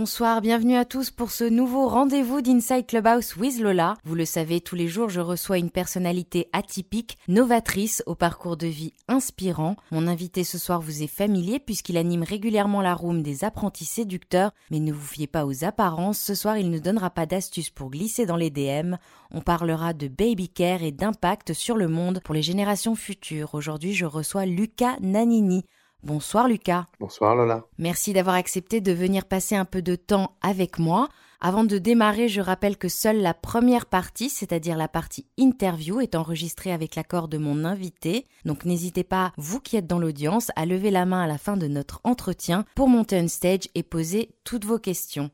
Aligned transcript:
Bonsoir, 0.00 0.40
bienvenue 0.40 0.76
à 0.76 0.84
tous 0.84 1.10
pour 1.10 1.32
ce 1.32 1.42
nouveau 1.42 1.88
rendez-vous 1.88 2.40
d'Inside 2.40 2.86
Clubhouse 2.86 3.34
with 3.34 3.58
Lola. 3.58 3.96
Vous 4.04 4.14
le 4.14 4.24
savez, 4.24 4.60
tous 4.60 4.76
les 4.76 4.86
jours, 4.86 5.08
je 5.08 5.18
reçois 5.18 5.58
une 5.58 5.72
personnalité 5.72 6.48
atypique, 6.52 7.18
novatrice, 7.26 8.04
au 8.06 8.14
parcours 8.14 8.56
de 8.56 8.68
vie 8.68 8.92
inspirant. 9.08 9.74
Mon 9.90 10.06
invité 10.06 10.44
ce 10.44 10.56
soir 10.56 10.80
vous 10.80 11.02
est 11.02 11.08
familier 11.08 11.58
puisqu'il 11.58 11.96
anime 11.96 12.22
régulièrement 12.22 12.80
la 12.80 12.94
room 12.94 13.24
des 13.24 13.42
apprentis 13.42 13.86
séducteurs, 13.86 14.52
mais 14.70 14.78
ne 14.78 14.92
vous 14.92 15.04
fiez 15.04 15.26
pas 15.26 15.44
aux 15.44 15.64
apparences, 15.64 16.20
ce 16.20 16.36
soir 16.36 16.56
il 16.56 16.70
ne 16.70 16.78
donnera 16.78 17.10
pas 17.10 17.26
d'astuces 17.26 17.70
pour 17.70 17.90
glisser 17.90 18.24
dans 18.24 18.36
les 18.36 18.50
DM. 18.50 18.94
On 19.32 19.40
parlera 19.40 19.94
de 19.94 20.06
baby 20.06 20.48
care 20.48 20.84
et 20.84 20.92
d'impact 20.92 21.54
sur 21.54 21.76
le 21.76 21.88
monde 21.88 22.20
pour 22.22 22.36
les 22.36 22.42
générations 22.42 22.94
futures. 22.94 23.52
Aujourd'hui, 23.52 23.94
je 23.94 24.06
reçois 24.06 24.46
Lucas 24.46 24.96
Nanini. 25.00 25.64
Bonsoir 26.04 26.46
Lucas. 26.46 26.86
Bonsoir 27.00 27.34
Lola. 27.34 27.64
Merci 27.76 28.12
d'avoir 28.12 28.36
accepté 28.36 28.80
de 28.80 28.92
venir 28.92 29.24
passer 29.24 29.56
un 29.56 29.64
peu 29.64 29.82
de 29.82 29.96
temps 29.96 30.36
avec 30.42 30.78
moi. 30.78 31.08
Avant 31.40 31.64
de 31.64 31.78
démarrer, 31.78 32.28
je 32.28 32.40
rappelle 32.40 32.76
que 32.76 32.88
seule 32.88 33.20
la 33.20 33.34
première 33.34 33.86
partie, 33.86 34.28
c'est-à-dire 34.28 34.76
la 34.76 34.88
partie 34.88 35.26
interview, 35.36 36.00
est 36.00 36.14
enregistrée 36.14 36.72
avec 36.72 36.94
l'accord 36.94 37.26
de 37.26 37.38
mon 37.38 37.64
invité. 37.64 38.26
Donc 38.44 38.64
n'hésitez 38.64 39.04
pas, 39.04 39.32
vous 39.36 39.60
qui 39.60 39.76
êtes 39.76 39.86
dans 39.86 39.98
l'audience, 39.98 40.50
à 40.54 40.66
lever 40.66 40.90
la 40.90 41.04
main 41.04 41.22
à 41.22 41.26
la 41.26 41.38
fin 41.38 41.56
de 41.56 41.66
notre 41.66 42.00
entretien 42.04 42.64
pour 42.76 42.88
monter 42.88 43.20
on 43.20 43.28
stage 43.28 43.68
et 43.74 43.82
poser 43.82 44.30
toutes 44.44 44.64
vos 44.64 44.78
questions. 44.78 45.30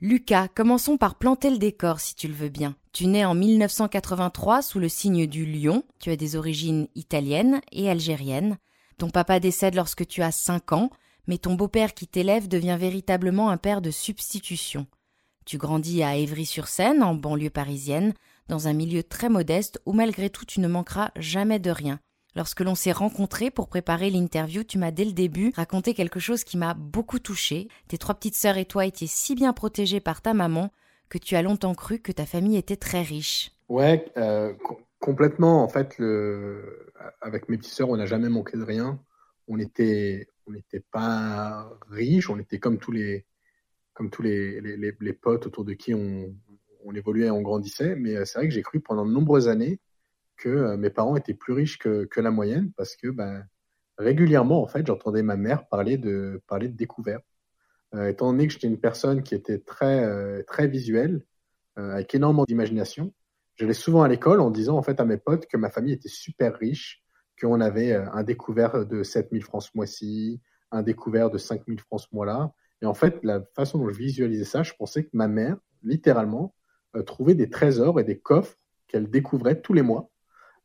Lucas, 0.00 0.46
commençons 0.46 0.96
par 0.96 1.16
planter 1.16 1.50
le 1.50 1.58
décor 1.58 1.98
si 1.98 2.14
tu 2.14 2.28
le 2.28 2.34
veux 2.34 2.48
bien. 2.48 2.76
Tu 2.92 3.06
nais 3.06 3.24
en 3.24 3.34
1983 3.34 4.62
sous 4.62 4.78
le 4.78 4.88
signe 4.88 5.26
du 5.26 5.44
lion, 5.44 5.82
tu 5.98 6.10
as 6.10 6.16
des 6.16 6.36
origines 6.36 6.86
italiennes 6.94 7.60
et 7.72 7.90
algériennes. 7.90 8.58
Ton 8.98 9.10
papa 9.10 9.38
décède 9.38 9.76
lorsque 9.76 10.06
tu 10.06 10.22
as 10.22 10.32
5 10.32 10.72
ans, 10.72 10.90
mais 11.28 11.38
ton 11.38 11.54
beau-père 11.54 11.94
qui 11.94 12.08
t'élève 12.08 12.48
devient 12.48 12.76
véritablement 12.78 13.48
un 13.48 13.56
père 13.56 13.80
de 13.80 13.92
substitution. 13.92 14.86
Tu 15.46 15.56
grandis 15.56 16.02
à 16.02 16.16
Évry-sur-Seine, 16.16 17.02
en 17.04 17.14
banlieue 17.14 17.48
parisienne, 17.48 18.12
dans 18.48 18.66
un 18.66 18.72
milieu 18.72 19.04
très 19.04 19.28
modeste 19.28 19.80
où 19.86 19.92
malgré 19.92 20.30
tout 20.30 20.44
tu 20.44 20.58
ne 20.60 20.66
manqueras 20.66 21.10
jamais 21.16 21.60
de 21.60 21.70
rien. 21.70 22.00
Lorsque 22.34 22.60
l'on 22.60 22.74
s'est 22.74 22.92
rencontrés 22.92 23.50
pour 23.50 23.68
préparer 23.68 24.10
l'interview, 24.10 24.64
tu 24.64 24.78
m'as 24.78 24.90
dès 24.90 25.04
le 25.04 25.12
début 25.12 25.52
raconté 25.54 25.94
quelque 25.94 26.20
chose 26.20 26.44
qui 26.44 26.56
m'a 26.56 26.74
beaucoup 26.74 27.20
touché. 27.20 27.68
Tes 27.86 27.98
trois 27.98 28.14
petites 28.16 28.36
sœurs 28.36 28.58
et 28.58 28.64
toi 28.64 28.84
étiez 28.84 29.06
si 29.06 29.34
bien 29.34 29.52
protégées 29.52 30.00
par 30.00 30.22
ta 30.22 30.34
maman 30.34 30.70
que 31.08 31.18
tu 31.18 31.36
as 31.36 31.42
longtemps 31.42 31.74
cru 31.74 32.00
que 32.00 32.12
ta 32.12 32.26
famille 32.26 32.56
était 32.56 32.76
très 32.76 33.02
riche. 33.02 33.52
Ouais, 33.68 34.06
euh, 34.16 34.52
complètement. 34.98 35.62
En 35.62 35.68
fait, 35.68 35.98
le 35.98 36.92
avec 37.20 37.48
mes 37.48 37.58
petites 37.58 37.72
sœurs, 37.74 37.90
on 37.90 37.96
n'a 37.96 38.06
jamais 38.06 38.28
manqué 38.28 38.56
de 38.56 38.62
rien. 38.64 39.02
On 39.48 39.58
était, 39.58 40.28
on 40.46 40.52
n'était 40.52 40.84
pas 40.90 41.70
riches, 41.88 42.30
on 42.30 42.38
était 42.38 42.58
comme 42.58 42.78
tous 42.78 42.92
les, 42.92 43.26
comme 43.94 44.10
tous 44.10 44.22
les, 44.22 44.60
les, 44.60 44.94
les, 44.98 45.12
potes 45.12 45.46
autour 45.46 45.64
de 45.64 45.72
qui 45.74 45.94
on, 45.94 46.34
on 46.84 46.94
évoluait 46.94 47.26
et 47.26 47.30
on 47.30 47.42
grandissait. 47.42 47.96
Mais 47.96 48.16
euh, 48.16 48.24
c'est 48.24 48.38
vrai 48.38 48.48
que 48.48 48.54
j'ai 48.54 48.62
cru 48.62 48.80
pendant 48.80 49.06
de 49.06 49.12
nombreuses 49.12 49.48
années 49.48 49.80
que 50.36 50.48
euh, 50.48 50.76
mes 50.76 50.90
parents 50.90 51.16
étaient 51.16 51.34
plus 51.34 51.52
riches 51.52 51.78
que, 51.78 52.04
que 52.04 52.20
la 52.20 52.30
moyenne 52.30 52.72
parce 52.76 52.96
que 52.96 53.08
ben, 53.08 53.44
régulièrement, 53.98 54.62
en 54.62 54.66
fait, 54.66 54.86
j'entendais 54.86 55.22
ma 55.22 55.36
mère 55.36 55.68
parler 55.68 55.98
de, 55.98 56.42
parler 56.46 56.68
de 56.68 56.76
découvertes. 56.76 57.24
Euh, 57.94 58.08
étant 58.08 58.32
donné 58.32 58.46
que 58.46 58.52
j'étais 58.52 58.66
une 58.66 58.80
personne 58.80 59.22
qui 59.22 59.34
était 59.34 59.58
très, 59.58 60.04
euh, 60.04 60.42
très 60.46 60.68
visuelle, 60.68 61.24
avec 61.76 62.12
énormément 62.12 62.44
d'imagination, 62.44 63.14
J'allais 63.58 63.74
souvent 63.74 64.02
à 64.02 64.08
l'école 64.08 64.40
en 64.40 64.50
disant 64.50 64.76
en 64.76 64.82
fait 64.82 65.00
à 65.00 65.04
mes 65.04 65.16
potes 65.16 65.46
que 65.46 65.56
ma 65.56 65.68
famille 65.68 65.92
était 65.92 66.08
super 66.08 66.56
riche, 66.56 67.02
qu'on 67.40 67.60
avait 67.60 67.92
euh, 67.92 68.08
un 68.12 68.22
découvert 68.22 68.86
de 68.86 69.02
7000 69.02 69.42
francs 69.42 69.64
ce 69.64 69.70
mois-ci, 69.74 70.40
un 70.70 70.82
découvert 70.82 71.28
de 71.30 71.38
5000 71.38 71.80
francs 71.80 72.00
ce 72.00 72.06
mois-là. 72.12 72.52
Et 72.82 72.86
en 72.86 72.94
fait, 72.94 73.18
la 73.24 73.42
façon 73.56 73.78
dont 73.78 73.88
je 73.88 73.98
visualisais 73.98 74.44
ça, 74.44 74.62
je 74.62 74.72
pensais 74.78 75.04
que 75.04 75.10
ma 75.12 75.26
mère, 75.26 75.56
littéralement, 75.82 76.54
euh, 76.94 77.02
trouvait 77.02 77.34
des 77.34 77.50
trésors 77.50 77.98
et 77.98 78.04
des 78.04 78.18
coffres 78.18 78.56
qu'elle 78.86 79.10
découvrait 79.10 79.60
tous 79.60 79.72
les 79.72 79.82
mois. 79.82 80.08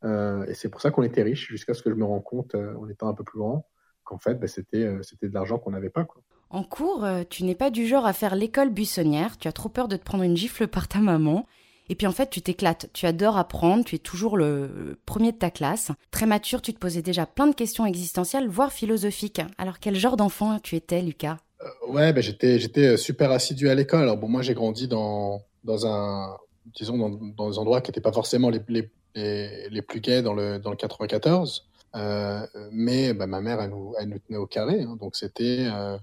Euh, 0.04 0.46
et 0.46 0.54
c'est 0.54 0.70
pour 0.70 0.80
ça 0.80 0.92
qu'on 0.92 1.04
était 1.04 1.24
riche 1.24 1.48
jusqu'à 1.48 1.74
ce 1.74 1.82
que 1.82 1.90
je 1.90 1.96
me 1.96 2.06
rends 2.06 2.22
compte, 2.22 2.54
en 2.54 2.88
étant 2.90 3.08
un 3.08 3.16
peu 3.16 3.24
plus 3.24 3.40
grand, 3.40 3.68
qu'en 4.04 4.20
fait, 4.20 4.36
bah, 4.36 4.48
c'était, 4.48 4.88
c'était 5.02 5.30
de 5.30 5.34
l'argent 5.34 5.58
qu'on 5.58 5.72
n'avait 5.72 5.90
pas. 5.90 6.06
En 6.52 6.64
cours, 6.64 7.08
tu 7.30 7.44
n'es 7.44 7.56
pas 7.56 7.72
du 7.72 7.88
genre 7.88 8.06
à 8.06 8.14
faire 8.14 8.36
l'école 8.36 8.70
buissonnière, 8.70 9.38
tu 9.38 9.48
as 9.48 9.54
trop 9.54 9.70
peur 9.70 9.88
de 9.88 9.96
te 9.96 10.04
prendre 10.04 10.24
une 10.24 10.38
gifle 10.38 10.68
par 10.68 10.88
ta 10.88 11.00
maman. 11.00 11.48
Et 11.90 11.96
puis 11.96 12.08
en 12.08 12.12
fait, 12.12 12.30
tu 12.30 12.42
t'éclates, 12.42 12.90
tu 12.94 13.06
adores 13.06 13.38
apprendre, 13.38 13.84
tu 13.84 13.96
es 13.96 14.00
toujours 14.00 14.38
le 14.38 14.98
premier 15.06 15.32
de 15.32 15.38
ta 15.38 15.52
classe. 15.52 15.92
Très 16.12 16.26
mature, 16.26 16.62
tu 16.62 16.74
te 16.74 16.80
posais 16.80 17.02
déjà 17.02 17.26
plein 17.26 17.48
de 17.48 17.56
questions 17.56 17.86
existentielles, 17.86 18.48
voire 18.48 18.72
philosophiques. 18.72 19.42
Alors 19.58 19.80
quel 19.80 19.96
genre 19.96 20.18
d'enfant 20.18 20.60
tu 20.60 20.76
étais, 20.76 21.02
Lucas? 21.02 21.38
Euh, 21.62 21.66
Ouais, 21.90 22.14
ben 22.14 22.22
j'étais, 22.22 22.60
j'étais 22.60 22.94
euh, 22.94 22.98
super 22.98 23.32
assidu 23.32 23.70
à 23.70 23.76
l'école. 23.76 24.04
Alors 24.04 24.18
bon, 24.18 24.28
moi 24.30 24.42
j'ai 24.42 24.54
grandi 24.54 24.88
dans, 24.88 25.42
dans 25.64 25.86
un, 25.86 26.38
disons, 26.76 26.98
dans, 26.98 27.10
dans 27.10 27.50
des 27.50 27.58
endroits 27.58 27.82
qui 27.82 27.92
n'étaient 27.92 28.02
pas 28.02 28.14
forcément 28.14 28.50
les, 28.50 28.62
les, 28.68 29.70
les, 29.70 29.82
plus 29.82 30.00
gays 30.00 30.22
dans 30.22 30.34
le, 30.34 30.60
dans 30.60 30.72
le 30.72 30.78
94. 30.78 31.68
Euh, 31.96 32.48
mais 32.72 33.14
bah, 33.14 33.28
ma 33.28 33.42
mère, 33.42 33.62
elle 33.62 33.70
nous, 33.70 33.94
elle 34.00 34.10
nous 34.10 34.20
tenait 34.20 34.40
au 34.40 34.48
carré. 34.48 34.82
Hein. 34.82 34.98
donc 35.00 35.16
c'était, 35.16 35.68
euh, 35.70 35.98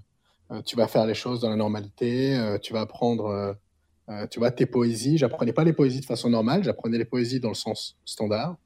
tu 0.65 0.75
vas 0.75 0.87
faire 0.87 1.05
les 1.05 1.13
choses 1.13 1.41
dans 1.41 1.49
la 1.49 1.55
normalité, 1.55 2.57
tu 2.61 2.73
vas 2.73 2.81
apprendre 2.81 3.55
euh, 4.11 4.27
tu 4.27 4.39
vois, 4.39 4.51
tes 4.51 4.65
poésies, 4.65 5.17
j'apprenais 5.17 5.53
pas 5.53 5.63
les 5.63 5.73
poésies 5.73 6.01
de 6.01 6.05
façon 6.05 6.29
normale, 6.29 6.63
j'apprenais 6.63 6.97
les 6.97 7.05
poésies 7.05 7.39
dans 7.39 7.49
le 7.49 7.55
sens 7.55 7.97
standard. 8.03 8.57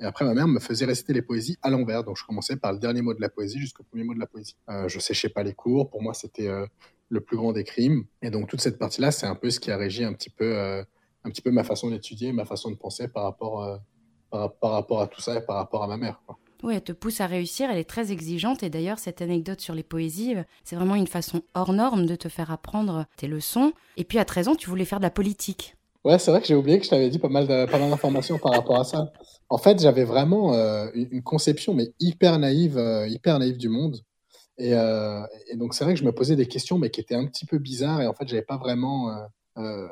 Et 0.00 0.04
après, 0.04 0.24
ma 0.24 0.34
mère 0.34 0.48
me 0.48 0.58
faisait 0.58 0.86
réciter 0.86 1.12
les 1.12 1.22
poésies 1.22 1.58
à 1.62 1.70
l'envers. 1.70 2.04
Donc, 2.04 2.16
je 2.16 2.24
commençais 2.24 2.56
par 2.56 2.72
le 2.72 2.78
dernier 2.78 3.02
mot 3.02 3.14
de 3.14 3.20
la 3.20 3.28
poésie 3.28 3.58
jusqu'au 3.58 3.84
premier 3.84 4.02
mot 4.02 4.14
de 4.14 4.18
la 4.18 4.26
poésie. 4.26 4.56
Euh, 4.68 4.88
je 4.88 4.98
séchais 4.98 5.28
pas 5.28 5.42
les 5.42 5.52
cours. 5.52 5.90
Pour 5.90 6.02
moi, 6.02 6.14
c'était 6.14 6.48
euh, 6.48 6.66
le 7.10 7.20
plus 7.20 7.36
grand 7.36 7.52
des 7.52 7.64
crimes. 7.64 8.04
Et 8.22 8.30
donc, 8.30 8.48
toute 8.48 8.60
cette 8.60 8.78
partie-là, 8.78 9.12
c'est 9.12 9.26
un 9.26 9.36
peu 9.36 9.50
ce 9.50 9.60
qui 9.60 9.70
a 9.70 9.76
régi 9.76 10.04
un 10.04 10.14
petit 10.14 10.30
peu, 10.30 10.56
un 10.56 11.30
petit 11.30 11.42
peu 11.42 11.50
ma 11.50 11.64
façon 11.64 11.90
d'étudier, 11.90 12.32
ma 12.32 12.44
façon 12.44 12.70
de 12.70 12.76
penser 12.76 13.06
par 13.06 13.24
rapport, 13.24 13.80
par, 14.30 14.70
rapport 14.72 15.00
à 15.00 15.06
tout 15.06 15.20
ça 15.20 15.36
et 15.36 15.42
par 15.42 15.56
rapport 15.56 15.84
à 15.84 15.86
ma 15.86 15.96
mère. 15.96 16.20
Oui, 16.64 16.72
elle 16.74 16.82
te 16.82 16.92
pousse 16.92 17.20
à 17.20 17.26
réussir, 17.26 17.68
elle 17.70 17.76
est 17.76 17.88
très 17.88 18.10
exigeante 18.10 18.62
et 18.62 18.70
d'ailleurs 18.70 18.98
cette 18.98 19.20
anecdote 19.20 19.60
sur 19.60 19.74
les 19.74 19.82
poésies, 19.82 20.34
c'est 20.64 20.76
vraiment 20.76 20.94
une 20.94 21.06
façon 21.06 21.42
hors 21.52 21.74
norme 21.74 22.06
de 22.06 22.16
te 22.16 22.30
faire 22.30 22.50
apprendre 22.50 23.04
tes 23.18 23.26
leçons. 23.26 23.74
Et 23.98 24.04
puis 24.04 24.18
à 24.18 24.24
13 24.24 24.48
ans, 24.48 24.54
tu 24.54 24.70
voulais 24.70 24.86
faire 24.86 24.98
de 24.98 25.04
la 25.04 25.10
politique. 25.10 25.76
Ouais, 26.04 26.18
c'est 26.18 26.30
vrai 26.30 26.40
que 26.40 26.46
j'ai 26.46 26.54
oublié 26.54 26.78
que 26.78 26.86
je 26.86 26.90
t'avais 26.90 27.10
dit 27.10 27.18
pas 27.18 27.28
mal 27.28 27.46
d'informations 27.46 28.38
par 28.38 28.52
rapport 28.52 28.80
à 28.80 28.84
ça. 28.84 29.12
En 29.50 29.58
fait, 29.58 29.78
j'avais 29.78 30.04
vraiment 30.04 30.54
euh, 30.54 30.88
une 30.94 31.22
conception 31.22 31.74
mais 31.74 31.92
hyper 32.00 32.38
naïve, 32.38 32.78
euh, 32.78 33.06
hyper 33.08 33.38
naïve 33.38 33.58
du 33.58 33.68
monde. 33.68 33.98
Euh, 34.60 35.22
et, 35.52 35.56
donc 35.56 35.74
c'est 35.74 35.84
vrai 35.84 35.92
que 35.92 36.00
je 36.00 36.04
me 36.06 36.12
posais 36.12 36.36
des 36.36 36.46
questions 36.46 36.78
mais 36.78 36.88
qui 36.88 37.00
étaient 37.00 37.14
un 37.14 37.26
petit 37.26 37.44
peu 37.44 37.58
bizarres 37.58 38.00
et 38.00 38.06
en 38.06 38.14
fait 38.14 38.26
j'avais 38.26 38.42
pas 38.42 38.56
vraiment. 38.56 39.14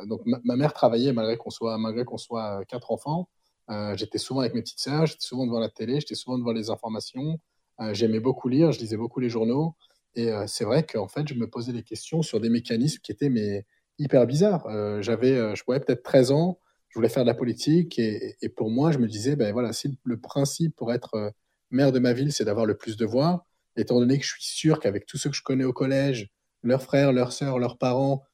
donc 0.07 0.23
ma, 0.25 0.39
ma, 0.45 0.57
mère 0.57 0.73
travaillait 0.73 1.13
malgré 1.13 1.37
qu'on 1.37 1.51
soit 1.51 1.77
malgré 1.77 2.07
qu'on 2.07 2.17
soit 2.17 2.65
quatre 2.67 2.93
enfants. 2.93 3.29
Euh, 3.71 3.97
j'étais 3.97 4.19
souvent 4.19 4.41
avec 4.41 4.55
mes 4.55 4.63
petites 4.63 4.81
sœurs, 4.81 5.07
j'étais 5.07 5.25
souvent 5.25 5.47
devant 5.47 5.61
la 5.61 5.69
télé, 5.69 6.01
j'étais 6.01 6.15
souvent 6.15 6.39
devant 6.39 6.53
les 6.53 6.71
informations. 6.71 7.39
Euh, 7.81 7.95
j'aimais 7.95 8.21
beaucoup 8.21 8.49
lire, 8.49 8.73
je 8.73 8.81
lisais 8.81 8.97
beaucoup 8.97 9.21
les 9.21 9.29
journaux. 9.29 9.75
Et 10.15 10.31
euh, 10.31 10.47
c'est 10.47 10.65
vrai 10.65 10.85
qu'en 10.85 11.09
fait, 11.09 11.27
je 11.29 11.35
me 11.35 11.49
posais 11.49 11.73
des 11.73 11.83
questions 11.83 12.23
sur 12.23 12.41
des 12.41 12.51
mécanismes 12.51 13.01
qui 13.03 13.13
étaient 13.13 13.31
mais, 13.31 13.65
hyper 13.99 14.27
bizarres. 14.27 14.67
J'avais, 15.03 15.55
je 15.55 15.63
pouvais 15.63 15.79
peut-être 15.79 16.03
13 16.03 16.33
ans, 16.33 16.59
je 16.89 16.99
voulais 16.99 17.09
faire 17.09 17.25
de 17.25 17.29
la 17.29 17.35
politique. 17.35 17.99
Et, 17.99 18.37
et 18.41 18.49
pour 18.49 18.71
moi, 18.71 18.91
je 18.91 18.99
me 18.99 19.07
disais, 19.07 19.37
ben 19.37 19.53
voilà, 19.53 19.73
si 19.73 19.97
le 20.05 20.19
principe 20.19 20.75
pour 20.75 20.93
être 20.93 21.33
maire 21.71 21.93
de 21.93 21.99
ma 21.99 22.13
ville, 22.13 22.33
c'est 22.33 22.45
d'avoir 22.45 22.67
le 22.67 22.77
plus 22.77 22.97
de 22.97 23.05
voix, 23.05 23.47
étant 23.77 24.01
donné 24.01 24.19
que 24.19 24.25
je 24.25 24.33
suis 24.33 24.45
sûr 24.45 24.81
qu'avec 24.81 25.07
tous 25.07 25.19
ceux 25.19 25.31
que 25.31 25.37
je 25.37 25.43
connais 25.43 25.65
au 25.65 25.73
collège, 25.73 26.31
leurs 26.63 26.83
frères, 26.83 27.13
leurs 27.13 27.33
sœurs, 27.33 27.59
leurs 27.59 27.79
parents, 27.79 28.25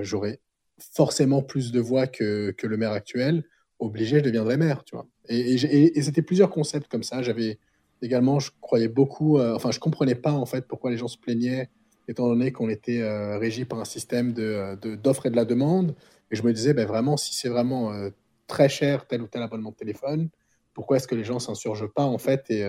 j'aurais 0.00 0.40
forcément 0.78 1.42
plus 1.42 1.72
de 1.72 1.80
voix 1.80 2.06
que, 2.06 2.50
que 2.52 2.66
le 2.66 2.76
maire 2.76 2.92
actuel 2.92 3.44
obligé, 3.82 4.18
je 4.18 4.24
deviendrais 4.24 4.56
maire, 4.56 4.84
tu 4.84 4.94
vois. 4.94 5.06
Et, 5.28 5.56
c'était 6.02 6.22
plusieurs 6.22 6.50
concepts 6.50 6.88
comme 6.88 7.02
ça. 7.02 7.22
J'avais 7.22 7.58
également, 8.00 8.38
je 8.40 8.50
croyais 8.60 8.88
beaucoup, 8.88 9.38
euh, 9.38 9.54
enfin, 9.54 9.70
je 9.70 9.80
comprenais 9.80 10.14
pas 10.14 10.32
en 10.32 10.46
fait 10.46 10.66
pourquoi 10.66 10.90
les 10.90 10.96
gens 10.96 11.08
se 11.08 11.18
plaignaient, 11.18 11.68
étant 12.08 12.28
donné 12.28 12.52
qu'on 12.52 12.68
était 12.68 13.00
euh, 13.00 13.38
régi 13.38 13.64
par 13.64 13.78
un 13.78 13.84
système 13.84 14.32
de, 14.32 14.76
d'offres 14.96 15.26
et 15.26 15.30
de 15.30 15.36
la 15.36 15.44
demande. 15.44 15.94
Et 16.30 16.36
je 16.36 16.42
me 16.42 16.52
disais, 16.52 16.74
ben 16.74 16.86
vraiment, 16.86 17.16
si 17.16 17.34
c'est 17.34 17.48
vraiment 17.48 17.92
euh, 17.92 18.10
très 18.46 18.68
cher 18.68 19.06
tel 19.06 19.22
ou 19.22 19.26
tel 19.26 19.42
abonnement 19.42 19.70
de 19.70 19.76
téléphone, 19.76 20.28
pourquoi 20.74 20.96
est-ce 20.96 21.06
que 21.06 21.14
les 21.14 21.24
gens 21.24 21.38
s'insurgent 21.38 21.92
pas 21.92 22.04
en 22.04 22.18
fait 22.18 22.50
et, 22.50 22.62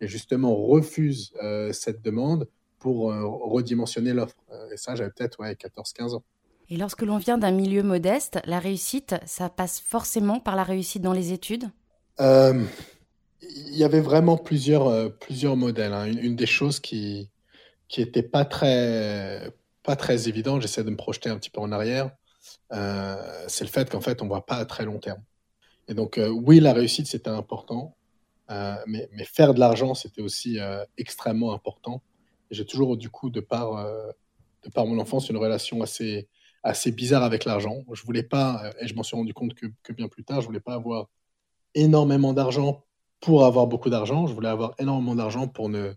et 0.00 0.08
justement 0.08 0.54
refusent 0.54 1.34
cette 1.72 2.00
demande 2.00 2.48
pour 2.78 3.12
redimensionner 3.12 4.14
l'offre? 4.14 4.36
et 4.72 4.78
ça, 4.78 4.94
j'avais 4.94 5.10
peut-être 5.10 5.40
ouais, 5.40 5.52
14-15 5.52 6.14
ans. 6.14 6.24
Et 6.70 6.76
lorsque 6.76 7.02
l'on 7.02 7.18
vient 7.18 7.38
d'un 7.38 7.50
milieu 7.50 7.82
modeste, 7.82 8.40
la 8.46 8.58
réussite, 8.58 9.16
ça 9.26 9.50
passe 9.50 9.80
forcément 9.80 10.40
par 10.40 10.56
la 10.56 10.64
réussite 10.64 11.02
dans 11.02 11.12
les 11.12 11.32
études? 11.32 11.66
Euh, 12.20 12.64
Il 13.42 13.76
y 13.76 13.84
avait 13.84 14.00
vraiment 14.00 14.38
plusieurs, 14.38 14.88
euh, 14.88 15.08
plusieurs 15.08 15.56
modèles. 15.56 15.92
Hein. 15.92 16.06
Une, 16.06 16.36
des 16.36 16.46
choses 16.46 16.80
qui 16.80 17.30
qui 17.88 18.00
était 18.00 18.22
pas 18.22 18.46
très 18.46 19.52
pas 19.82 19.94
très 19.94 20.28
évidente, 20.28 20.62
j'essaie 20.62 20.82
de 20.82 20.90
me 20.90 20.96
projeter 20.96 21.28
un 21.28 21.36
petit 21.36 21.50
peu 21.50 21.60
en 21.60 21.70
arrière, 21.70 22.10
euh, 22.72 23.44
c'est 23.46 23.64
le 23.64 23.70
fait 23.70 23.90
qu'en 23.90 24.00
fait 24.00 24.22
on 24.22 24.26
voit 24.26 24.46
pas 24.46 24.56
à 24.56 24.64
très 24.64 24.86
long 24.86 24.98
terme. 24.98 25.22
Et 25.86 25.94
donc 25.94 26.18
oui, 26.18 26.60
la 26.60 26.72
réussite 26.72 27.06
c'était 27.06 27.28
important, 27.28 27.94
mais, 28.48 29.08
mais, 29.12 29.24
faire 29.24 29.52
de 29.52 29.60
l'argent 29.60 29.92
c'était 29.92 30.22
aussi 30.22 30.58
extrêmement 30.96 31.52
important. 31.52 32.02
J'ai 32.50 32.64
toujours 32.64 32.96
du 32.96 33.10
coup 33.10 33.28
de 33.28 33.40
par 33.40 33.86
de 34.64 34.70
par 34.70 34.86
mon 34.86 34.98
enfance, 34.98 35.28
une 35.28 35.36
relation 35.36 35.82
assez, 35.82 36.26
assez 36.64 36.90
bizarre 36.90 37.22
avec 37.22 37.44
l'argent. 37.44 37.84
Je 37.92 38.02
voulais 38.02 38.22
pas, 38.24 38.72
et 38.80 38.88
je 38.88 38.94
m'en 38.94 39.04
suis 39.04 39.16
rendu 39.16 39.32
compte 39.32 39.54
que, 39.54 39.92
bien 39.92 40.08
plus 40.08 40.24
tard, 40.24 40.40
je 40.40 40.46
voulais 40.46 40.60
pas 40.60 40.74
avoir 40.74 41.06
énormément 41.74 42.32
d'argent 42.32 42.84
pour 43.20 43.44
avoir 43.44 43.66
beaucoup 43.66 43.90
d'argent. 43.90 44.26
Je 44.26 44.34
voulais 44.34 44.48
avoir 44.48 44.74
énormément 44.78 45.14
d'argent 45.14 45.46
pour 45.46 45.68
ne, 45.68 45.92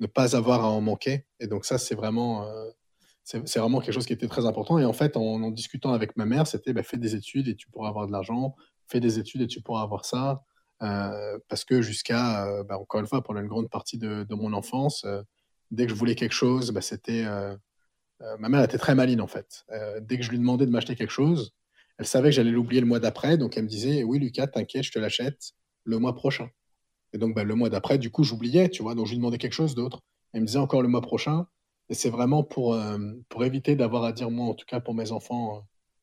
ne 0.00 0.06
pas 0.06 0.36
avoir 0.36 0.64
à 0.64 0.68
en 0.68 0.80
manquer. 0.80 1.26
Et 1.40 1.48
donc 1.48 1.64
ça, 1.64 1.76
c'est 1.76 1.96
vraiment, 1.96 2.46
euh, 2.46 2.70
vraiment 3.56 3.80
quelque 3.80 3.94
chose 3.94 4.06
qui 4.06 4.12
était 4.12 4.28
très 4.28 4.46
important. 4.46 4.78
Et 4.78 4.84
en 4.84 4.92
fait, 4.92 5.16
en, 5.16 5.50
discutant 5.50 5.92
avec 5.92 6.16
ma 6.16 6.24
mère, 6.24 6.46
c'était 6.46 6.72
bah, 6.72 6.82
fais 6.82 6.98
des 6.98 7.16
études 7.16 7.48
et 7.48 7.56
tu 7.56 7.68
pourras 7.68 7.88
avoir 7.88 8.06
de 8.06 8.12
l'argent. 8.12 8.54
Fais 8.88 9.00
des 9.00 9.18
études 9.18 9.42
et 9.42 9.46
tu 9.48 9.60
pourras 9.60 9.82
avoir 9.82 10.04
ça. 10.04 10.42
Euh, 10.82 11.38
parce 11.48 11.64
que 11.64 11.82
jusqu'à, 11.82 12.46
euh, 12.46 12.62
bah, 12.62 12.78
encore 12.78 13.00
une 13.00 13.06
fois, 13.06 13.22
pendant 13.22 13.40
une 13.40 13.48
grande 13.48 13.70
partie 13.70 13.98
de, 13.98 14.24
de 14.24 14.34
mon 14.34 14.52
enfance, 14.52 15.04
euh, 15.04 15.22
dès 15.70 15.86
que 15.86 15.92
je 15.92 15.98
voulais 15.98 16.14
quelque 16.14 16.34
chose, 16.34 16.70
bah, 16.70 16.80
c'était... 16.80 17.24
Euh, 18.22 18.36
ma 18.38 18.48
mère 18.48 18.62
était 18.62 18.78
très 18.78 18.94
maline, 18.94 19.20
en 19.20 19.26
fait. 19.26 19.64
dès 20.00 20.18
que 20.18 20.24
je 20.24 20.30
lui 20.30 20.38
demandais 20.38 20.66
de 20.66 20.70
m'acheter 20.70 20.96
quelque 20.96 21.10
chose, 21.10 21.52
elle 21.98 22.06
savait 22.06 22.28
que 22.28 22.34
j'allais 22.34 22.50
l'oublier 22.50 22.80
le 22.80 22.86
mois 22.86 23.00
d'après. 23.00 23.38
Donc 23.38 23.56
elle 23.56 23.64
me 23.64 23.68
disait, 23.68 24.02
oui, 24.02 24.18
Lucas, 24.18 24.46
t'inquiète, 24.48 24.84
je 24.84 24.92
te 24.92 24.98
l'achète 24.98 25.52
le 25.84 25.98
mois 25.98 26.14
prochain. 26.14 26.50
Et 27.12 27.18
donc, 27.18 27.34
bah, 27.34 27.44
le 27.44 27.54
mois 27.54 27.70
d'après, 27.70 27.98
du 27.98 28.10
coup, 28.10 28.24
j'oubliais, 28.24 28.68
tu 28.68 28.82
vois. 28.82 28.94
Donc, 28.94 29.06
je 29.06 29.12
lui 29.12 29.18
demandais 29.18 29.38
quelque 29.38 29.54
chose 29.54 29.74
d'autre. 29.74 30.02
Elle 30.32 30.42
me 30.42 30.46
disait 30.46 30.58
encore 30.58 30.82
le 30.82 30.88
mois 30.88 31.00
prochain. 31.00 31.46
Et 31.88 31.94
c'est 31.94 32.10
vraiment 32.10 32.42
pour, 32.42 32.74
euh, 32.74 32.98
pour 33.28 33.44
éviter 33.44 33.76
d'avoir 33.76 34.04
à 34.04 34.12
dire, 34.12 34.30
moi, 34.30 34.46
en 34.46 34.54
tout 34.54 34.66
cas 34.66 34.80
pour 34.80 34.92
mes 34.94 35.12
enfants, 35.12 35.56
euh, 35.56 35.60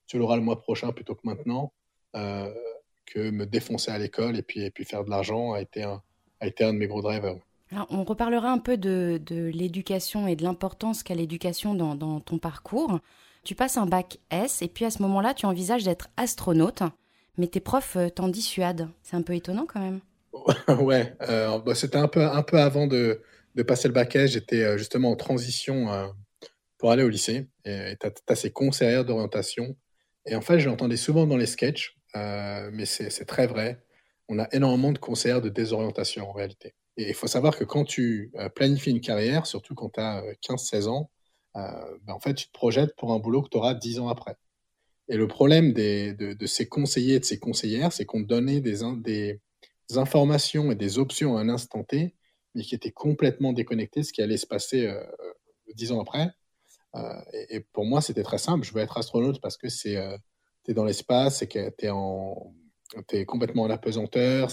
tu 0.08 0.18
l'auras 0.18 0.38
le 0.38 0.42
mois 0.42 0.60
prochain 0.60 0.92
plutôt 0.94 1.14
que 1.14 1.22
maintenant, 1.26 1.74
euh, 2.16 2.52
que 3.06 3.30
me 3.30 3.46
défoncer 3.46 3.92
à 3.92 3.98
l'école 3.98 4.38
et 4.38 4.44
puis, 4.44 4.64
et 4.64 4.72
puis 4.72 4.86
faire 4.86 5.04
de 5.04 5.10
l'argent 5.10 5.54
a 5.54 5.62
été 5.62 5.84
un, 5.84 6.02
a 6.40 6.48
été 6.48 6.64
un 6.64 6.74
de 6.74 6.78
mes 6.78 6.88
gros 6.88 7.02
drivers. 7.02 7.36
On 7.90 8.04
reparlera 8.04 8.52
un 8.52 8.58
peu 8.58 8.78
de, 8.78 9.20
l'éducation 9.54 10.28
et 10.28 10.36
de 10.36 10.44
l'importance 10.44 11.04
qu'a 11.04 11.16
l'éducation 11.16 11.74
dans, 11.74 12.20
ton 12.20 12.38
parcours. 12.38 13.00
Tu 13.44 13.56
passes 13.56 13.78
un 13.78 13.86
bac 13.86 14.20
S 14.32 14.62
et 14.62 14.68
puis 14.68 14.86
à 14.86 14.90
ce 14.90 15.02
moment-là, 15.02 15.34
tu 15.34 15.46
envisages 15.46 15.84
d'être 15.84 16.10
astronaute, 16.18 16.84
mais 17.38 17.48
tes 17.48 17.60
profs 17.60 17.98
t'en 18.16 18.28
dissuadent. 18.28 18.90
C'est 19.02 19.16
un 19.16 19.22
peu 19.22 19.36
étonnant 19.36 19.66
quand 19.66 19.82
même. 19.82 20.00
ouais, 20.80 21.16
euh, 21.22 21.60
bah, 21.60 21.76
c'était 21.76 21.98
un 21.98 22.08
peu, 22.08 22.22
un 22.22 22.44
peu 22.44 22.60
avant 22.60 22.88
de, 22.88 23.22
passer 23.68 23.88
le 23.88 23.94
bac 23.94 24.18
J'étais 24.26 24.64
euh, 24.64 24.78
justement 24.78 25.12
en 25.12 25.16
transition 25.16 25.92
euh, 25.92 26.08
pour 26.78 26.92
aller 26.92 27.04
au 27.04 27.10
lycée. 27.10 27.48
Et 27.66 27.96
tu 28.00 28.08
as, 28.28 28.36
ces 28.36 28.52
conseillères 28.52 29.06
d'orientation. 29.06 29.76
Et 30.26 30.36
en 30.36 30.42
fait, 30.42 30.60
je 30.60 30.70
l'entendais 30.70 30.98
souvent 30.98 31.28
dans 31.28 31.38
les 31.38 31.46
sketchs, 31.46 31.98
mais 32.16 32.86
c'est 32.86 33.26
très 33.26 33.48
vrai. 33.48 33.84
On 34.30 34.40
a 34.40 34.48
énormément 34.54 34.92
de 34.92 34.98
conseillères 34.98 35.42
de 35.42 35.50
désorientation 35.50 36.30
en 36.30 36.32
réalité. 36.32 36.74
Et 36.98 37.10
il 37.10 37.14
faut 37.14 37.28
savoir 37.28 37.58
que 37.58 37.64
quand 37.64 37.86
tu 37.86 38.32
planifies 38.56 38.92
une 38.92 39.02
carrière, 39.02 39.48
surtout 39.48 39.74
quand 39.74 39.90
tu 39.90 40.00
as 40.00 40.24
15-16 40.44 40.88
ans, 40.88 41.10
bah, 41.56 42.14
en 42.14 42.20
fait, 42.20 42.36
tu 42.36 42.48
te 42.48 42.52
projettes 42.52 42.96
pour 42.96 43.14
un 43.14 43.20
boulot 43.20 43.42
que 43.42 43.50
tu 43.50 43.58
auras 43.58 43.74
10 43.74 44.00
ans 44.00 44.10
après. 44.10 44.38
Et 45.10 45.18
le 45.18 45.28
problème 45.28 45.74
de, 45.74 46.46
ces 46.46 46.68
conseillers 46.68 47.16
et 47.16 47.20
de 47.20 47.26
ces 47.26 47.40
conseillères, 47.40 47.92
c'est 47.92 48.06
qu'on 48.06 48.22
donnait 48.22 48.62
des, 48.62 48.84
informations 49.96 50.72
et 50.72 50.76
des 50.76 50.98
options 50.98 51.38
à 51.38 51.42
un 51.42 51.50
instant 51.50 51.84
T, 51.84 52.16
mais 52.56 52.64
qui 52.64 52.74
étaient 52.74 52.92
complètement 52.92 53.54
déconnectées 53.54 54.02
de 54.02 54.06
ce 54.06 54.14
qui 54.14 54.22
allait 54.22 54.38
se 54.38 54.48
passer 54.48 54.88
euh, 54.88 55.04
dix 55.76 55.92
ans 55.92 56.02
après. 56.02 56.32
Euh, 56.96 57.22
et, 57.50 57.60
pour 57.60 57.86
moi, 57.86 58.02
c'était 58.02 58.24
très 58.24 58.38
simple. 58.38 58.66
Je 58.66 58.74
veux 58.74 58.82
être 58.82 58.98
astronaute 58.98 59.42
parce 59.42 59.58
que 59.58 59.70
c'est, 59.70 59.98
euh, 59.98 60.18
tu 60.64 60.72
es 60.72 60.74
dans 60.74 60.86
l'espace, 60.86 61.42
et 61.42 61.48
que 61.48 61.70
tu 61.78 61.86
es, 61.86 61.90
en, 61.90 62.54
es 63.12 63.26
complètement 63.26 63.64
en 63.64 63.70
apesanteur, 63.70 64.52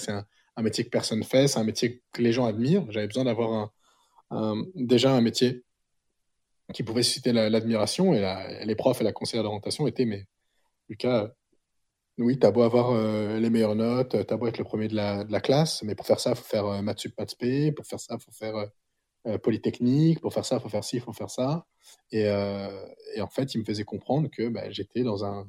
un, 0.60 0.62
métier 0.62 0.84
que 0.84 0.90
personne 0.90 1.22
fait, 1.24 1.48
c'est 1.48 1.58
un 1.58 1.64
métier 1.64 2.02
que 2.12 2.22
les 2.22 2.32
gens 2.32 2.46
admirent. 2.46 2.84
J'avais 2.90 3.06
besoin 3.06 3.24
d'avoir 3.24 3.72
déjà 4.74 5.12
un 5.12 5.20
métier 5.20 5.64
qui 6.72 6.82
pouvait 6.84 7.02
susciter 7.02 7.32
l'admiration, 7.32 8.14
et 8.14 8.64
les 8.64 8.76
profs 8.76 9.00
et 9.00 9.04
la 9.04 9.12
conseillère 9.12 9.42
d'orientation 9.42 9.88
étaient, 9.88 10.04
mais 10.04 10.26
Lucas, 10.88 11.32
oui, 12.18 12.38
tu 12.38 12.46
as 12.46 12.50
beau 12.50 12.62
avoir 12.62 12.90
euh, 12.90 13.38
les 13.38 13.50
meilleures 13.50 13.74
notes, 13.74 14.26
tu 14.26 14.34
as 14.34 14.36
beau 14.36 14.46
être 14.46 14.58
le 14.58 14.64
premier 14.64 14.88
de 14.88 14.94
la, 14.94 15.40
classe, 15.40 15.82
mais 15.82 15.94
pour 15.94 16.06
faire 16.06 16.20
ça, 16.20 16.30
il 16.30 16.36
faut 16.36 16.44
faire 16.44 16.66
euh, 16.66 16.82
maths 16.82 17.00
sup, 17.00 17.14
pour 17.74 17.86
faire 17.86 18.00
ça, 18.00 18.16
il 18.18 18.22
faut 18.22 18.32
faire 18.32 18.56
euh, 18.56 18.66
euh, 19.26 19.38
polytechnique, 19.38 20.20
pour 20.20 20.32
faire 20.32 20.44
ça, 20.44 20.56
il 20.56 20.62
faut 20.62 20.68
faire 20.68 20.84
ci, 20.84 20.96
il 20.96 21.02
faut 21.02 21.12
faire 21.12 21.30
ça. 21.30 21.66
Et, 22.10 22.26
euh, 22.26 22.86
et, 23.14 23.20
en 23.20 23.28
fait, 23.28 23.54
il 23.54 23.58
me 23.58 23.64
faisait 23.64 23.84
comprendre 23.84 24.28
que 24.30 24.48
bah, 24.48 24.70
j'étais 24.70 25.02
dans 25.02 25.24
un, 25.24 25.46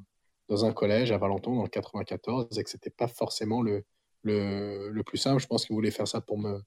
dans 0.49 0.65
un 0.65 0.73
collège 0.73 1.11
à 1.11 1.17
Valenton 1.17 1.55
dans 1.55 1.63
le 1.63 1.69
94 1.69 2.57
et 2.57 2.63
que 2.63 2.69
c'était 2.69 2.89
pas 2.89 3.07
forcément 3.07 3.61
le, 3.61 3.85
le, 4.23 5.01
plus 5.03 5.17
simple. 5.17 5.41
Je 5.41 5.47
pense 5.47 5.65
qu'il 5.65 5.73
voulait 5.73 5.91
faire 5.91 6.07
ça 6.07 6.21
pour 6.21 6.37
me, 6.37 6.61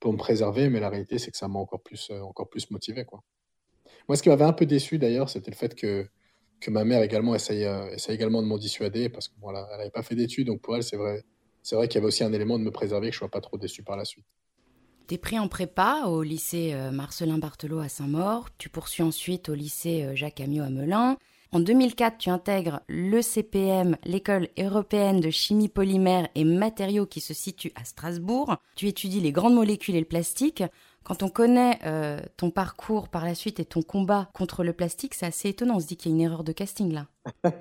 pour 0.00 0.12
me 0.12 0.18
préserver, 0.18 0.68
mais 0.68 0.80
la 0.80 0.88
réalité, 0.88 1.18
c'est 1.18 1.30
que 1.30 1.36
ça 1.36 1.48
m'a 1.48 1.58
encore 1.58 1.82
plus, 1.82 2.10
encore 2.22 2.48
plus 2.48 2.70
motivé. 2.70 3.04
Quoi. 3.04 3.22
Moi, 4.08 4.16
ce 4.16 4.22
qui 4.22 4.28
m'avait 4.28 4.44
un 4.44 4.52
peu 4.52 4.66
déçu 4.66 4.98
d'ailleurs, 4.98 5.30
c'était 5.30 5.50
le 5.50 5.56
fait 5.56 5.74
que 5.74 6.08
que 6.60 6.70
ma 6.70 6.84
mère 6.84 7.02
également 7.02 7.34
essaye, 7.34 7.64
euh, 7.64 7.96
également 8.08 8.42
de 8.42 8.46
m'en 8.46 8.58
dissuader 8.58 9.08
parce 9.08 9.28
que 9.28 9.34
voilà, 9.40 9.66
elle 9.72 9.78
n'avait 9.78 9.90
pas 9.90 10.02
fait 10.02 10.14
d'études, 10.14 10.46
donc 10.46 10.60
pour 10.60 10.76
elle, 10.76 10.82
c'est 10.82 10.96
vrai, 10.96 11.24
c'est 11.62 11.76
vrai 11.76 11.88
qu'il 11.88 11.96
y 11.96 11.98
avait 11.98 12.08
aussi 12.08 12.24
un 12.24 12.32
élément 12.32 12.58
de 12.58 12.64
me 12.64 12.70
préserver 12.70 13.08
que 13.08 13.12
je 13.12 13.18
ne 13.18 13.20
sois 13.20 13.30
pas 13.30 13.40
trop 13.40 13.58
déçu 13.58 13.82
par 13.82 13.96
la 13.96 14.04
suite. 14.04 14.24
Tu 15.08 15.14
es 15.14 15.18
pris 15.18 15.38
en 15.38 15.48
prépa 15.48 16.04
au 16.06 16.22
lycée 16.22 16.72
euh, 16.72 16.90
Marcelin 16.90 17.38
Barthelot 17.38 17.78
à 17.78 17.88
Saint-Maur, 17.88 18.48
tu 18.58 18.68
poursuis 18.68 19.02
ensuite 19.02 19.48
au 19.48 19.54
lycée 19.54 20.04
euh, 20.04 20.14
Jacques 20.14 20.40
Amiot 20.40 20.64
à 20.64 20.70
Melun. 20.70 21.16
En 21.52 21.60
2004, 21.60 22.18
tu 22.18 22.30
intègres 22.30 22.80
le 22.88 23.22
CPM, 23.22 23.96
l'école 24.04 24.48
européenne 24.58 25.20
de 25.20 25.30
chimie 25.30 25.68
polymère 25.68 26.28
et 26.34 26.44
matériaux 26.44 27.06
qui 27.06 27.20
se 27.20 27.34
situe 27.34 27.72
à 27.76 27.84
Strasbourg. 27.84 28.56
Tu 28.74 28.88
étudies 28.88 29.20
les 29.20 29.32
grandes 29.32 29.54
molécules 29.54 29.94
et 29.94 30.00
le 30.00 30.06
plastique. 30.06 30.62
Quand 31.04 31.22
on 31.22 31.28
connaît 31.28 31.78
euh, 31.84 32.18
ton 32.36 32.50
parcours 32.50 33.08
par 33.08 33.24
la 33.24 33.36
suite 33.36 33.60
et 33.60 33.64
ton 33.64 33.82
combat 33.82 34.28
contre 34.34 34.64
le 34.64 34.72
plastique, 34.72 35.14
c'est 35.14 35.26
assez 35.26 35.50
étonnant. 35.50 35.76
On 35.76 35.80
se 35.80 35.86
dit 35.86 35.96
qu'il 35.96 36.10
y 36.10 36.14
a 36.14 36.16
une 36.16 36.22
erreur 36.22 36.42
de 36.42 36.50
casting 36.50 36.92
là. 36.92 37.06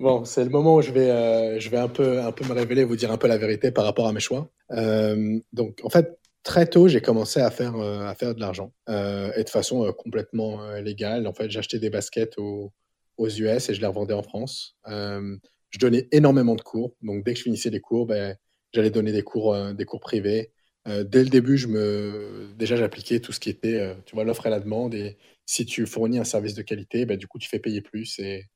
bon, 0.00 0.24
c'est 0.24 0.44
le 0.44 0.50
moment 0.50 0.76
où 0.76 0.82
je 0.82 0.92
vais, 0.92 1.10
euh, 1.10 1.60
je 1.60 1.68
vais 1.68 1.76
un, 1.76 1.88
peu, 1.88 2.22
un 2.22 2.32
peu 2.32 2.46
me 2.46 2.54
révéler, 2.54 2.84
vous 2.84 2.96
dire 2.96 3.12
un 3.12 3.18
peu 3.18 3.28
la 3.28 3.36
vérité 3.36 3.70
par 3.72 3.84
rapport 3.84 4.08
à 4.08 4.12
mes 4.14 4.20
choix. 4.20 4.48
Euh, 4.70 5.38
donc, 5.52 5.80
en 5.84 5.90
fait, 5.90 6.18
très 6.42 6.66
tôt, 6.66 6.88
j'ai 6.88 7.00
commencé 7.00 7.40
à 7.40 7.50
faire, 7.50 7.76
euh, 7.76 8.06
à 8.06 8.14
faire 8.14 8.34
de 8.34 8.40
l'argent 8.40 8.72
euh, 8.88 9.32
et 9.36 9.44
de 9.44 9.50
façon 9.50 9.84
euh, 9.84 9.92
complètement 9.92 10.70
légale. 10.76 11.26
En 11.26 11.34
fait, 11.34 11.50
j'achetais 11.50 11.78
des 11.78 11.90
baskets 11.90 12.38
aux, 12.38 12.72
aux, 13.16 13.28
US 13.28 13.68
et 13.68 13.74
je 13.74 13.80
les 13.80 13.86
revendais 13.86 14.14
en 14.14 14.22
France. 14.22 14.76
je 14.86 15.78
donnais 15.78 16.08
énormément 16.12 16.54
de 16.56 16.62
cours. 16.62 16.96
Donc, 17.02 17.24
dès 17.24 17.32
que 17.32 17.38
je 17.38 17.44
finissais 17.44 17.70
les 17.70 17.80
cours, 17.80 18.06
ben, 18.06 18.36
j'allais 18.72 18.90
donner 18.90 19.12
des 19.12 19.22
cours, 19.22 19.56
des 19.74 19.84
cours 19.84 20.00
privés. 20.00 20.52
Dès 20.86 21.22
le 21.22 21.28
début, 21.28 21.58
je 21.58 21.68
me, 21.68 22.48
déjà, 22.56 22.76
j'appliquais 22.76 23.20
tout 23.20 23.32
ce 23.32 23.40
qui 23.40 23.50
était, 23.50 23.94
tu 24.06 24.14
vois, 24.14 24.24
l'offre 24.24 24.46
et 24.46 24.50
la 24.50 24.60
demande. 24.60 24.94
Et 24.94 25.18
si 25.46 25.66
tu 25.66 25.86
fournis 25.86 26.18
un 26.18 26.24
service 26.24 26.54
de 26.54 26.62
qualité, 26.62 27.04
bah, 27.06 27.16
du 27.16 27.26
coup, 27.28 27.38
tu 27.38 27.48
fais 27.48 27.58
payer 27.60 27.82
plus 27.82 28.18
et, 28.18 28.46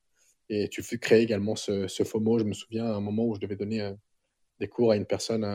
et 0.49 0.67
tu 0.69 0.81
créer 0.99 1.21
également 1.21 1.55
ce, 1.55 1.87
ce 1.87 2.03
FOMO. 2.03 2.39
Je 2.39 2.43
me 2.43 2.53
souviens 2.53 2.85
à 2.85 2.95
un 2.95 3.01
moment 3.01 3.25
où 3.27 3.35
je 3.35 3.39
devais 3.39 3.55
donner 3.55 3.93
des 4.59 4.67
cours 4.67 4.91
à 4.91 4.97
une 4.97 5.05
personne, 5.05 5.45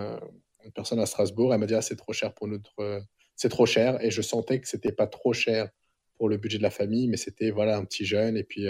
une 0.65 0.73
personne 0.73 1.01
à 1.01 1.07
Strasbourg. 1.07 1.53
Elle 1.53 1.61
m'a 1.61 1.67
dit, 1.67 1.75
ah, 1.75 1.83
c'est 1.83 1.97
trop 1.97 2.13
cher 2.13 2.35
pour 2.35 2.49
notre, 2.49 3.03
c'est 3.37 3.49
trop 3.49 3.67
cher. 3.67 4.03
Et 4.05 4.11
je 4.11 4.23
sentais 4.23 4.61
que 4.61 4.69
c'était 4.69 4.93
pas 4.93 5.07
trop 5.07 5.33
cher 5.33 5.69
pour 6.17 6.29
le 6.29 6.37
budget 6.37 6.59
de 6.59 6.63
la 6.63 6.71
famille, 6.71 7.09
mais 7.09 7.17
c'était, 7.17 7.51
voilà, 7.51 7.77
un 7.77 7.85
petit 7.85 8.05
jeune 8.05 8.37
et 8.37 8.45
puis 8.45 8.67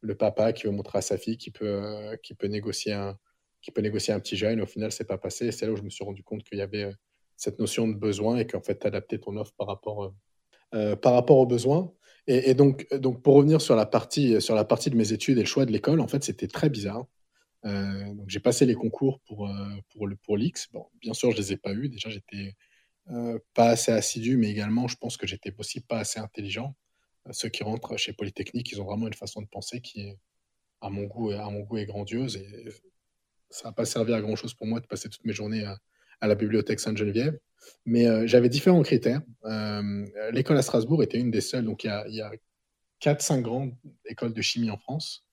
le 0.00 0.14
papa 0.16 0.52
qui 0.52 0.64
veut 0.64 0.72
montrer 0.72 0.98
à 0.98 1.02
sa 1.02 1.16
fille 1.16 1.38
qui 1.38 1.50
peut, 1.50 2.16
qui 2.22 2.34
peut 2.34 2.48
négocier 2.48 2.92
un, 2.92 3.16
qui 3.62 3.70
peut 3.70 3.80
négocier 3.80 4.12
un 4.12 4.20
petit 4.20 4.36
jeune. 4.36 4.60
Au 4.60 4.66
final, 4.66 4.92
c'est 4.92 5.04
pas 5.04 5.18
passé. 5.18 5.52
C'est 5.52 5.66
là 5.66 5.72
où 5.72 5.76
je 5.76 5.82
me 5.82 5.90
suis 5.90 6.04
rendu 6.04 6.22
compte 6.22 6.42
qu'il 6.42 6.58
y 6.58 6.62
avait 6.62 6.92
cette 7.36 7.58
notion 7.58 7.88
de 7.88 7.94
besoin 7.94 8.36
et 8.38 8.46
qu'en 8.46 8.60
fait, 8.60 8.84
adapter 8.84 9.18
ton 9.18 9.36
offre 9.36 9.52
par 9.56 9.68
rapport, 9.68 10.04
euh, 10.04 10.10
euh, 10.74 10.96
par 10.96 11.14
rapport 11.14 11.38
aux 11.38 11.46
besoins. 11.46 11.92
Et, 12.26 12.50
et, 12.50 12.54
donc, 12.54 12.86
donc, 12.92 13.22
pour 13.22 13.34
revenir 13.34 13.60
sur 13.60 13.74
la, 13.76 13.86
partie, 13.86 14.40
sur 14.40 14.54
la 14.54 14.64
partie 14.64 14.90
de 14.90 14.96
mes 14.96 15.12
études 15.12 15.38
et 15.38 15.42
le 15.42 15.46
choix 15.46 15.64
de 15.64 15.72
l'école, 15.72 16.00
en 16.00 16.08
fait, 16.08 16.22
c'était 16.22 16.48
très 16.48 16.68
bizarre. 16.68 17.06
Euh, 17.64 18.14
j'ai 18.26 18.40
passé 18.40 18.66
les 18.66 18.74
concours 18.74 19.20
pour, 19.20 19.48
euh, 19.48 19.76
pour, 19.90 20.06
le, 20.06 20.16
l'X. 20.36 20.68
Bon, 20.72 20.86
bien 21.00 21.14
sûr, 21.14 21.30
je 21.30 21.36
ne 21.36 21.42
les 21.42 21.52
ai 21.52 21.56
pas 21.56 21.72
eus. 21.72 21.88
Déjà, 21.88 22.10
j'étais 22.10 22.54
euh, 23.10 23.38
pas 23.54 23.68
assez 23.68 23.92
assidu, 23.92 24.36
mais 24.36 24.50
également, 24.50 24.88
je 24.88 24.96
pense 24.96 25.16
que 25.16 25.26
j'étais 25.26 25.54
aussi 25.58 25.80
pas 25.80 25.98
assez 25.98 26.18
intelligent. 26.20 26.74
ceux 27.30 27.48
qui 27.48 27.62
rentrent 27.64 27.96
chez 27.96 28.12
Polytechnique, 28.12 28.72
ils 28.72 28.80
ont 28.80 28.84
vraiment 28.84 29.06
une 29.06 29.14
façon 29.14 29.42
de 29.42 29.48
penser 29.48 29.80
qui 29.80 30.00
est, 30.00 30.18
à 30.80 30.90
mon 30.90 31.04
goût, 31.04 31.30
à 31.30 31.48
mon 31.50 31.60
goût 31.60 31.78
est 31.78 31.86
grandiose. 31.86 32.36
Et 32.36 32.68
ça 33.50 33.68
n'a 33.68 33.72
pas 33.72 33.84
servi 33.84 34.12
à 34.12 34.20
grand-chose 34.20 34.54
pour 34.54 34.66
moi 34.66 34.80
de 34.80 34.86
passer 34.86 35.08
toutes 35.08 35.24
mes 35.24 35.32
journées 35.32 35.64
à, 35.64 35.78
la 36.26 36.34
bibliothèque 36.36 36.80
Sainte-Geneviève. 36.80 37.38
Mais 37.84 38.06
euh, 38.06 38.26
j'avais 38.26 38.48
différents 38.48 38.82
critères. 38.82 39.22
Euh, 39.44 40.06
l'école 40.32 40.56
à 40.56 40.62
Strasbourg 40.62 41.02
était 41.02 41.18
une 41.18 41.30
des 41.30 41.40
seules. 41.40 41.64
Donc, 41.64 41.84
il 41.84 41.88
y 41.88 41.90
a, 41.90 42.08
y 42.08 42.20
a 42.20 42.32
4-5 43.00 43.42
grandes 43.42 43.74
écoles 44.06 44.32
de 44.32 44.42
chimie 44.42 44.70
en 44.70 44.78
France, 44.78 45.26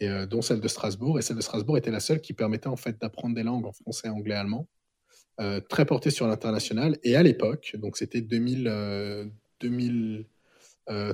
et, 0.00 0.08
euh, 0.08 0.26
dont 0.26 0.42
celle 0.42 0.60
de 0.60 0.68
Strasbourg. 0.68 1.18
Et 1.18 1.22
celle 1.22 1.36
de 1.36 1.42
Strasbourg 1.42 1.76
était 1.76 1.90
la 1.90 2.00
seule 2.00 2.20
qui 2.20 2.32
permettait 2.32 2.68
en 2.68 2.76
fait 2.76 3.00
d'apprendre 3.00 3.34
des 3.34 3.42
langues 3.42 3.66
en 3.66 3.72
français, 3.72 4.08
anglais, 4.08 4.34
allemand, 4.34 4.68
euh, 5.40 5.60
très 5.60 5.84
portée 5.84 6.10
sur 6.10 6.26
l'international. 6.26 6.98
Et 7.02 7.16
à 7.16 7.22
l'époque, 7.22 7.76
donc 7.78 7.96
c'était 7.96 8.20
2003-2004, 8.20 9.30
euh, 10.90 11.12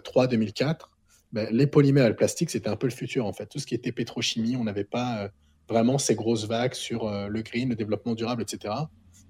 ben, 1.33 1.49
les 1.51 1.67
polymères 1.67 2.07
et 2.07 2.11
le 2.11 2.17
plastique, 2.17 2.51
c'était 2.51 2.69
un 2.69 2.77
peu 2.77 2.87
le 2.87 2.93
futur 2.93 3.27
en 3.27 3.33
fait. 3.33 3.47
Tout 3.47 3.59
ce 3.59 3.67
qui 3.67 3.75
était 3.75 3.93
pétrochimie, 3.93 4.57
on 4.57 4.65
n'avait 4.65 4.85
pas 4.85 5.31
vraiment 5.69 5.99
ces 5.99 6.15
grosses 6.15 6.47
vagues 6.47 6.75
sur 6.75 7.11
le 7.11 7.43
green, 7.43 7.71
le 7.71 7.75
développement 7.75 8.15
durable, 8.15 8.43
etc. 8.43 8.75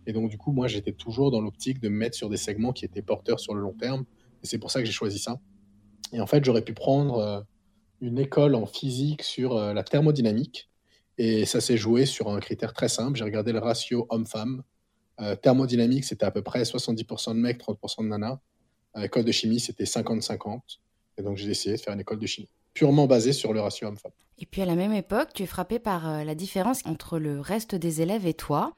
Et 0.07 0.13
donc, 0.13 0.29
du 0.29 0.37
coup, 0.37 0.53
moi, 0.53 0.67
j'étais 0.67 0.93
toujours 0.93 1.31
dans 1.31 1.41
l'optique 1.41 1.81
de 1.81 1.89
me 1.89 1.97
mettre 1.97 2.17
sur 2.17 2.29
des 2.29 2.37
segments 2.37 2.73
qui 2.73 2.85
étaient 2.85 3.01
porteurs 3.01 3.41
sur 3.41 3.55
le 3.55 3.63
long 3.63 3.73
terme. 3.73 4.05
Et 4.43 4.47
c'est 4.47 4.59
pour 4.59 4.71
ça 4.71 4.81
que 4.81 4.85
j'ai 4.85 4.93
choisi 4.93 5.19
ça. 5.19 5.41
Et 6.13 6.21
en 6.21 6.27
fait, 6.27 6.45
j'aurais 6.45 6.63
pu 6.63 6.75
prendre 6.75 7.47
une 8.01 8.19
école 8.19 8.55
en 8.55 8.67
physique 8.67 9.23
sur 9.23 9.55
la 9.55 9.83
thermodynamique. 9.83 10.69
Et 11.19 11.47
ça 11.47 11.61
s'est 11.61 11.77
joué 11.77 12.07
sur 12.07 12.29
un 12.29 12.41
critère 12.41 12.73
très 12.73 12.89
simple. 12.89 13.17
J'ai 13.17 13.25
regardé 13.25 13.53
le 13.53 13.61
ratio 13.61 14.07
homme-femme. 14.11 14.63
thermodynamique, 15.43 16.05
c'était 16.05 16.27
à 16.27 16.31
peu 16.31 16.43
près 16.43 16.63
70% 16.63 17.35
de 17.35 17.41
mecs, 17.41 17.61
30% 17.61 18.03
de 18.03 18.09
nanas. 18.09 18.39
école 19.01 19.25
de 19.25 19.33
chimie, 19.33 19.61
c'était 19.61 19.85
50-50. 19.85 20.61
Et 21.17 21.23
donc, 21.23 21.37
j'ai 21.37 21.47
décidé 21.47 21.77
de 21.77 21.81
faire 21.81 21.95
une 21.95 22.01
école 22.01 22.19
de 22.19 22.27
chimie, 22.27 22.49
purement 22.73 23.07
basée 23.07 23.33
sur 23.33 23.53
le 23.53 23.61
ratio 23.61 23.87
homme-femme. 23.89 24.13
Et 24.39 24.47
puis, 24.47 24.63
à 24.63 24.67
la 24.67 24.75
même 24.75 24.93
époque, 24.93 25.29
tu 25.33 25.45
es 25.45 25.47
frappé 25.47 25.79
par 25.79 26.25
la 26.25 26.35
différence 26.35 26.81
entre 26.85 27.19
le 27.19 27.41
reste 27.41 27.77
des 27.77 28.03
élèves 28.03 28.27
et 28.27 28.35
toi. 28.35 28.75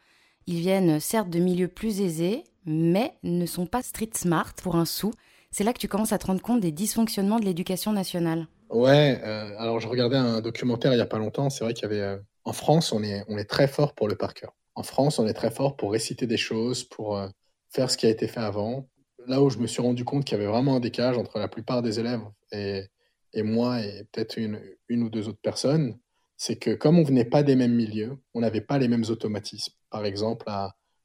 Ils 0.47 0.61
viennent 0.61 1.01
certes 1.01 1.31
de 1.31 1.39
milieux 1.39 1.69
plus 1.69 2.03
aisés, 2.03 2.45
mais 2.67 3.15
ne 3.23 3.47
sont 3.47 3.67
pas 3.67 3.83
street 3.83 4.11
smart 4.15 4.53
pour 4.63 4.77
un 4.77 4.85
sou. 4.85 5.13
C'est 5.51 5.65
là 5.65 5.73
que 5.73 5.79
tu 5.79 5.89
commences 5.89 6.13
à 6.13 6.19
te 6.19 6.27
rendre 6.27 6.43
compte 6.43 6.61
des 6.61 6.73
dysfonctionnements 6.73 7.41
de 7.41 7.47
l'éducation 7.47 7.93
nationale. 7.93 8.47
Ouais, 8.71 9.21
euh, 9.23 9.57
alors 9.59 9.81
je 9.81 9.89
regardais 9.89 10.17
un 10.17 10.41
documentaire 10.41 10.93
il 10.93 10.97
n'y 10.97 11.03
a 11.03 11.07
pas 11.07 11.19
longtemps, 11.19 11.51
c'est 11.51 11.65
vrai 11.65 11.75
qu'il 11.75 11.85
y 11.85 11.87
avait... 11.87 12.01
Euh, 12.01 12.19
en 12.45 12.53
France, 12.53 12.93
on 12.93 13.03
est, 13.03 13.25
on 13.29 13.39
est 13.39 13.45
très 13.45 13.69
fort 13.69 13.95
pour 13.95 14.09
le 14.09 14.17
par 14.17 14.35
cœur. 14.35 14.55
En 14.75 14.83
France, 14.83 15.19
on 15.19 15.27
est 15.27 15.35
très 15.35 15.51
fort 15.51 15.77
pour 15.77 15.93
réciter 15.93 16.27
des 16.27 16.37
choses, 16.37 16.85
pour 16.85 17.17
euh, 17.17 17.29
faire 17.71 17.91
ce 17.91 17.97
qui 17.97 18.07
a 18.07 18.11
été 18.11 18.29
fait 18.29 18.41
avant. 18.41 18.89
Là 19.27 19.43
où 19.43 19.51
je 19.51 19.59
me 19.59 19.67
suis 19.67 19.83
rendu 19.83 20.05
compte 20.05 20.25
qu'il 20.25 20.39
y 20.39 20.41
avait 20.41 20.51
vraiment 20.51 20.77
un 20.77 20.81
décalage 20.81 21.19
entre 21.19 21.39
la 21.39 21.49
plupart 21.49 21.83
des 21.83 21.99
élèves 21.99 22.23
et, 22.53 22.85
et 23.33 23.43
moi 23.43 23.81
et 23.81 24.05
peut-être 24.13 24.37
une, 24.37 24.61
une 24.89 25.03
ou 25.03 25.11
deux 25.11 25.29
autres 25.29 25.41
personnes, 25.43 25.99
c'est 26.37 26.57
que 26.57 26.75
comme 26.75 26.99
on 26.99 27.03
venait 27.05 27.25
pas 27.25 27.43
des 27.43 27.57
mêmes 27.57 27.75
milieux, 27.75 28.19
on 28.35 28.41
n'avait 28.41 28.61
pas 28.61 28.79
les 28.79 28.89
mêmes 28.89 29.05
automatismes. 29.09 29.73
Par 29.91 30.05
exemple, 30.05 30.47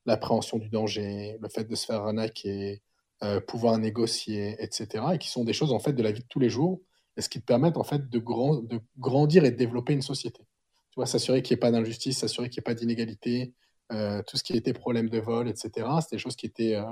l'appréhension 0.06 0.58
du 0.58 0.70
danger, 0.70 1.38
le 1.41 1.50
fait 1.50 1.63
de 1.63 1.75
se 1.75 1.86
faire 1.86 2.01
arnaquer, 2.01 2.82
euh, 3.24 3.39
pouvoir 3.39 3.77
négocier, 3.77 4.56
etc. 4.60 5.03
Et 5.13 5.18
qui 5.18 5.30
sont 5.30 5.44
des 5.44 5.53
choses 5.53 5.72
en 5.72 5.80
fait 5.80 5.94
de 5.94 6.03
la 6.03 6.12
vie 6.12 6.22
de 6.22 6.27
tous 6.27 6.39
les 6.39 6.50
jours, 6.50 6.82
et 7.18 7.22
ce 7.22 7.30
qui 7.30 7.39
te 7.39 7.46
permettent 7.46 7.77
en 7.77 7.84
fait 7.84 8.10
de, 8.10 8.20
grand, 8.20 8.58
de 8.58 8.80
grandir 8.98 9.44
et 9.46 9.51
de 9.51 9.58
développer 9.58 9.94
une 9.94 10.01
société. 10.01 10.44
Tu 10.91 10.96
vois, 10.96 11.06
s'assurer 11.06 11.41
qu'il 11.41 11.56
n'y 11.56 11.60
ait 11.60 11.62
pas 11.62 11.72
d'injustice, 11.72 12.20
s'assurer 12.20 12.50
qu'il 12.50 12.60
n'y 12.60 12.63
ait 12.63 12.74
pas 12.74 12.74
d'inégalité, 12.74 13.53
euh, 13.91 14.22
tout 14.27 14.38
ce 14.38 14.44
qui 14.44 14.53
était 14.53 14.74
problème 14.74 15.10
de 15.10 15.20
vol, 15.20 15.48
etc. 15.48 15.88
C'est 16.01 16.15
des 16.15 16.20
choses 16.20 16.36
qui 16.36 16.46
étaient 16.46 16.75
euh, 16.75 16.86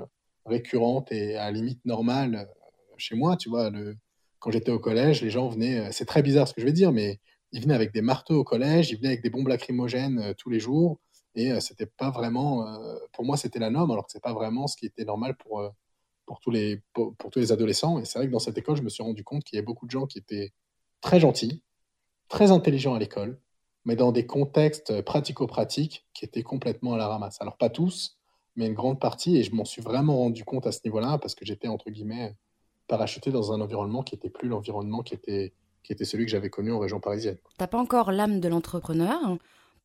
récurrentes 0.46 1.12
et 1.12 1.36
à 1.36 1.46
la 1.46 1.50
limite 1.52 1.84
normales 1.84 2.48
chez 2.96 3.14
moi. 3.14 3.36
Tu 3.36 3.48
vois, 3.48 3.70
le, 3.70 3.96
quand 4.38 4.50
j'étais 4.50 4.70
au 4.70 4.78
collège, 4.78 5.22
les 5.22 5.30
gens 5.30 5.48
venaient. 5.48 5.92
c'est 5.92 6.06
très 6.06 6.22
bizarre 6.22 6.48
ce 6.48 6.54
que 6.54 6.60
je 6.60 6.66
vais 6.66 6.72
dire, 6.72 6.92
mais 6.92 7.20
ils 7.52 7.62
venaient 7.62 7.74
avec 7.74 7.92
des 7.92 8.02
marteaux 8.02 8.40
au 8.40 8.44
collège, 8.44 8.90
ils 8.90 8.96
venaient 8.96 9.08
avec 9.08 9.22
des 9.22 9.30
bombes 9.30 9.48
lacrymogènes 9.48 10.18
euh, 10.20 10.34
tous 10.36 10.50
les 10.50 10.60
jours. 10.60 11.00
Et 11.34 11.52
euh, 11.52 11.60
c'était 11.60 11.86
pas 11.86 12.10
vraiment, 12.10 12.66
euh, 12.66 12.98
pour 13.12 13.24
moi, 13.24 13.36
c'était 13.36 13.58
la 13.58 13.70
norme, 13.70 13.90
alors 13.90 14.06
que 14.06 14.12
c'est 14.12 14.22
pas 14.22 14.32
vraiment 14.32 14.66
ce 14.66 14.76
qui 14.76 14.86
était 14.86 15.04
normal 15.04 15.36
pour, 15.36 15.70
pour, 16.30 16.38
tous 16.38 16.52
les, 16.52 16.80
pour, 16.92 17.16
tous 17.32 17.40
les 17.40 17.50
adolescents. 17.50 17.98
Et 17.98 18.04
c'est 18.04 18.20
vrai 18.20 18.28
que 18.28 18.32
dans 18.32 18.38
cette 18.38 18.56
école, 18.56 18.76
je 18.76 18.82
me 18.82 18.88
suis 18.88 19.02
rendu 19.02 19.24
compte 19.24 19.42
qu'il 19.42 19.56
y 19.56 19.58
avait 19.58 19.66
beaucoup 19.66 19.86
de 19.86 19.90
gens 19.90 20.06
qui 20.06 20.18
étaient 20.18 20.52
très 21.00 21.18
gentils, 21.18 21.64
très 22.28 22.52
intelligents 22.52 22.94
à 22.94 23.00
l'école, 23.00 23.40
mais 23.84 23.96
dans 23.96 24.12
des 24.12 24.26
contextes 24.26 25.02
pratico-pratiques 25.02 26.06
qui 26.14 26.24
étaient 26.24 26.44
complètement 26.44 26.94
à 26.94 26.98
la 26.98 27.08
ramasse. 27.08 27.40
Alors 27.40 27.56
pas 27.56 27.68
tous, 27.68 28.16
mais 28.54 28.68
une 28.68 28.74
grande 28.74 29.00
partie, 29.00 29.38
et 29.38 29.42
je 29.42 29.52
m'en 29.52 29.64
suis 29.64 29.82
vraiment 29.82 30.18
rendu 30.18 30.44
compte 30.44 30.68
à 30.68 30.72
ce 30.72 30.78
niveau-là, 30.84 31.18
parce 31.18 31.34
que 31.34 31.44
j'étais, 31.44 31.66
entre 31.66 31.90
guillemets, 31.90 32.36
parachuté 32.86 33.32
dans 33.32 33.50
un 33.52 33.60
environnement 33.60 34.04
qui 34.04 34.14
n'était 34.14 34.30
plus 34.30 34.48
l'environnement 34.48 35.02
qui 35.02 35.14
était 35.14 35.52
qui 35.82 35.92
était 35.92 36.04
celui 36.04 36.26
que 36.26 36.30
j'avais 36.30 36.50
connu 36.50 36.70
en 36.70 36.78
région 36.78 37.00
parisienne. 37.00 37.38
T'as 37.58 37.66
pas 37.66 37.78
encore 37.78 38.12
l'âme 38.12 38.38
de 38.38 38.48
l'entrepreneur. 38.48 39.18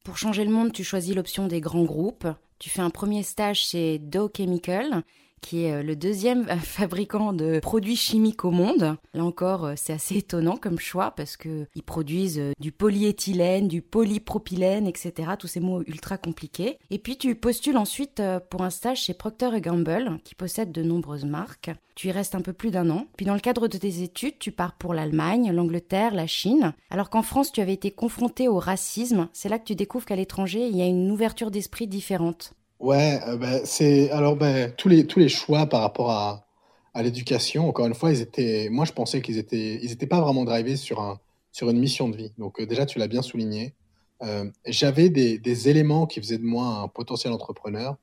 Pour 0.04 0.18
changer 0.18 0.44
le 0.44 0.52
monde, 0.52 0.74
tu 0.74 0.84
choisis 0.84 1.16
l'option 1.16 1.48
des 1.48 1.62
grands 1.62 1.86
groupes. 1.86 2.28
Tu 2.60 2.70
fais 2.70 2.82
un 2.82 2.90
premier 2.90 3.24
stage 3.24 3.62
chez 3.62 3.98
Dow 3.98 4.30
Chemical, 4.36 5.04
qui 5.46 5.66
est 5.66 5.74
euh, 5.74 5.84
le 5.84 5.96
deuxième 5.96 6.48
euh, 6.50 6.56
fabricant 6.62 7.32
de 7.32 7.60
produits 7.60 7.96
chimiques 7.96 8.46
au 8.46 8.52
monde. 8.52 8.98
Là 9.14 9.24
encore, 9.24 9.66
euh, 9.66 9.74
c'est 9.78 9.94
assez 9.94 10.18
étonnant 10.18 10.58
comme 10.58 10.80
choix 10.80 11.12
parce 11.12 11.38
que 11.38 11.68
ils 11.76 11.84
produisent 11.84 12.42
du 12.60 12.72
polyéthylène, 12.72 13.68
du 13.68 13.84
polypropylène, 13.84 14.88
etc. 14.88 15.14
Tous 15.38 15.48
ces 15.48 15.60
mots 15.60 15.84
ultra 15.86 16.18
compliqués. 16.18 16.80
Et 16.90 16.98
puis 16.98 17.18
tu 17.18 17.36
postules 17.36 17.78
ensuite 17.78 18.22
pour 18.50 18.64
un 18.64 18.70
stage 18.72 19.04
chez 19.04 19.14
Procter 19.14 19.62
Gamble, 19.62 20.20
qui 20.24 20.34
possède 20.34 20.72
de 20.72 20.82
nombreuses 20.82 21.26
marques. 21.26 21.70
Tu 21.94 22.08
y 22.08 22.12
restes 22.12 22.36
un 22.36 22.42
peu 22.42 22.54
plus 22.54 22.72
d'un 22.72 22.90
an. 22.90 23.06
Puis 23.16 23.26
dans 23.26 23.36
le 23.36 23.40
cadre 23.40 23.68
de 23.68 23.78
tes 23.78 24.02
études, 24.02 24.40
tu 24.40 24.52
pars 24.52 24.74
pour 24.74 24.94
l'Allemagne, 24.94 25.52
l'Angleterre, 25.52 26.14
la 26.14 26.28
Chine. 26.28 26.74
Alors 26.90 27.10
qu'en 27.10 27.22
France, 27.22 27.52
tu 27.52 27.62
avais 27.62 27.74
été 27.74 27.92
confronté 27.92 28.48
au 28.48 28.58
racisme, 28.58 29.30
c'est 29.34 29.50
là 29.50 29.60
que 29.60 29.66
tu 29.66 29.76
découvres 29.76 30.06
qu'à 30.06 30.16
l'étranger, 30.16 30.68
il 30.68 30.76
y 30.76 30.82
a 30.82 30.88
une 30.88 31.12
ouverture 31.12 31.52
d'esprit 31.52 31.88
différente. 31.88 32.54
Ouais, 32.86 33.20
euh, 33.28 33.36
ben, 33.36 33.62
c'est 33.66 34.12
alors 34.12 34.36
ben, 34.36 34.72
tous 34.78 34.90
les 34.90 35.08
tous 35.08 35.18
les 35.18 35.28
choix 35.28 35.66
par 35.66 35.82
rapport 35.82 36.12
à, 36.12 36.46
à 36.94 37.02
l'éducation, 37.02 37.68
encore 37.68 37.88
une 37.88 37.96
fois, 37.96 38.12
ils 38.12 38.22
étaient. 38.22 38.70
Moi, 38.70 38.86
je 38.86 38.92
pensais 38.94 39.24
qu'ils 39.24 39.40
étaient 39.40 39.80
ils 39.82 39.98
pas 40.08 40.22
vraiment 40.22 40.46
drivés 40.46 40.76
sur 40.76 41.02
un 41.02 41.20
sur 41.52 41.68
une 41.72 41.80
mission 41.80 42.10
de 42.10 42.16
vie. 42.16 42.32
Donc 42.38 42.60
euh, 42.60 42.68
déjà, 42.68 42.86
tu 42.86 43.00
l'as 43.00 43.08
bien 43.08 43.24
souligné. 43.24 43.74
Euh, 44.22 44.46
j'avais 44.68 45.10
des, 45.10 45.40
des 45.40 45.68
éléments 45.68 46.06
qui 46.06 46.20
faisaient 46.22 46.38
de 46.38 46.44
moi 46.46 46.68
un 46.84 46.88
potentiel 46.88 47.34
entrepreneur. 47.34 47.98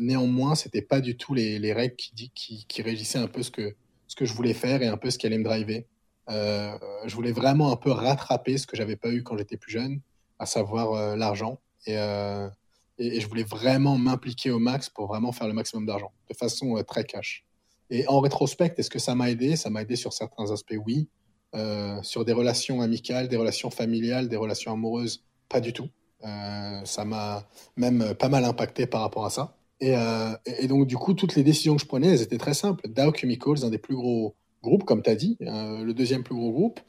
néanmoins, 0.00 0.54
c'était 0.54 0.82
pas 0.82 1.00
du 1.00 1.16
tout 1.16 1.32
les, 1.34 1.58
les 1.58 1.72
règles 1.72 1.96
qui, 1.96 2.30
qui, 2.34 2.66
qui 2.68 2.82
régissaient 2.82 3.18
un 3.18 3.26
peu 3.26 3.42
ce 3.42 3.50
que 3.50 3.74
ce 4.06 4.16
que 4.16 4.26
je 4.26 4.34
voulais 4.34 4.54
faire 4.54 4.82
et 4.82 4.88
un 4.88 4.98
peu 4.98 5.10
ce 5.10 5.16
qui 5.18 5.26
allait 5.26 5.38
me 5.38 5.44
driver. 5.44 5.86
je 6.28 7.14
voulais 7.14 7.32
vraiment 7.32 7.72
un 7.72 7.76
peu 7.76 7.90
rattraper 7.90 8.58
ce 8.58 8.66
que 8.66 8.76
j'avais 8.76 8.96
pas 8.96 9.10
eu 9.10 9.22
quand 9.22 9.38
j'étais 9.38 9.56
plus 9.56 9.72
jeune, 9.72 10.00
à 10.38 10.44
savoir 10.46 11.16
l'argent. 11.16 11.58
Et 11.86 11.96
et, 13.00 13.20
je 13.20 13.26
voulais 13.26 13.42
vraiment 13.42 13.98
m'impliquer 13.98 14.50
au 14.50 14.58
max 14.58 14.88
pour 14.88 15.06
vraiment 15.06 15.32
faire 15.32 15.48
le 15.48 15.54
maximum 15.54 15.86
d'argent, 15.86 16.12
de 16.28 16.36
façon 16.36 16.76
euh, 16.76 16.82
très 16.82 17.04
cash. 17.04 17.44
Et 17.88 18.06
en 18.06 18.20
rétrospect, 18.20 18.74
est-ce 18.76 18.90
que 18.90 18.98
ça 18.98 19.14
m'a 19.14 19.30
aidé? 19.30 19.56
Ça 19.56 19.70
m'a 19.70 19.82
aidé 19.82 19.96
sur 19.96 20.12
certains 20.12 20.50
aspects, 20.52 20.76
oui. 20.86 21.08
Euh, 21.56 22.00
sur 22.02 22.24
des 22.24 22.32
relations 22.32 22.80
amicales, 22.80 23.26
des 23.26 23.36
relations 23.36 23.70
familiales, 23.70 24.28
des 24.28 24.36
relations 24.36 24.72
amoureuses, 24.72 25.24
pas 25.48 25.60
du 25.60 25.72
tout. 25.72 25.88
Euh, 26.24 26.84
ça 26.84 27.04
m'a 27.04 27.48
même 27.76 28.14
pas 28.14 28.28
mal 28.28 28.44
impacté 28.44 28.86
par 28.86 29.00
rapport 29.00 29.24
à 29.24 29.30
ça. 29.30 29.56
Et, 29.80 29.96
donc, 30.68 30.86
du 30.86 30.96
coup, 30.96 31.14
toutes 31.14 31.34
les 31.34 31.42
décisions 31.42 31.74
que 31.74 31.80
je 31.80 31.86
prenais, 31.86 32.08
elles 32.08 32.20
étaient 32.20 32.38
très 32.38 32.52
simples. 32.52 32.86
Dow 32.86 33.14
Chemicals, 33.14 33.64
un 33.64 33.70
des 33.70 33.78
plus 33.78 33.96
gros 33.96 34.36
groupes, 34.62 34.84
comme 34.84 35.02
tu 35.02 35.08
as 35.08 35.14
dit, 35.14 35.38
le 35.40 35.92
deuxième 35.92 36.22
plus 36.22 36.34
gros 36.34 36.52
groupe. 36.52 36.80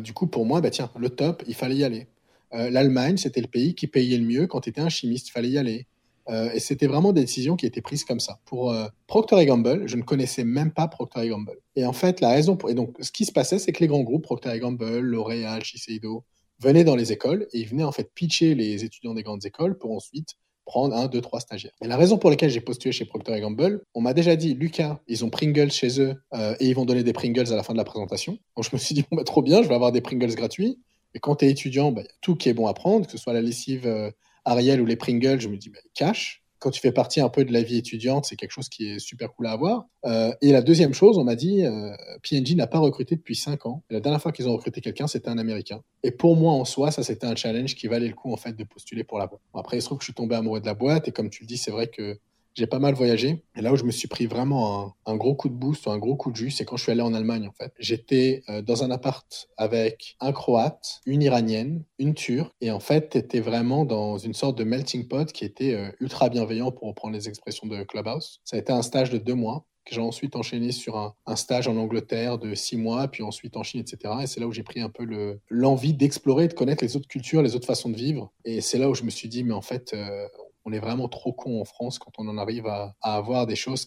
du 0.00 0.14
coup, 0.14 0.26
pour 0.26 0.46
moi, 0.46 0.62
bah, 0.62 0.70
tiens, 0.70 0.90
le 0.96 1.10
top, 1.10 1.44
il 1.46 1.54
fallait 1.54 1.76
y 1.76 1.84
aller. 1.84 2.08
Euh, 2.54 2.70
L'Allemagne, 2.70 3.16
c'était 3.16 3.40
le 3.40 3.48
pays 3.48 3.74
qui 3.74 3.86
payait 3.86 4.18
le 4.18 4.24
mieux 4.24 4.46
quand 4.46 4.60
tu 4.60 4.70
étais 4.70 4.80
un 4.80 4.88
chimiste, 4.88 5.30
fallait 5.30 5.50
y 5.50 5.58
aller. 5.58 5.86
Euh, 6.28 6.50
et 6.52 6.60
c'était 6.60 6.86
vraiment 6.86 7.12
des 7.12 7.22
décisions 7.22 7.56
qui 7.56 7.66
étaient 7.66 7.80
prises 7.80 8.04
comme 8.04 8.20
ça. 8.20 8.38
Pour 8.44 8.70
euh, 8.70 8.86
Procter 9.06 9.44
Gamble, 9.44 9.88
je 9.88 9.96
ne 9.96 10.02
connaissais 10.02 10.44
même 10.44 10.72
pas 10.72 10.86
Procter 10.86 11.28
Gamble. 11.28 11.58
Et 11.74 11.84
en 11.84 11.92
fait, 11.92 12.20
la 12.20 12.30
raison 12.30 12.56
pour... 12.56 12.70
Et 12.70 12.74
donc, 12.74 12.96
ce 13.00 13.10
qui 13.10 13.24
se 13.24 13.32
passait, 13.32 13.58
c'est 13.58 13.72
que 13.72 13.80
les 13.80 13.88
grands 13.88 14.02
groupes, 14.02 14.22
Procter 14.22 14.58
Gamble, 14.58 14.98
L'Oréal, 14.98 15.64
Shiseido, 15.64 16.24
venaient 16.60 16.84
dans 16.84 16.94
les 16.94 17.10
écoles 17.10 17.48
et 17.52 17.58
ils 17.58 17.66
venaient 17.66 17.82
en 17.82 17.90
fait 17.90 18.12
pitcher 18.14 18.54
les 18.54 18.84
étudiants 18.84 19.14
des 19.14 19.24
grandes 19.24 19.44
écoles 19.44 19.76
pour 19.76 19.92
ensuite 19.92 20.36
prendre 20.64 20.94
un, 20.94 21.08
deux, 21.08 21.20
trois 21.20 21.40
stagiaires. 21.40 21.72
Et 21.82 21.88
la 21.88 21.96
raison 21.96 22.18
pour 22.18 22.30
laquelle 22.30 22.50
j'ai 22.50 22.60
postulé 22.60 22.92
chez 22.92 23.04
Procter 23.04 23.40
Gamble, 23.40 23.82
on 23.94 24.00
m'a 24.00 24.14
déjà 24.14 24.36
dit, 24.36 24.54
Lucas, 24.54 25.00
ils 25.08 25.24
ont 25.24 25.28
Pringles 25.28 25.72
chez 25.72 26.00
eux 26.00 26.22
et 26.60 26.68
ils 26.68 26.74
vont 26.74 26.84
donner 26.84 27.02
des 27.02 27.12
Pringles 27.12 27.52
à 27.52 27.56
la 27.56 27.64
fin 27.64 27.72
de 27.72 27.78
la 27.78 27.84
présentation. 27.84 28.38
Donc 28.56 28.64
je 28.64 28.70
me 28.72 28.78
suis 28.78 28.94
dit, 28.94 29.04
bah, 29.10 29.24
trop 29.24 29.42
bien, 29.42 29.60
je 29.64 29.68
vais 29.68 29.74
avoir 29.74 29.90
des 29.90 30.00
Pringles 30.00 30.36
gratuits. 30.36 30.78
Et 31.14 31.20
quand 31.20 31.36
tu 31.36 31.44
es 31.44 31.50
étudiant, 31.50 31.92
bah, 31.92 32.02
y 32.02 32.04
a 32.04 32.08
tout 32.20 32.36
qui 32.36 32.48
est 32.48 32.54
bon 32.54 32.66
à 32.66 32.74
prendre, 32.74 33.06
que 33.06 33.12
ce 33.12 33.18
soit 33.18 33.32
la 33.32 33.42
lessive 33.42 33.86
euh, 33.86 34.10
Ariel 34.44 34.80
ou 34.80 34.86
les 34.86 34.96
Pringles, 34.96 35.40
je 35.40 35.48
me 35.48 35.56
dis, 35.56 35.70
bah, 35.70 35.78
cash. 35.94 36.40
Quand 36.58 36.70
tu 36.70 36.80
fais 36.80 36.92
partie 36.92 37.20
un 37.20 37.28
peu 37.28 37.44
de 37.44 37.52
la 37.52 37.60
vie 37.62 37.76
étudiante, 37.76 38.24
c'est 38.24 38.36
quelque 38.36 38.52
chose 38.52 38.68
qui 38.68 38.88
est 38.88 39.00
super 39.00 39.34
cool 39.34 39.48
à 39.48 39.50
avoir. 39.50 39.86
Euh, 40.04 40.32
et 40.42 40.52
la 40.52 40.62
deuxième 40.62 40.94
chose, 40.94 41.18
on 41.18 41.24
m'a 41.24 41.34
dit, 41.34 41.64
euh, 41.64 41.90
PNG 42.22 42.54
n'a 42.54 42.68
pas 42.68 42.78
recruté 42.78 43.16
depuis 43.16 43.34
5 43.34 43.66
ans. 43.66 43.82
la 43.90 43.98
dernière 43.98 44.22
fois 44.22 44.30
qu'ils 44.30 44.48
ont 44.48 44.52
recruté 44.52 44.80
quelqu'un, 44.80 45.08
c'était 45.08 45.28
un 45.28 45.38
Américain. 45.38 45.82
Et 46.04 46.12
pour 46.12 46.36
moi, 46.36 46.52
en 46.52 46.64
soi, 46.64 46.92
ça, 46.92 47.02
c'était 47.02 47.26
un 47.26 47.34
challenge 47.34 47.74
qui 47.74 47.88
valait 47.88 48.06
le 48.06 48.14
coup, 48.14 48.32
en 48.32 48.36
fait, 48.36 48.52
de 48.52 48.62
postuler 48.62 49.02
pour 49.02 49.18
la 49.18 49.26
boîte. 49.26 49.40
après, 49.54 49.78
il 49.78 49.80
se 49.80 49.86
trouve 49.86 49.98
que 49.98 50.04
je 50.04 50.12
suis 50.12 50.14
tombé 50.14 50.36
amoureux 50.36 50.60
de 50.60 50.66
la 50.66 50.74
boîte. 50.74 51.08
Et 51.08 51.10
comme 51.10 51.30
tu 51.30 51.42
le 51.42 51.48
dis, 51.48 51.56
c'est 51.56 51.72
vrai 51.72 51.88
que 51.88 52.16
j'ai 52.54 52.66
pas 52.66 52.78
mal 52.78 52.94
voyagé. 52.94 53.44
Et 53.56 53.60
là 53.60 53.72
où 53.72 53.76
je 53.76 53.84
me 53.84 53.90
suis 53.90 54.08
pris 54.08 54.26
vraiment 54.26 54.94
un, 55.06 55.16
gros 55.16 55.34
coup 55.34 55.48
de 55.48 55.54
boost, 55.54 55.86
un 55.88 55.98
gros 55.98 56.16
coup 56.16 56.30
de 56.30 56.36
jus, 56.36 56.50
c'est 56.50 56.64
quand 56.64 56.76
je 56.76 56.82
suis 56.82 56.92
allé 56.92 57.02
en 57.02 57.14
Allemagne, 57.14 57.46
en 57.46 57.52
fait. 57.52 57.72
J'étais 57.78 58.42
euh, 58.48 58.62
dans 58.62 58.84
un 58.84 58.90
appart 58.90 59.48
avec 59.56 60.16
un 60.20 60.32
Croate, 60.32 61.00
une 61.06 61.22
Iranienne, 61.22 61.84
une 61.98 62.14
Turque. 62.14 62.52
Et 62.60 62.70
en 62.70 62.80
fait, 62.80 63.10
t'étais 63.10 63.40
vraiment 63.40 63.84
dans 63.84 64.18
une 64.18 64.34
sorte 64.34 64.56
de 64.58 64.64
melting 64.64 65.08
pot 65.08 65.30
qui 65.32 65.44
était 65.44 65.74
euh, 65.74 65.90
ultra 66.00 66.28
bienveillant 66.28 66.72
pour 66.72 66.88
reprendre 66.88 67.14
les 67.14 67.28
expressions 67.28 67.66
de 67.66 67.82
Clubhouse. 67.84 68.40
Ça 68.44 68.56
a 68.56 68.58
été 68.58 68.72
un 68.72 68.82
stage 68.82 69.10
de 69.10 69.18
deux 69.18 69.34
mois 69.34 69.66
que 69.84 69.94
j'ai 69.94 70.00
ensuite 70.00 70.36
enchaîné 70.36 70.72
sur 70.72 70.96
un, 70.96 71.36
stage 71.36 71.66
en 71.66 71.76
Angleterre 71.76 72.38
de 72.38 72.54
six 72.54 72.76
mois, 72.76 73.08
puis 73.08 73.22
ensuite 73.22 73.56
en 73.56 73.62
Chine, 73.62 73.80
etc. 73.80 74.14
Et 74.22 74.26
c'est 74.26 74.40
là 74.40 74.46
où 74.46 74.52
j'ai 74.52 74.62
pris 74.62 74.80
un 74.80 74.88
peu 74.88 75.04
l'envie 75.48 75.94
d'explorer, 75.94 76.48
de 76.48 76.54
connaître 76.54 76.84
les 76.84 76.96
autres 76.96 77.08
cultures, 77.08 77.42
les 77.42 77.56
autres 77.56 77.66
façons 77.66 77.90
de 77.90 77.96
vivre. 77.96 78.32
Et 78.44 78.60
c'est 78.60 78.78
là 78.78 78.88
où 78.88 78.94
je 78.94 79.02
me 79.02 79.10
suis 79.10 79.28
dit, 79.28 79.44
mais 79.44 79.54
en 79.54 79.62
fait, 79.62 79.92
euh, 79.94 80.28
on 80.64 80.72
est 80.72 80.78
vraiment 80.78 81.08
trop 81.08 81.32
con 81.32 81.60
en 81.60 81.64
France 81.64 81.98
quand 81.98 82.12
on 82.18 82.28
en 82.28 82.38
arrive 82.38 82.66
à, 82.66 82.94
avoir 83.02 83.46
des 83.46 83.56
choses 83.56 83.86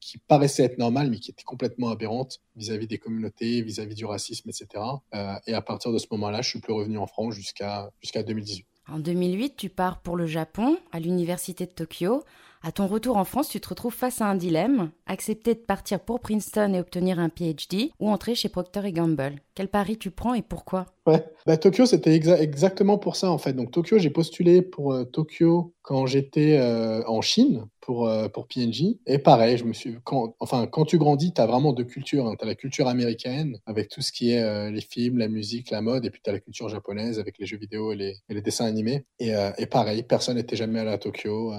qui 0.00 0.18
paraissaient 0.18 0.64
être 0.64 0.78
normales, 0.78 1.10
mais 1.10 1.18
qui 1.18 1.30
étaient 1.30 1.44
complètement 1.44 1.90
aberrantes 1.90 2.40
vis-à-vis 2.56 2.86
des 2.86 2.98
communautés, 2.98 3.62
vis-à-vis 3.62 3.94
du 3.94 4.04
racisme, 4.04 4.48
etc. 4.48 4.84
Euh, 5.14 5.34
et 5.46 5.54
à 5.54 5.62
partir 5.62 5.92
de 5.92 5.98
ce 5.98 6.06
moment-là, 6.12 6.42
je 6.42 6.48
suis 6.48 6.60
plus 6.60 6.72
revenu 6.72 6.98
en 6.98 7.06
France 7.06 7.34
jusqu'à 7.34 7.90
jusqu'à 8.00 8.22
2018. 8.22 8.66
En 8.88 8.98
2008, 9.00 9.56
tu 9.56 9.68
pars 9.68 10.00
pour 10.00 10.16
le 10.16 10.26
Japon, 10.26 10.78
à 10.92 11.00
l'université 11.00 11.66
de 11.66 11.72
Tokyo, 11.72 12.22
À 12.66 12.72
ton 12.72 12.88
retour 12.88 13.16
en 13.16 13.24
France, 13.24 13.48
tu 13.48 13.60
te 13.60 13.68
retrouves 13.68 13.94
face 13.94 14.20
à 14.20 14.26
un 14.26 14.34
dilemme, 14.34 14.90
accepter 15.06 15.54
de 15.54 15.60
partir 15.60 16.00
pour 16.00 16.18
Princeton 16.18 16.74
et 16.74 16.80
obtenir 16.80 17.20
un 17.20 17.28
PhD 17.28 17.92
ou 18.00 18.10
entrer 18.10 18.34
chez 18.34 18.48
Procter 18.48 18.90
Gamble. 18.90 19.36
Quel 19.54 19.68
pari 19.68 19.98
tu 19.98 20.10
prends 20.10 20.34
et 20.34 20.42
pourquoi? 20.42 20.86
Ouais, 21.06 21.24
bah, 21.46 21.56
Tokyo, 21.58 21.86
c'était 21.86 22.12
exactement 22.12 22.98
pour 22.98 23.14
ça 23.14 23.30
en 23.30 23.38
fait. 23.38 23.52
Donc 23.52 23.70
Tokyo, 23.70 23.98
j'ai 23.98 24.10
postulé 24.10 24.62
pour 24.62 24.92
euh, 24.92 25.04
Tokyo 25.04 25.74
quand 25.82 26.06
j'étais 26.06 26.58
euh, 26.58 27.04
en 27.06 27.20
Chine 27.20 27.68
pour, 27.80 28.08
euh, 28.08 28.26
pour 28.26 28.48
PNG. 28.48 28.98
Et 29.06 29.18
pareil, 29.18 29.58
je 29.58 29.64
me 29.64 29.72
suis, 29.72 29.98
quand, 30.02 30.34
enfin, 30.40 30.66
quand 30.66 30.86
tu 30.86 30.98
grandis, 30.98 31.32
tu 31.32 31.40
as 31.40 31.46
vraiment 31.46 31.72
deux 31.72 31.84
cultures. 31.84 32.26
Hein. 32.26 32.34
Tu 32.36 32.44
as 32.44 32.48
la 32.48 32.56
culture 32.56 32.88
américaine 32.88 33.60
avec 33.66 33.90
tout 33.90 34.02
ce 34.02 34.10
qui 34.10 34.32
est 34.32 34.72
les 34.72 34.80
films, 34.80 35.18
la 35.18 35.28
musique, 35.28 35.70
la 35.70 35.82
mode, 35.82 36.04
et 36.04 36.10
puis 36.10 36.20
tu 36.20 36.30
as 36.30 36.32
la 36.32 36.40
culture 36.40 36.68
japonaise 36.68 37.20
avec 37.20 37.38
les 37.38 37.46
jeux 37.46 37.58
vidéo 37.58 37.92
et 37.92 37.96
les, 37.96 38.16
et 38.28 38.34
les 38.34 38.42
dessins 38.42 38.66
animés. 38.66 39.04
Et, 39.20 39.32
et 39.56 39.66
pareil, 39.66 40.02
personne 40.02 40.34
n'était 40.34 40.56
jamais 40.56 40.80
allé 40.80 40.90
à 40.90 40.98
Tokyo 40.98 41.52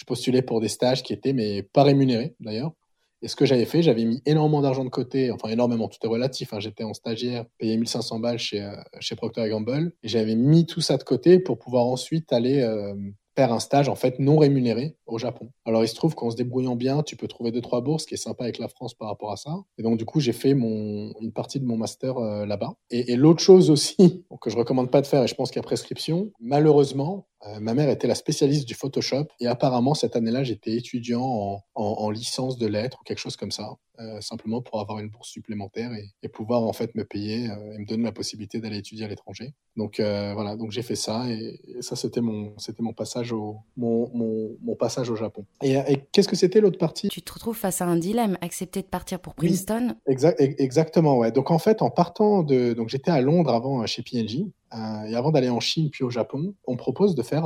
je 0.00 0.06
postulais 0.06 0.40
pour 0.40 0.62
des 0.62 0.68
stages 0.68 1.02
qui 1.02 1.12
étaient, 1.12 1.34
mais 1.34 1.62
pas 1.62 1.82
rémunérés 1.82 2.34
d'ailleurs. 2.40 2.72
Et 3.20 3.28
ce 3.28 3.36
que 3.36 3.44
j'avais 3.44 3.66
fait, 3.66 3.82
j'avais 3.82 4.06
mis 4.06 4.22
énormément 4.24 4.62
d'argent 4.62 4.82
de 4.82 4.88
côté, 4.88 5.30
enfin 5.30 5.50
énormément, 5.50 5.88
tout 5.88 5.98
est 6.02 6.08
relatif. 6.08 6.54
Hein. 6.54 6.60
J'étais 6.60 6.84
en 6.84 6.94
stagiaire, 6.94 7.44
payé 7.58 7.76
1500 7.76 8.18
balles 8.18 8.38
chez, 8.38 8.62
euh, 8.62 8.74
chez 9.00 9.14
Procter 9.14 9.46
Gamble, 9.50 9.92
et 10.02 10.08
j'avais 10.08 10.36
mis 10.36 10.64
tout 10.64 10.80
ça 10.80 10.96
de 10.96 11.02
côté 11.02 11.38
pour 11.38 11.58
pouvoir 11.58 11.84
ensuite 11.84 12.32
aller 12.32 12.62
euh, 12.62 12.94
faire 13.36 13.52
un 13.52 13.60
stage 13.60 13.90
en 13.90 13.94
fait 13.94 14.18
non 14.20 14.38
rémunéré 14.38 14.96
au 15.04 15.18
Japon. 15.18 15.50
Alors 15.66 15.84
il 15.84 15.88
se 15.88 15.94
trouve 15.94 16.14
qu'en 16.14 16.30
se 16.30 16.36
débrouillant 16.36 16.76
bien, 16.76 17.02
tu 17.02 17.14
peux 17.14 17.28
trouver 17.28 17.50
deux 17.50 17.60
trois 17.60 17.82
bourses, 17.82 18.04
ce 18.04 18.06
qui 18.08 18.14
est 18.14 18.16
sympa 18.16 18.44
avec 18.44 18.58
la 18.58 18.68
France 18.68 18.94
par 18.94 19.08
rapport 19.08 19.32
à 19.32 19.36
ça. 19.36 19.54
Et 19.76 19.82
donc 19.82 19.98
du 19.98 20.06
coup 20.06 20.20
j'ai 20.20 20.32
fait 20.32 20.54
mon 20.54 21.12
une 21.20 21.32
partie 21.32 21.60
de 21.60 21.66
mon 21.66 21.76
master 21.76 22.16
euh, 22.16 22.46
là-bas. 22.46 22.72
Et, 22.88 23.12
et 23.12 23.16
l'autre 23.16 23.42
chose 23.42 23.70
aussi 23.70 24.24
que 24.40 24.48
je 24.48 24.56
recommande 24.56 24.90
pas 24.90 25.02
de 25.02 25.06
faire, 25.06 25.24
et 25.24 25.28
je 25.28 25.34
pense 25.34 25.50
qu'il 25.50 25.58
y 25.58 25.60
a 25.60 25.62
prescription, 25.62 26.32
malheureusement 26.40 27.26
euh, 27.46 27.58
ma 27.58 27.72
mère 27.74 27.88
était 27.88 28.06
la 28.06 28.14
spécialiste 28.14 28.68
du 28.68 28.74
Photoshop 28.74 29.26
et 29.40 29.46
apparemment 29.46 29.94
cette 29.94 30.14
année-là, 30.14 30.44
j'étais 30.44 30.76
étudiant 30.76 31.62
en, 31.74 32.10
licence 32.10 32.58
de 32.58 32.66
lettres 32.66 32.98
ou 33.00 33.04
quelque 33.04 33.18
chose 33.18 33.36
comme 33.36 33.52
ça, 33.52 33.76
euh, 34.00 34.20
simplement 34.20 34.60
pour 34.60 34.80
avoir 34.80 34.98
une 34.98 35.08
bourse 35.08 35.28
supplémentaire 35.28 35.92
et, 36.22 36.28
pouvoir 36.28 36.62
en 36.62 36.72
fait 36.72 36.94
me 36.94 37.04
payer 37.04 37.50
euh, 37.50 37.74
et 37.74 37.78
me 37.78 37.86
donner 37.86 38.04
la 38.04 38.12
possibilité 38.12 38.60
d'aller 38.60 38.78
étudier 38.78 39.04
à 39.04 39.08
l'étranger. 39.08 39.54
Donc 39.76 40.00
voilà, 40.00 40.56
donc 40.56 40.70
j'ai 40.70 40.82
fait 40.82 40.96
ça 40.96 41.30
et, 41.30 41.60
ça 41.80 41.96
c'était 41.96 42.20
mon 42.20 42.52
c'était 42.58 42.82
mon 42.82 42.92
passage 42.92 43.32
au 43.32 43.58
mon, 43.76 44.10
mon, 44.12 44.74
passage 44.74 45.10
au 45.10 45.16
Japon. 45.16 45.44
Et, 45.62 45.76
qu'est-ce 46.12 46.28
que 46.28 46.36
c'était 46.36 46.60
l'autre 46.60 46.78
partie? 46.78 47.08
Tu 47.08 47.22
te 47.22 47.32
retrouves 47.32 47.56
face 47.56 47.80
à 47.80 47.86
un 47.86 47.96
dilemme, 47.96 48.36
accepter 48.40 48.82
de 48.82 48.86
partir 48.86 49.20
pour 49.20 49.34
Princeton? 49.34 49.94
Exactement, 50.06 51.16
ouais. 51.18 51.32
Donc 51.32 51.50
en 51.50 51.58
fait, 51.58 51.82
en 51.82 51.90
partant 51.90 52.42
de 52.42 52.72
donc 52.72 52.88
j'étais 52.88 53.10
à 53.10 53.20
Londres 53.20 53.52
avant 53.54 53.86
chez 53.86 54.02
P&G 54.02 54.46
euh, 54.72 55.02
et 55.04 55.14
avant 55.14 55.30
d'aller 55.30 55.48
en 55.48 55.60
Chine 55.60 55.90
puis 55.90 56.04
au 56.04 56.10
Japon, 56.10 56.54
on 56.66 56.76
propose 56.76 57.14
de 57.14 57.22
faire, 57.22 57.44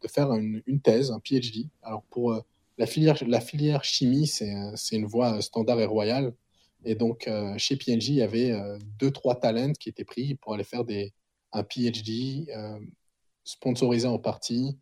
de 0.00 0.08
faire 0.08 0.32
une, 0.34 0.80
thèse, 0.82 1.10
un 1.10 1.20
PhD. 1.20 1.68
Alors 1.82 2.02
pour 2.10 2.32
euh, 2.32 2.40
la, 2.76 2.86
filière, 2.86 3.16
la 3.26 3.40
filière 3.40 3.84
chimie, 3.84 4.26
c'est 4.26 4.96
une 4.96 5.06
voie 5.06 5.40
standard 5.40 5.80
et 5.80 5.86
royale. 5.86 6.34
Et 6.84 6.94
donc 6.94 7.26
euh, 7.26 7.54
chez 7.56 7.76
PNG, 7.76 8.08
il 8.08 8.14
y 8.14 8.22
avait 8.22 8.54
deux, 8.98 9.10
trois 9.10 9.40
talents 9.40 9.72
qui 9.72 9.88
étaient 9.88 10.04
pris 10.04 10.34
pour 10.36 10.54
aller 10.54 10.64
faire 10.64 10.84
des, 10.84 11.12
un 11.52 11.62
PhD 11.62 12.46
sponsorisé 13.44 14.06
en 14.06 14.18
partie 14.18 14.76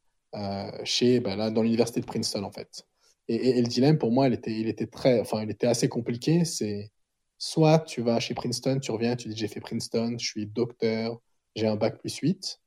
chez, 0.84 1.20
ben 1.20 1.36
là, 1.36 1.50
dans 1.50 1.62
l'université 1.62 2.00
de 2.00 2.06
Princeton 2.06 2.42
en 2.44 2.50
fait. 2.50 2.86
Et, 3.28 3.60
le 3.60 3.66
dilemme 3.66 3.98
pour 3.98 4.12
moi, 4.12 4.28
il 4.28 4.34
était, 4.34 4.52
il 4.52 4.68
était 4.68 4.86
très, 4.86 5.20
enfin, 5.20 5.42
il 5.42 5.50
était 5.50 5.66
assez 5.66 5.88
compliqué. 5.88 6.44
C'est 6.44 6.92
soit 7.38 7.80
tu 7.80 8.02
vas 8.02 8.20
chez 8.20 8.34
Princeton, 8.34 8.78
tu 8.80 8.90
reviens, 8.90 9.16
tu 9.16 9.28
dis 9.28 9.36
j'ai 9.36 9.48
fait 9.48 9.60
Princeton, 9.60 10.16
je 10.18 10.26
suis 10.26 10.46
docteur, 10.46 11.20
j'ai 11.56 11.66
un 11.66 11.76
bac 11.76 11.98
plus 11.98 12.16
8. 12.16 12.60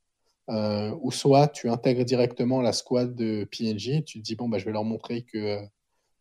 Euh, 0.49 0.95
ou 1.01 1.11
soit 1.11 1.47
tu 1.47 1.69
intègres 1.69 2.03
directement 2.03 2.61
la 2.61 2.73
squad 2.73 3.15
de 3.15 3.47
PNG, 3.51 4.03
tu 4.03 4.19
te 4.19 4.23
dis, 4.23 4.35
bon, 4.35 4.49
bah, 4.49 4.57
je 4.57 4.65
vais 4.65 4.71
leur 4.71 4.83
montrer 4.83 5.21
que 5.21 5.59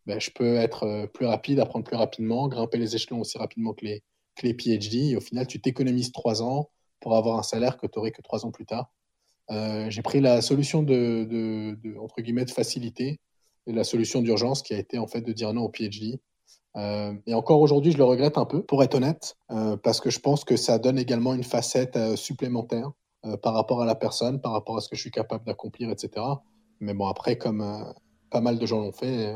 bah, 0.05 0.19
je 0.19 0.29
peux 0.29 0.55
être 0.55 0.83
euh, 0.83 1.07
plus 1.07 1.25
rapide, 1.25 1.59
apprendre 1.59 1.83
plus 1.83 1.95
rapidement, 1.95 2.47
grimper 2.47 2.77
les 2.77 2.95
échelons 2.95 3.21
aussi 3.21 3.39
rapidement 3.39 3.73
que 3.73 3.85
les, 3.85 4.03
que 4.35 4.45
les 4.45 4.53
PhD. 4.53 5.11
Et 5.11 5.15
au 5.15 5.21
final, 5.21 5.47
tu 5.47 5.59
t'économises 5.59 6.11
trois 6.11 6.43
ans 6.43 6.69
pour 6.99 7.15
avoir 7.15 7.39
un 7.39 7.43
salaire 7.43 7.77
que 7.77 7.87
tu 7.87 7.97
aurais 7.97 8.11
que 8.11 8.21
trois 8.21 8.45
ans 8.45 8.51
plus 8.51 8.67
tard. 8.67 8.91
Euh, 9.49 9.89
j'ai 9.89 10.03
pris 10.03 10.21
la 10.21 10.41
solution 10.41 10.83
de, 10.83 11.23
de, 11.23 11.97
entre 11.97 12.21
guillemets, 12.21 12.45
de 12.45 12.51
facilité, 12.51 13.19
et 13.65 13.71
la 13.71 13.83
solution 13.83 14.21
d'urgence 14.21 14.61
qui 14.61 14.73
a 14.73 14.77
été 14.77 14.97
en 14.97 15.07
fait 15.07 15.21
de 15.21 15.33
dire 15.33 15.53
non 15.53 15.63
au 15.63 15.69
PhD. 15.69 16.19
Euh, 16.75 17.13
et 17.25 17.33
encore 17.33 17.61
aujourd'hui, 17.61 17.91
je 17.91 17.97
le 17.97 18.03
regrette 18.03 18.37
un 18.37 18.45
peu, 18.45 18.61
pour 18.61 18.83
être 18.83 18.95
honnête, 18.95 19.37
euh, 19.51 19.77
parce 19.77 19.99
que 19.99 20.09
je 20.09 20.19
pense 20.19 20.43
que 20.43 20.55
ça 20.55 20.77
donne 20.77 20.97
également 20.97 21.33
une 21.33 21.43
facette 21.43 21.97
euh, 21.97 22.15
supplémentaire 22.15 22.91
par 23.41 23.53
rapport 23.53 23.81
à 23.81 23.85
la 23.85 23.95
personne, 23.95 24.39
par 24.39 24.53
rapport 24.53 24.77
à 24.77 24.79
ce 24.79 24.87
que 24.87 24.95
je 24.95 25.01
suis 25.01 25.11
capable 25.11 25.43
d'accomplir, 25.43 25.89
etc. 25.89 26.25
Mais 26.79 26.93
bon, 26.93 27.05
après, 27.05 27.37
comme 27.37 27.93
pas 28.29 28.39
mal 28.39 28.57
de 28.57 28.65
gens 28.65 28.79
l'ont 28.79 28.93
fait, 28.93 29.35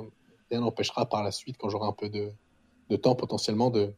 rien 0.49 0.61
n'empêchera 0.61 1.05
par 1.09 1.21
la 1.21 1.31
suite, 1.31 1.57
quand 1.57 1.67
j'aurai 1.67 1.89
un 1.89 1.91
peu 1.91 2.07
de, 2.07 2.31
de 2.89 2.95
temps 2.95 3.13
potentiellement, 3.13 3.69
de, 3.69 3.93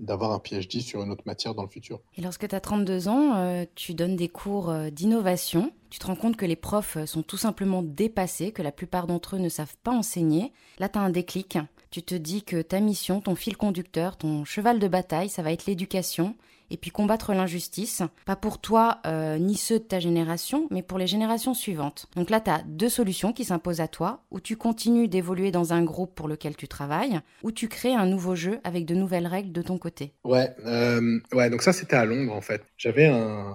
d'avoir 0.00 0.32
un 0.32 0.40
PhD 0.40 0.80
sur 0.80 1.04
une 1.04 1.12
autre 1.12 1.22
matière 1.24 1.54
dans 1.54 1.62
le 1.62 1.68
futur. 1.68 2.00
Et 2.16 2.20
lorsque 2.20 2.48
tu 2.48 2.54
as 2.56 2.58
32 2.58 3.06
ans, 3.06 3.64
tu 3.76 3.94
donnes 3.94 4.16
des 4.16 4.28
cours 4.28 4.74
d'innovation, 4.90 5.70
tu 5.88 6.00
te 6.00 6.06
rends 6.08 6.16
compte 6.16 6.36
que 6.36 6.44
les 6.44 6.56
profs 6.56 6.98
sont 7.04 7.22
tout 7.22 7.36
simplement 7.36 7.84
dépassés, 7.84 8.50
que 8.50 8.62
la 8.62 8.72
plupart 8.72 9.06
d'entre 9.06 9.36
eux 9.36 9.38
ne 9.38 9.48
savent 9.48 9.76
pas 9.84 9.92
enseigner. 9.92 10.52
Là, 10.80 10.88
tu 10.88 10.98
as 10.98 11.02
un 11.02 11.10
déclic 11.10 11.58
tu 11.90 12.02
te 12.02 12.14
dis 12.14 12.42
que 12.42 12.62
ta 12.62 12.80
mission, 12.80 13.20
ton 13.20 13.34
fil 13.34 13.56
conducteur, 13.56 14.16
ton 14.16 14.44
cheval 14.44 14.78
de 14.78 14.88
bataille, 14.88 15.28
ça 15.28 15.42
va 15.42 15.52
être 15.52 15.66
l'éducation 15.66 16.34
et 16.70 16.76
puis 16.76 16.90
combattre 16.90 17.32
l'injustice, 17.32 18.02
pas 18.24 18.36
pour 18.36 18.60
toi 18.60 18.98
euh, 19.06 19.38
ni 19.38 19.56
ceux 19.56 19.78
de 19.78 19.84
ta 19.84 20.00
génération, 20.00 20.66
mais 20.70 20.82
pour 20.82 20.98
les 20.98 21.06
générations 21.06 21.54
suivantes. 21.54 22.06
Donc 22.16 22.30
là, 22.30 22.40
tu 22.40 22.50
as 22.50 22.62
deux 22.66 22.88
solutions 22.88 23.32
qui 23.32 23.44
s'imposent 23.44 23.80
à 23.80 23.88
toi, 23.88 24.24
ou 24.30 24.40
tu 24.40 24.56
continues 24.56 25.08
d'évoluer 25.08 25.50
dans 25.50 25.72
un 25.72 25.84
groupe 25.84 26.14
pour 26.14 26.28
lequel 26.28 26.56
tu 26.56 26.68
travailles, 26.68 27.20
ou 27.42 27.52
tu 27.52 27.68
crées 27.68 27.94
un 27.94 28.06
nouveau 28.06 28.34
jeu 28.34 28.58
avec 28.64 28.84
de 28.84 28.94
nouvelles 28.94 29.26
règles 29.26 29.52
de 29.52 29.62
ton 29.62 29.78
côté. 29.78 30.12
Ouais, 30.24 30.54
euh, 30.64 31.20
ouais 31.32 31.50
donc 31.50 31.62
ça 31.62 31.72
c'était 31.72 31.96
à 31.96 32.04
Londres 32.04 32.32
en 32.32 32.40
fait. 32.40 32.62
J'avais 32.76 33.06
un... 33.06 33.54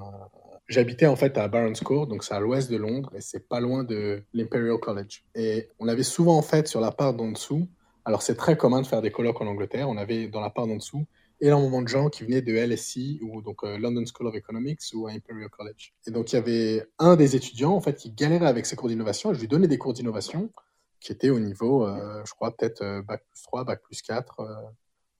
J'habitais 0.67 1.07
en 1.07 1.17
fait 1.17 1.37
à 1.37 1.49
Barons 1.49 1.73
Court, 1.83 2.07
donc 2.07 2.23
c'est 2.23 2.33
à 2.33 2.39
l'ouest 2.39 2.71
de 2.71 2.77
Londres, 2.77 3.11
et 3.13 3.19
c'est 3.19 3.45
pas 3.45 3.59
loin 3.59 3.83
de 3.83 4.23
l'Imperial 4.33 4.77
College. 4.77 5.25
Et 5.35 5.67
on 5.79 5.89
avait 5.89 6.03
souvent 6.03 6.37
en 6.37 6.41
fait 6.41 6.69
sur 6.69 6.79
la 6.79 6.91
part 6.91 7.13
d'en 7.13 7.29
dessous 7.29 7.67
alors, 8.05 8.21
c'est 8.21 8.35
très 8.35 8.57
commun 8.57 8.81
de 8.81 8.87
faire 8.87 9.01
des 9.01 9.11
colloques 9.11 9.41
en 9.41 9.47
Angleterre. 9.47 9.87
On 9.89 9.97
avait 9.97 10.27
dans 10.27 10.41
la 10.41 10.49
part 10.49 10.67
d'en 10.67 10.75
dessous 10.75 11.05
énormément 11.39 11.81
de 11.81 11.87
gens 11.87 12.09
qui 12.09 12.23
venaient 12.23 12.41
de 12.41 12.53
LSE 12.53 13.19
ou 13.21 13.41
donc 13.41 13.63
euh, 13.63 13.77
London 13.77 14.03
School 14.05 14.27
of 14.27 14.35
Economics 14.35 14.81
ou 14.93 15.07
Imperial 15.07 15.49
College. 15.49 15.93
Et 16.05 16.11
donc, 16.11 16.31
il 16.31 16.35
y 16.35 16.37
avait 16.37 16.87
un 16.99 17.15
des 17.15 17.35
étudiants 17.35 17.73
en 17.73 17.81
fait 17.81 17.95
qui 17.95 18.11
galérait 18.11 18.47
avec 18.47 18.65
ses 18.65 18.75
cours 18.75 18.89
d'innovation. 18.89 19.33
Je 19.33 19.39
lui 19.39 19.47
donnais 19.47 19.67
des 19.67 19.79
cours 19.79 19.93
d'innovation 19.93 20.51
qui 20.99 21.11
étaient 21.11 21.31
au 21.31 21.39
niveau, 21.39 21.85
euh, 21.85 22.21
je 22.25 22.33
crois, 22.33 22.55
peut-être 22.55 22.81
euh, 22.83 23.01
bac 23.01 23.23
plus 23.31 23.41
3, 23.41 23.63
bac 23.65 23.81
plus 23.81 24.01
4 24.03 24.41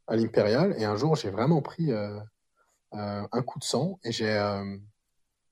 à 0.08 0.16
l'Imperial. 0.16 0.76
Et 0.78 0.86
un 0.86 0.96
jour, 0.96 1.16
j'ai 1.16 1.32
vraiment 1.32 1.62
pris 1.62 1.92
un 2.92 3.42
coup 3.42 3.60
de 3.60 3.64
sang 3.64 4.00
et 4.04 4.12
j'ai 4.12 4.38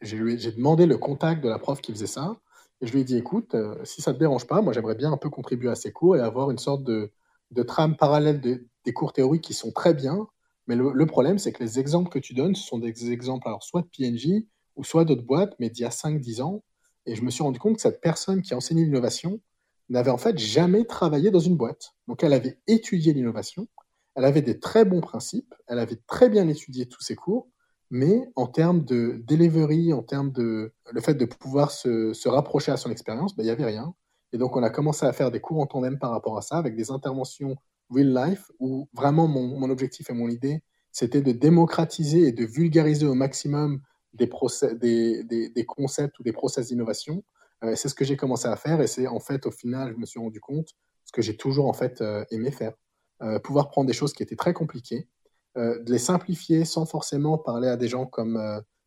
j'ai 0.02 0.52
demandé 0.52 0.86
le 0.86 0.98
contact 0.98 1.44
de 1.44 1.50
la 1.50 1.60
prof 1.60 1.82
qui 1.82 1.92
faisait 1.92 2.08
ça. 2.08 2.38
Et 2.82 2.88
je 2.88 2.94
lui 2.94 3.02
ai 3.02 3.04
dit, 3.04 3.18
écoute, 3.18 3.56
si 3.84 4.02
ça 4.02 4.12
ne 4.12 4.16
te 4.16 4.20
dérange 4.20 4.48
pas, 4.48 4.62
moi 4.62 4.74
j'aimerais 4.74 4.96
bien 4.96 5.12
un 5.12 5.18
peu 5.18 5.30
contribuer 5.30 5.70
à 5.70 5.76
ces 5.76 5.92
cours 5.92 6.16
et 6.16 6.22
avoir 6.22 6.50
une 6.50 6.58
sorte 6.58 6.84
de, 6.84 7.12
de 7.52 7.64
trame 7.64 7.98
parallèle 7.98 8.40
des 8.42 8.94
cours 8.94 9.14
théoriques 9.14 9.44
qui 9.44 9.54
sont 9.54 9.72
très 9.72 9.94
bien, 9.94 10.28
mais 10.70 10.76
le, 10.76 11.06
problème, 11.08 11.40
c'est 11.40 11.52
que 11.52 11.64
les 11.64 11.80
exemples 11.80 12.10
que 12.10 12.20
tu 12.20 12.36
donnes, 12.36 12.54
ce 12.54 12.64
sont 12.64 12.78
des 12.78 13.12
exemples, 13.12 13.48
alors 13.48 13.64
soit 13.64 13.82
de 13.82 13.88
PNJ 13.88 14.46
ou 14.76 14.84
soit 14.84 15.04
d'autres 15.04 15.24
boîtes, 15.24 15.56
mais 15.58 15.72
d'il 15.72 15.82
y 15.82 15.86
a 15.86 15.90
5-10 15.90 16.44
ans. 16.44 16.64
Et 17.08 17.16
je 17.16 17.24
me 17.24 17.32
suis 17.32 17.42
rendu 17.42 17.58
compte 17.58 17.78
que 17.78 17.82
cette 17.82 18.02
personne 18.02 18.44
qui 18.44 18.54
enseignait 18.54 18.84
l'innovation 18.84 19.42
n'avait 19.90 20.12
en 20.12 20.20
fait 20.20 20.38
jamais 20.38 20.86
travaillé 20.86 21.32
dans 21.32 21.40
une 21.40 21.58
boîte. 21.58 21.96
Donc 22.08 22.24
elle 22.24 22.34
avait 22.34 22.60
étudié 22.68 23.14
l'innovation, 23.14 23.68
elle 24.14 24.26
avait 24.26 24.44
des 24.44 24.60
très 24.60 24.86
bons 24.86 25.02
principes, 25.02 25.56
elle 25.66 25.80
avait 25.80 26.00
très 26.06 26.30
bien 26.30 26.48
étudié 26.48 26.86
tous 26.86 27.02
ses 27.02 27.16
cours, 27.16 27.50
mais 27.90 28.30
en 28.36 28.48
termes 28.48 28.84
de 28.84 29.22
delivery, 29.26 29.94
en 29.94 30.04
termes 30.04 30.32
de 30.32 30.72
le 30.92 31.02
fait 31.02 31.16
de 31.16 31.26
pouvoir 31.26 31.72
se, 31.72 32.28
rapprocher 32.28 32.72
à 32.72 32.78
son 32.78 32.92
expérience, 32.92 33.36
ben, 33.36 33.44
il 33.44 33.48
n'y 33.48 33.52
avait 33.52 33.66
rien. 33.66 33.94
Et 34.32 34.38
donc, 34.38 34.56
on 34.56 34.64
a 34.64 34.70
commencé 34.70 35.06
à 35.06 35.14
faire 35.14 35.32
des 35.32 35.40
cours 35.40 35.60
en 35.60 35.66
tandem 35.66 35.98
par 35.98 36.12
rapport 36.12 36.38
à 36.38 36.42
ça, 36.42 36.58
avec 36.58 36.76
des 36.76 36.92
interventions 36.92 37.56
real 37.90 38.14
life, 38.14 38.52
où 38.60 38.88
vraiment 38.94 39.28
mon, 39.28 39.60
mon 39.60 39.70
objectif 39.70 40.10
et 40.10 40.14
mon 40.14 40.30
idée, 40.30 40.62
c'était 40.92 41.22
de 41.22 41.32
démocratiser 41.32 42.28
et 42.28 42.32
de 42.32 42.46
vulgariser 42.46 43.08
au 43.08 43.16
maximum 43.16 43.82
des, 44.14 44.28
procès, 44.28 44.76
des, 44.76 45.24
des, 45.24 45.50
des 45.50 45.66
concepts 45.66 46.20
ou 46.20 46.24
des 46.24 46.32
process 46.32 46.68
d'innovation. 46.68 47.24
Euh, 47.64 47.76
c'est 47.76 47.90
ce 47.90 47.96
que 47.96 48.06
j'ai 48.06 48.18
commencé 48.18 48.48
à 48.48 48.56
faire, 48.56 48.82
et 48.82 48.88
c'est 48.88 49.08
en 49.08 49.20
fait, 49.20 49.46
au 49.46 49.52
final, 49.52 49.94
je 49.94 50.00
me 50.00 50.06
suis 50.06 50.20
rendu 50.20 50.40
compte, 50.40 50.70
ce 51.06 51.12
que 51.12 51.22
j'ai 51.22 51.36
toujours 51.36 51.68
en 51.68 51.74
fait 51.74 52.02
euh, 52.02 52.24
aimé 52.32 52.52
faire. 52.52 52.74
Euh, 53.22 53.40
pouvoir 53.40 53.70
prendre 53.70 53.88
des 53.88 53.94
choses 53.94 54.14
qui 54.14 54.24
étaient 54.24 54.38
très 54.38 54.54
compliquées, 54.54 55.08
de 55.56 55.92
les 55.92 56.00
simplifier 56.00 56.66
sans 56.66 56.86
forcément 56.86 57.38
parler 57.38 57.68
à 57.68 57.78
des 57.78 57.88
gens 57.88 58.06
comme, 58.06 58.40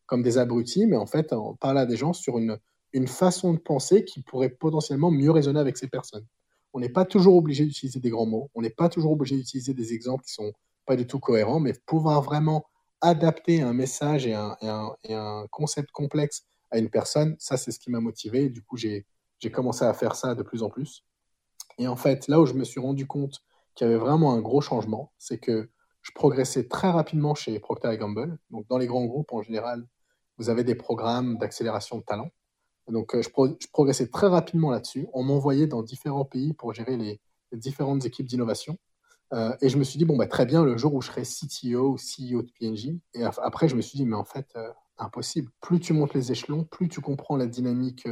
comme 0.05 0.23
des 0.23 0.37
abrutis, 0.37 0.87
mais 0.87 0.97
en 0.97 1.05
fait, 1.05 1.33
parler 1.59 1.81
à 1.81 1.85
des 1.85 1.97
gens 1.97 2.13
sur 2.13 2.37
une, 2.37 2.57
une 2.93 3.07
façon 3.07 3.53
de 3.53 3.59
penser 3.59 4.05
qui 4.05 4.21
pourrait 4.21 4.49
potentiellement 4.49 5.11
mieux 5.11 5.31
résonner 5.31 5.59
avec 5.59 5.77
ces 5.77 5.87
personnes. 5.87 6.25
On 6.73 6.79
n'est 6.79 6.89
pas 6.89 7.05
toujours 7.05 7.35
obligé 7.35 7.65
d'utiliser 7.65 7.99
des 7.99 8.09
grands 8.09 8.25
mots, 8.25 8.49
on 8.55 8.61
n'est 8.61 8.69
pas 8.69 8.89
toujours 8.89 9.11
obligé 9.11 9.35
d'utiliser 9.35 9.73
des 9.73 9.93
exemples 9.93 10.23
qui 10.23 10.33
sont 10.33 10.53
pas 10.85 10.95
du 10.95 11.05
tout 11.05 11.19
cohérents, 11.19 11.59
mais 11.59 11.73
pouvoir 11.85 12.21
vraiment 12.21 12.65
adapter 13.01 13.61
un 13.61 13.73
message 13.73 14.25
et 14.25 14.33
un, 14.33 14.55
et 15.03 15.13
un, 15.13 15.45
concept 15.51 15.91
complexe 15.91 16.45
à 16.71 16.77
une 16.79 16.89
personne, 16.89 17.35
ça 17.37 17.57
c'est 17.57 17.71
ce 17.71 17.79
qui 17.79 17.91
m'a 17.91 17.99
motivé. 17.99 18.49
Du 18.49 18.63
coup, 18.63 18.77
j'ai 18.77 19.05
commencé 19.51 19.83
à 19.83 19.93
faire 19.93 20.15
ça 20.15 20.35
de 20.35 20.43
plus 20.43 20.63
en 20.63 20.69
plus. 20.69 21.03
Et 21.77 21.87
en 21.87 21.95
fait, 21.95 22.27
là 22.27 22.39
où 22.39 22.45
je 22.45 22.53
me 22.53 22.63
suis 22.63 22.79
rendu 22.79 23.05
compte 23.05 23.39
qu'il 23.75 23.87
y 23.87 23.89
avait 23.89 23.99
vraiment 23.99 24.33
un 24.33 24.41
gros 24.41 24.61
changement, 24.61 25.11
c'est 25.17 25.37
que 25.37 25.69
je 26.03 26.11
progressais 26.11 26.67
très 26.67 26.91
rapidement 26.91 27.33
chez 27.33 27.57
Procter 27.59 27.97
Gamble. 27.97 28.37
Donc, 28.51 28.67
dans 28.67 28.77
les 28.77 28.87
grands 28.87 29.05
groupes, 29.05 29.31
en 29.31 29.41
général, 29.41 29.87
vous 30.37 30.49
avez 30.49 30.63
des 30.63 30.75
programmes 30.75 31.37
d'accélération 31.37 31.97
de 31.97 32.03
talent. 32.03 32.29
Donc, 32.89 33.15
euh, 33.15 33.21
je, 33.21 33.29
progressais 33.71 34.09
très 34.09 34.27
rapidement 34.27 34.69
là-dessus. 34.69 35.07
On 35.13 35.23
m'envoyait 35.23 35.67
dans 35.67 35.81
différents 35.81 36.25
pays 36.25 36.53
pour 36.53 36.73
gérer 36.73 36.97
les, 36.97 37.19
différentes 37.53 38.03
équipes 38.05 38.25
d'innovation. 38.25 38.77
Euh, 39.31 39.55
et 39.61 39.69
je 39.69 39.77
me 39.77 39.83
suis 39.83 39.97
dit, 39.97 40.05
bon, 40.05 40.17
bah, 40.17 40.27
très 40.27 40.45
bien, 40.45 40.65
le 40.65 40.75
jour 40.75 40.93
où 40.93 41.01
je 41.01 41.07
serai 41.07 41.21
CTO 41.21 41.91
ou 41.91 41.97
CEO 41.97 42.41
de 42.41 42.51
PNG. 42.59 42.99
Et 43.13 43.23
après, 43.23 43.69
je 43.69 43.75
me 43.75 43.81
suis 43.81 43.97
dit, 43.97 44.05
mais 44.05 44.15
en 44.15 44.25
fait, 44.25 44.47
euh, 44.57 44.69
impossible. 44.97 45.51
Plus 45.61 45.79
tu 45.79 45.93
montes 45.93 46.13
les 46.13 46.31
échelons, 46.31 46.65
plus 46.65 46.89
tu 46.89 46.99
comprends 46.99 47.37
la 47.37 47.47
dynamique 47.47 48.07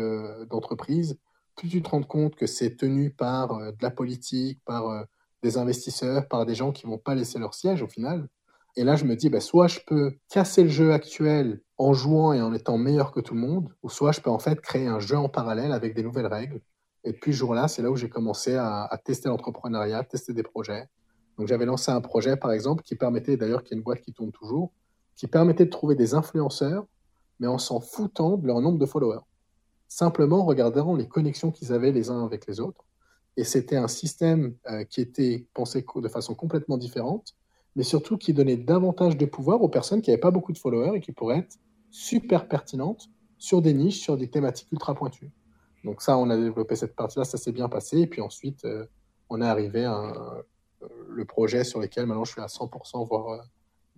d'entreprise, 0.49 1.19
plus 1.55 1.69
tu 1.69 1.81
te 1.81 1.89
rends 1.89 2.03
compte 2.03 2.35
que 2.35 2.47
c'est 2.47 2.75
tenu 2.77 3.11
par 3.11 3.57
de 3.59 3.81
la 3.81 3.91
politique, 3.91 4.61
par 4.65 5.05
des 5.43 5.57
investisseurs, 5.57 6.27
par 6.27 6.45
des 6.45 6.55
gens 6.55 6.71
qui 6.71 6.85
vont 6.85 6.97
pas 6.97 7.15
laisser 7.15 7.39
leur 7.39 7.53
siège 7.53 7.81
au 7.81 7.87
final. 7.87 8.27
Et 8.75 8.83
là, 8.83 8.95
je 8.95 9.05
me 9.05 9.15
dis, 9.15 9.29
bah, 9.29 9.41
soit 9.41 9.67
je 9.67 9.79
peux 9.85 10.13
casser 10.29 10.63
le 10.63 10.69
jeu 10.69 10.93
actuel 10.93 11.61
en 11.77 11.93
jouant 11.93 12.31
et 12.33 12.41
en 12.41 12.53
étant 12.53 12.77
meilleur 12.77 13.11
que 13.11 13.19
tout 13.19 13.33
le 13.33 13.41
monde, 13.41 13.69
ou 13.83 13.89
soit 13.89 14.11
je 14.11 14.21
peux 14.21 14.29
en 14.29 14.39
fait 14.39 14.61
créer 14.61 14.87
un 14.87 14.99
jeu 14.99 15.17
en 15.17 15.29
parallèle 15.29 15.73
avec 15.73 15.93
des 15.93 16.03
nouvelles 16.03 16.27
règles. 16.27 16.61
Et 17.03 17.11
depuis 17.11 17.33
ce 17.33 17.39
jour-là, 17.39 17.67
c'est 17.67 17.81
là 17.81 17.89
où 17.89 17.95
j'ai 17.95 18.09
commencé 18.09 18.55
à, 18.55 18.89
tester 19.03 19.27
l'entrepreneuriat, 19.27 20.03
tester 20.03 20.33
des 20.33 20.43
projets. 20.43 20.87
Donc 21.37 21.47
j'avais 21.47 21.65
lancé 21.65 21.91
un 21.91 22.01
projet, 22.01 22.37
par 22.37 22.51
exemple, 22.51 22.83
qui 22.83 22.95
permettait, 22.95 23.35
d'ailleurs, 23.35 23.63
qu'il 23.63 23.71
y 23.71 23.75
a 23.75 23.77
une 23.77 23.83
boîte 23.83 24.01
qui 24.01 24.13
tourne 24.13 24.31
toujours, 24.31 24.71
qui 25.15 25.27
permettait 25.27 25.65
de 25.65 25.71
trouver 25.71 25.95
des 25.95 26.13
influenceurs, 26.13 26.85
mais 27.39 27.47
en 27.47 27.57
s'en 27.57 27.79
foutant 27.79 28.37
de 28.37 28.45
leur 28.45 28.61
nombre 28.61 28.77
de 28.77 28.85
followers. 28.85 29.25
Simplement 29.87 30.41
en 30.41 30.45
regardant 30.45 30.95
les 30.95 31.07
connexions 31.07 31.51
qu'ils 31.51 31.73
avaient 31.73 31.91
les 31.91 32.09
uns 32.09 32.23
avec 32.23 32.45
les 32.47 32.59
autres. 32.59 32.85
Et 33.37 33.43
c'était 33.43 33.77
un 33.77 33.87
système 33.87 34.55
euh, 34.69 34.83
qui 34.83 35.01
était 35.01 35.45
pensé 35.53 35.85
de 35.95 36.07
façon 36.09 36.35
complètement 36.35 36.77
différente, 36.77 37.35
mais 37.75 37.83
surtout 37.83 38.17
qui 38.17 38.33
donnait 38.33 38.57
davantage 38.57 39.17
de 39.17 39.25
pouvoir 39.25 39.61
aux 39.61 39.69
personnes 39.69 40.01
qui 40.01 40.09
n'avaient 40.09 40.19
pas 40.19 40.31
beaucoup 40.31 40.51
de 40.51 40.57
followers 40.57 40.97
et 40.97 41.01
qui 41.01 41.11
pourraient 41.11 41.39
être 41.39 41.57
super 41.89 42.47
pertinentes 42.47 43.09
sur 43.37 43.61
des 43.61 43.73
niches, 43.73 43.99
sur 43.99 44.17
des 44.17 44.29
thématiques 44.29 44.71
ultra 44.71 44.93
pointues. 44.93 45.31
Donc 45.83 46.01
ça, 46.01 46.17
on 46.17 46.29
a 46.29 46.37
développé 46.37 46.75
cette 46.75 46.95
partie-là, 46.95 47.23
ça 47.23 47.37
s'est 47.37 47.51
bien 47.51 47.69
passé. 47.69 47.99
Et 48.01 48.07
puis 48.07 48.21
ensuite, 48.21 48.65
euh, 48.65 48.85
on 49.29 49.41
est 49.41 49.45
arrivé 49.47 49.85
à 49.85 49.97
euh, 49.99 50.87
le 51.09 51.25
projet 51.25 51.63
sur 51.63 51.79
lequel 51.79 52.05
maintenant 52.05 52.25
je 52.25 52.33
suis 52.33 52.41
à 52.41 52.47
100%, 52.47 53.07
voire 53.07 53.45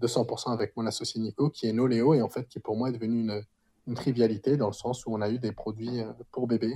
200% 0.01 0.51
avec 0.51 0.77
mon 0.77 0.85
associé 0.85 1.19
Nico, 1.19 1.49
qui 1.49 1.67
est 1.67 1.73
Noléo, 1.73 2.13
et 2.13 2.21
en 2.21 2.29
fait 2.29 2.47
qui 2.47 2.59
pour 2.59 2.77
moi 2.77 2.89
est 2.89 2.93
devenu 2.93 3.21
une, 3.21 3.43
une 3.87 3.93
trivialité 3.95 4.57
dans 4.57 4.67
le 4.67 4.73
sens 4.73 5.05
où 5.05 5.13
on 5.13 5.21
a 5.21 5.29
eu 5.29 5.39
des 5.39 5.51
produits 5.51 6.01
pour 6.31 6.47
bébés, 6.47 6.75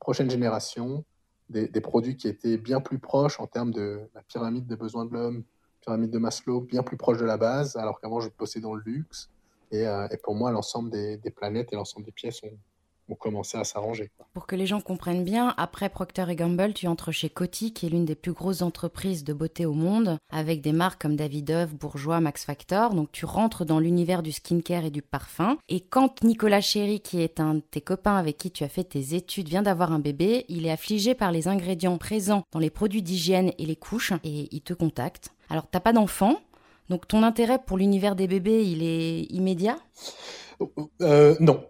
prochaine 0.00 0.30
génération, 0.30 1.04
des, 1.48 1.80
produits 1.80 2.16
qui 2.16 2.28
étaient 2.28 2.56
bien 2.56 2.80
plus 2.80 2.98
proches 2.98 3.38
en 3.40 3.46
termes 3.46 3.72
de 3.72 4.00
la 4.14 4.22
pyramide 4.22 4.66
des 4.66 4.76
besoins 4.76 5.04
de 5.04 5.12
l'homme, 5.12 5.44
pyramide 5.80 6.10
de 6.10 6.18
Maslow, 6.18 6.60
bien 6.60 6.82
plus 6.82 6.96
proche 6.96 7.18
de 7.18 7.24
la 7.24 7.36
base, 7.36 7.76
alors 7.76 8.00
qu'avant 8.00 8.20
je 8.20 8.30
bossais 8.38 8.60
dans 8.60 8.74
le 8.74 8.82
luxe. 8.84 9.30
Et, 9.70 9.86
euh, 9.86 10.06
pour 10.22 10.34
moi, 10.34 10.50
l'ensemble 10.50 10.90
des, 10.90 11.16
des, 11.16 11.30
planètes 11.30 11.72
et 11.72 11.76
l'ensemble 11.76 12.04
des 12.06 12.12
pièces 12.12 12.42
ont, 12.42 12.58
ont 13.12 13.16
commencé 13.16 13.58
à 13.58 13.64
s'arranger. 13.64 14.10
Pour 14.32 14.46
que 14.46 14.56
les 14.56 14.66
gens 14.66 14.80
comprennent 14.80 15.24
bien, 15.24 15.54
après 15.56 15.88
Procter 15.88 16.24
Gamble, 16.34 16.72
tu 16.72 16.86
entres 16.86 17.12
chez 17.12 17.28
Coty, 17.28 17.72
qui 17.72 17.86
est 17.86 17.90
l'une 17.90 18.04
des 18.04 18.14
plus 18.14 18.32
grosses 18.32 18.62
entreprises 18.62 19.22
de 19.22 19.32
beauté 19.32 19.66
au 19.66 19.74
monde, 19.74 20.18
avec 20.30 20.62
des 20.62 20.72
marques 20.72 21.02
comme 21.02 21.16
Davidoff, 21.16 21.74
Bourjois, 21.74 22.20
Max 22.20 22.44
Factor. 22.44 22.94
Donc 22.94 23.12
tu 23.12 23.24
rentres 23.26 23.64
dans 23.64 23.78
l'univers 23.78 24.22
du 24.22 24.32
skincare 24.32 24.86
et 24.86 24.90
du 24.90 25.02
parfum. 25.02 25.58
Et 25.68 25.80
quand 25.80 26.24
Nicolas 26.24 26.60
Chéry, 26.60 27.00
qui 27.00 27.20
est 27.20 27.38
un 27.38 27.54
de 27.54 27.60
tes 27.60 27.80
copains 27.80 28.16
avec 28.16 28.38
qui 28.38 28.50
tu 28.50 28.64
as 28.64 28.68
fait 28.68 28.84
tes 28.84 29.14
études, 29.14 29.48
vient 29.48 29.62
d'avoir 29.62 29.92
un 29.92 29.98
bébé, 29.98 30.46
il 30.48 30.66
est 30.66 30.70
affligé 30.70 31.14
par 31.14 31.30
les 31.32 31.48
ingrédients 31.48 31.98
présents 31.98 32.42
dans 32.52 32.58
les 32.58 32.70
produits 32.70 33.02
d'hygiène 33.02 33.52
et 33.58 33.66
les 33.66 33.76
couches, 33.76 34.12
et 34.24 34.48
il 34.50 34.62
te 34.62 34.72
contacte. 34.72 35.30
Alors 35.50 35.66
t'as 35.70 35.80
pas 35.80 35.92
d'enfant, 35.92 36.40
donc 36.88 37.06
ton 37.06 37.22
intérêt 37.22 37.58
pour 37.58 37.76
l'univers 37.76 38.16
des 38.16 38.26
bébés, 38.26 38.64
il 38.64 38.82
est 38.82 39.22
immédiat? 39.30 39.76
Euh, 41.00 41.36
Non, 41.40 41.64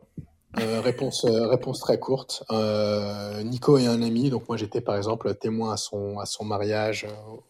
euh, 0.59 0.81
réponse, 0.83 1.25
euh, 1.25 1.47
réponse 1.47 1.81
très 1.81 1.99
courte. 1.99 2.45
Euh, 2.51 3.43
Nico 3.43 3.79
est 3.79 3.87
un 3.87 4.03
ami, 4.03 4.29
donc 4.29 4.49
moi 4.49 4.59
j'étais 4.59 4.83
par 4.83 4.97
exemple 4.97 5.35
témoin 5.35 5.73
à 5.73 5.77
son, 5.77 6.45
mariage 6.45 7.07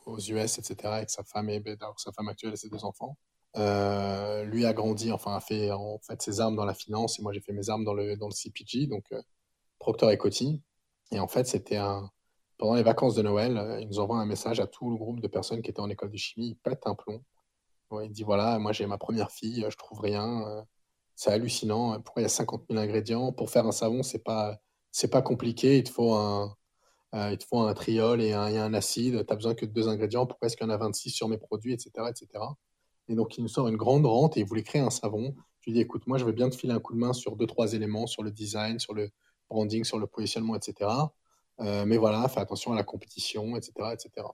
aux 0.07 0.19
US, 0.19 0.59
etc., 0.59 0.77
avec 0.85 1.11
sa 1.11 1.25
femme 1.25 1.49
et 1.51 1.63
sa 1.97 2.13
femme 2.13 2.29
actuelle 2.29 2.53
et 2.53 2.57
ses 2.57 2.69
deux 2.69 2.85
enfants. 2.85 3.17
lui 3.57 4.67
a 4.67 4.73
grandi, 4.73 5.11
enfin 5.11 5.35
a 5.35 5.41
fait 5.41 5.71
ses 6.21 6.41
armes 6.41 6.55
dans 6.55 6.65
la 6.65 6.75
finance 6.75 7.19
et 7.19 7.23
moi 7.23 7.33
j'ai 7.33 7.41
fait 7.41 7.53
mes 7.53 7.71
armes 7.71 7.85
dans 7.85 7.95
le, 7.95 8.17
dans 8.17 8.29
le 8.29 8.35
CPG, 8.35 8.87
donc 8.87 9.05
Procter 9.81 10.11
et 10.13 10.17
Coty. 10.17 10.63
Et 11.11 11.19
en 11.19 11.29
fait 11.29 11.47
c'était 11.47 11.79
un 11.79 12.09
pendant 12.59 12.75
les 12.75 12.85
vacances 12.85 13.17
de 13.17 13.23
Noël, 13.23 13.79
il 13.81 13.89
nous 13.89 13.99
envoie 13.99 14.19
un 14.19 14.27
message 14.27 14.61
à 14.61 14.69
tout 14.69 14.89
le 14.91 14.97
groupe 14.97 15.21
de 15.21 15.27
personnes 15.27 15.63
qui 15.63 15.71
étaient 15.71 15.81
en 15.81 15.91
école 15.91 16.13
de 16.13 16.17
chimie. 16.17 16.51
Il 16.51 16.57
pète 16.57 16.87
un 16.87 16.95
plomb. 16.95 17.21
il 18.05 18.13
dit 18.13 18.23
voilà, 18.23 18.61
moi 18.61 18.71
j'ai 18.73 18.87
ma 18.87 18.99
première 18.99 19.33
fille, 19.33 19.67
je 19.69 19.77
trouve 19.77 20.01
rien 20.01 20.65
c'est 21.17 21.31
hallucinant. 21.31 22.01
Pourquoi 22.01 22.23
il 22.23 22.25
y 22.25 22.27
a 22.27 22.31
50 22.31 22.65
000 22.71 22.81
ingrédients? 22.81 23.33
Pour 23.33 23.51
faire 23.51 23.67
un 23.67 23.73
savon, 23.73 24.03
c'est 24.03 24.23
pas, 24.23 24.61
c'est 24.91 25.11
pas 25.11 25.23
compliqué. 25.23 25.79
Il 25.79 25.85
te 25.85 25.91
faut 25.91 26.15
un, 26.15 26.57
euh, 27.15 27.31
il 27.33 27.39
te 27.39 27.45
faut 27.45 27.61
un 27.61 27.75
triol 27.75 28.23
et 28.23 28.33
un, 28.33 28.43
un 28.43 28.75
acide. 28.75 29.25
Tu 29.27 29.27
n'as 29.29 29.37
besoin 29.37 29.55
que 29.55 29.67
de 29.67 29.73
deux 29.73 29.89
ingrédients. 29.89 30.27
Pourquoi 30.27 30.47
est-ce 30.47 30.57
qu'il 30.57 30.67
y 30.67 30.71
en 30.71 30.73
a 30.73 30.77
26 30.77 31.11
sur 31.11 31.29
mes 31.29 31.39
produits, 31.39 31.73
etc., 31.73 31.91
etc. 32.09 32.45
Et 33.09 33.15
donc, 33.15 33.37
il 33.37 33.43
nous 33.43 33.49
sort 33.49 33.69
une 33.69 33.77
grande 33.77 34.07
rente 34.07 34.37
et 34.37 34.41
il 34.41 34.47
voulait 34.47 34.63
créer 34.63 34.83
un 34.83 34.91
savon. 34.91 35.35
Je 35.61 35.71
lui 35.71 35.75
dis, 35.75 35.81
écoute, 35.81 36.07
moi, 36.07 36.19
je 36.19 36.25
veux 36.25 36.33
bien 36.33 36.49
te 36.49 36.57
filer 36.57 36.73
un 36.73 36.81
coup 36.81 36.95
de 36.95 36.99
main 36.99 37.13
sur 37.13 37.37
deux, 37.37 37.47
trois 37.47 37.75
éléments, 37.75 38.07
sur 38.07 38.23
le 38.23 38.31
design, 38.31 38.79
sur 38.79 38.95
le 38.95 39.11
branding, 39.49 39.85
sur 39.85 39.99
le 39.99 40.07
positionnement, 40.07 40.57
etc. 40.57 40.91
Euh, 41.61 41.85
mais 41.87 41.99
voilà, 41.99 42.27
fais 42.29 42.41
attention 42.41 42.73
à 42.73 42.77
la 42.77 42.85
compétition, 42.85 43.57
etc., 43.57 43.73
etc. 43.93 44.27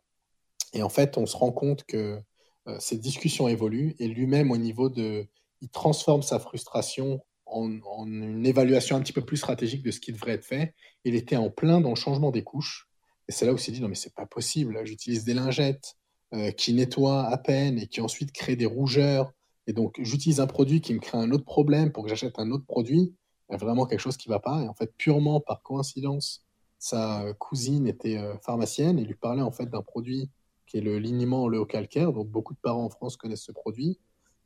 Et 0.73 0.83
en 0.83 0.89
fait, 0.89 1.19
on 1.19 1.27
se 1.27 1.37
rend 1.37 1.53
compte 1.53 1.85
que 1.85 2.21
euh, 2.69 2.77
ces 2.79 2.99
discussions 2.99 3.49
évoluent 3.49 3.95
et 3.99 4.09
lui-même, 4.09 4.51
au 4.51 4.57
niveau 4.57 4.89
de 4.89 5.27
il 5.61 5.69
transforme 5.69 6.23
sa 6.23 6.39
frustration 6.39 7.21
en, 7.47 8.07
une 8.07 8.47
évaluation 8.47 8.97
un 8.97 9.01
petit 9.01 9.13
peu 9.13 9.25
plus 9.25 9.39
stratégique 9.39 9.83
de 9.83 9.91
ce 9.91 10.01
qui 10.01 10.13
devrait 10.13 10.33
être 10.33 10.45
fait. 10.45 10.75
Il 11.05 11.15
était 11.15 11.37
en 11.37 11.51
plein 11.51 11.81
dans 11.81 11.91
le 11.91 11.97
changement 11.97 12.31
des 12.31 12.45
couches. 12.45 12.89
Et 13.29 13.33
c'est 13.33 13.47
là 13.47 13.53
où 13.53 13.57
il 13.57 13.61
s'est 13.61 13.73
dit, 13.73 13.81
non 13.81 13.89
mais 13.89 13.95
c'est 13.95 14.15
pas 14.15 14.27
possible, 14.27 14.81
j'utilise 14.85 15.25
des 15.25 15.35
lingettes 15.35 15.97
euh, 16.35 16.51
qui 16.51 16.73
nettoient 16.73 17.27
à 17.27 17.39
peine 17.39 17.79
et 17.79 17.87
qui 17.87 18.01
ensuite 18.01 18.33
créent 18.33 18.57
des 18.57 18.67
rougeurs. 18.67 19.33
Et 19.67 19.73
donc 19.73 19.99
j'utilise 20.03 20.41
un 20.41 20.47
produit 20.47 20.81
qui 20.81 20.95
me 20.95 20.99
crée 20.99 21.19
un 21.19 21.31
autre 21.31 21.45
problème 21.45 21.93
pour 21.93 22.05
que 22.05 22.11
j'achète 22.11 22.39
un 22.39 22.51
autre 22.51 22.65
produit. 22.67 23.15
Il 23.49 23.53
y 23.53 23.55
a 23.55 23.59
vraiment 23.59 23.87
quelque 23.87 24.01
chose 24.01 24.17
qui 24.17 24.29
ne 24.29 24.35
va 24.35 24.41
pas. 24.41 24.63
Et 24.63 24.69
en 24.69 24.75
fait, 24.75 24.93
purement 24.97 25.41
par 25.41 25.63
coïncidence, 25.63 26.45
sa 26.79 27.25
cousine 27.39 27.87
était 27.87 28.19
euh, 28.19 28.37
pharmacienne 28.39 28.99
et 28.99 29.05
lui 29.05 29.15
parlait 29.15 29.43
en 29.43 29.51
fait 29.51 29.67
d'un 29.67 29.83
produit 29.83 30.31
qui 30.67 30.79
est 30.79 30.83
le 30.83 30.99
liniment 30.99 31.49
le 31.49 31.65
calcaire. 31.65 32.13
Donc 32.13 32.29
beaucoup 32.29 32.55
de 32.55 32.59
parents 32.61 32.85
en 32.85 32.91
France 32.91 33.17
connaissent 33.17 33.43
ce 33.43 33.53
produit. 33.53 33.99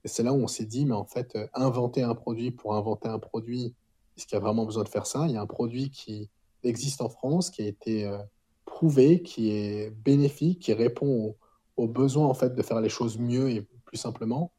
Et 0.04 0.08
c'est 0.08 0.22
là 0.22 0.32
où 0.32 0.42
on 0.42 0.48
s'est 0.48 0.64
dit, 0.64 0.84
mais 0.84 0.94
en 0.94 1.04
fait, 1.04 1.36
euh, 1.36 1.46
inventer 1.54 2.02
un 2.02 2.14
produit 2.14 2.50
pour 2.50 2.74
inventer 2.74 3.08
un 3.08 3.18
produit, 3.18 3.74
est-ce 4.16 4.26
qu'il 4.26 4.34
y 4.34 4.36
a 4.36 4.40
vraiment 4.40 4.64
besoin 4.64 4.82
de 4.82 4.88
faire 4.88 5.06
ça? 5.06 5.26
Il 5.26 5.32
y 5.32 5.36
a 5.36 5.40
un 5.40 5.46
produit 5.46 5.90
qui 5.90 6.28
existe 6.64 7.00
en 7.00 7.08
France, 7.08 7.50
qui 7.50 7.62
a 7.62 7.66
été 7.66 8.06
euh, 8.06 8.18
prouvé, 8.64 9.22
qui 9.22 9.50
est 9.50 9.90
bénéfique, 9.90 10.60
qui 10.60 10.72
répond 10.72 11.36
aux, 11.76 11.88
besoins 11.88 12.26
en 12.26 12.34
fait 12.34 12.54
de 12.54 12.62
faire 12.62 12.80
les 12.80 12.88
choses 12.88 13.18
mieux 13.18 13.50
et 13.50 13.62
plus 13.84 13.96
simplement. 13.96 14.52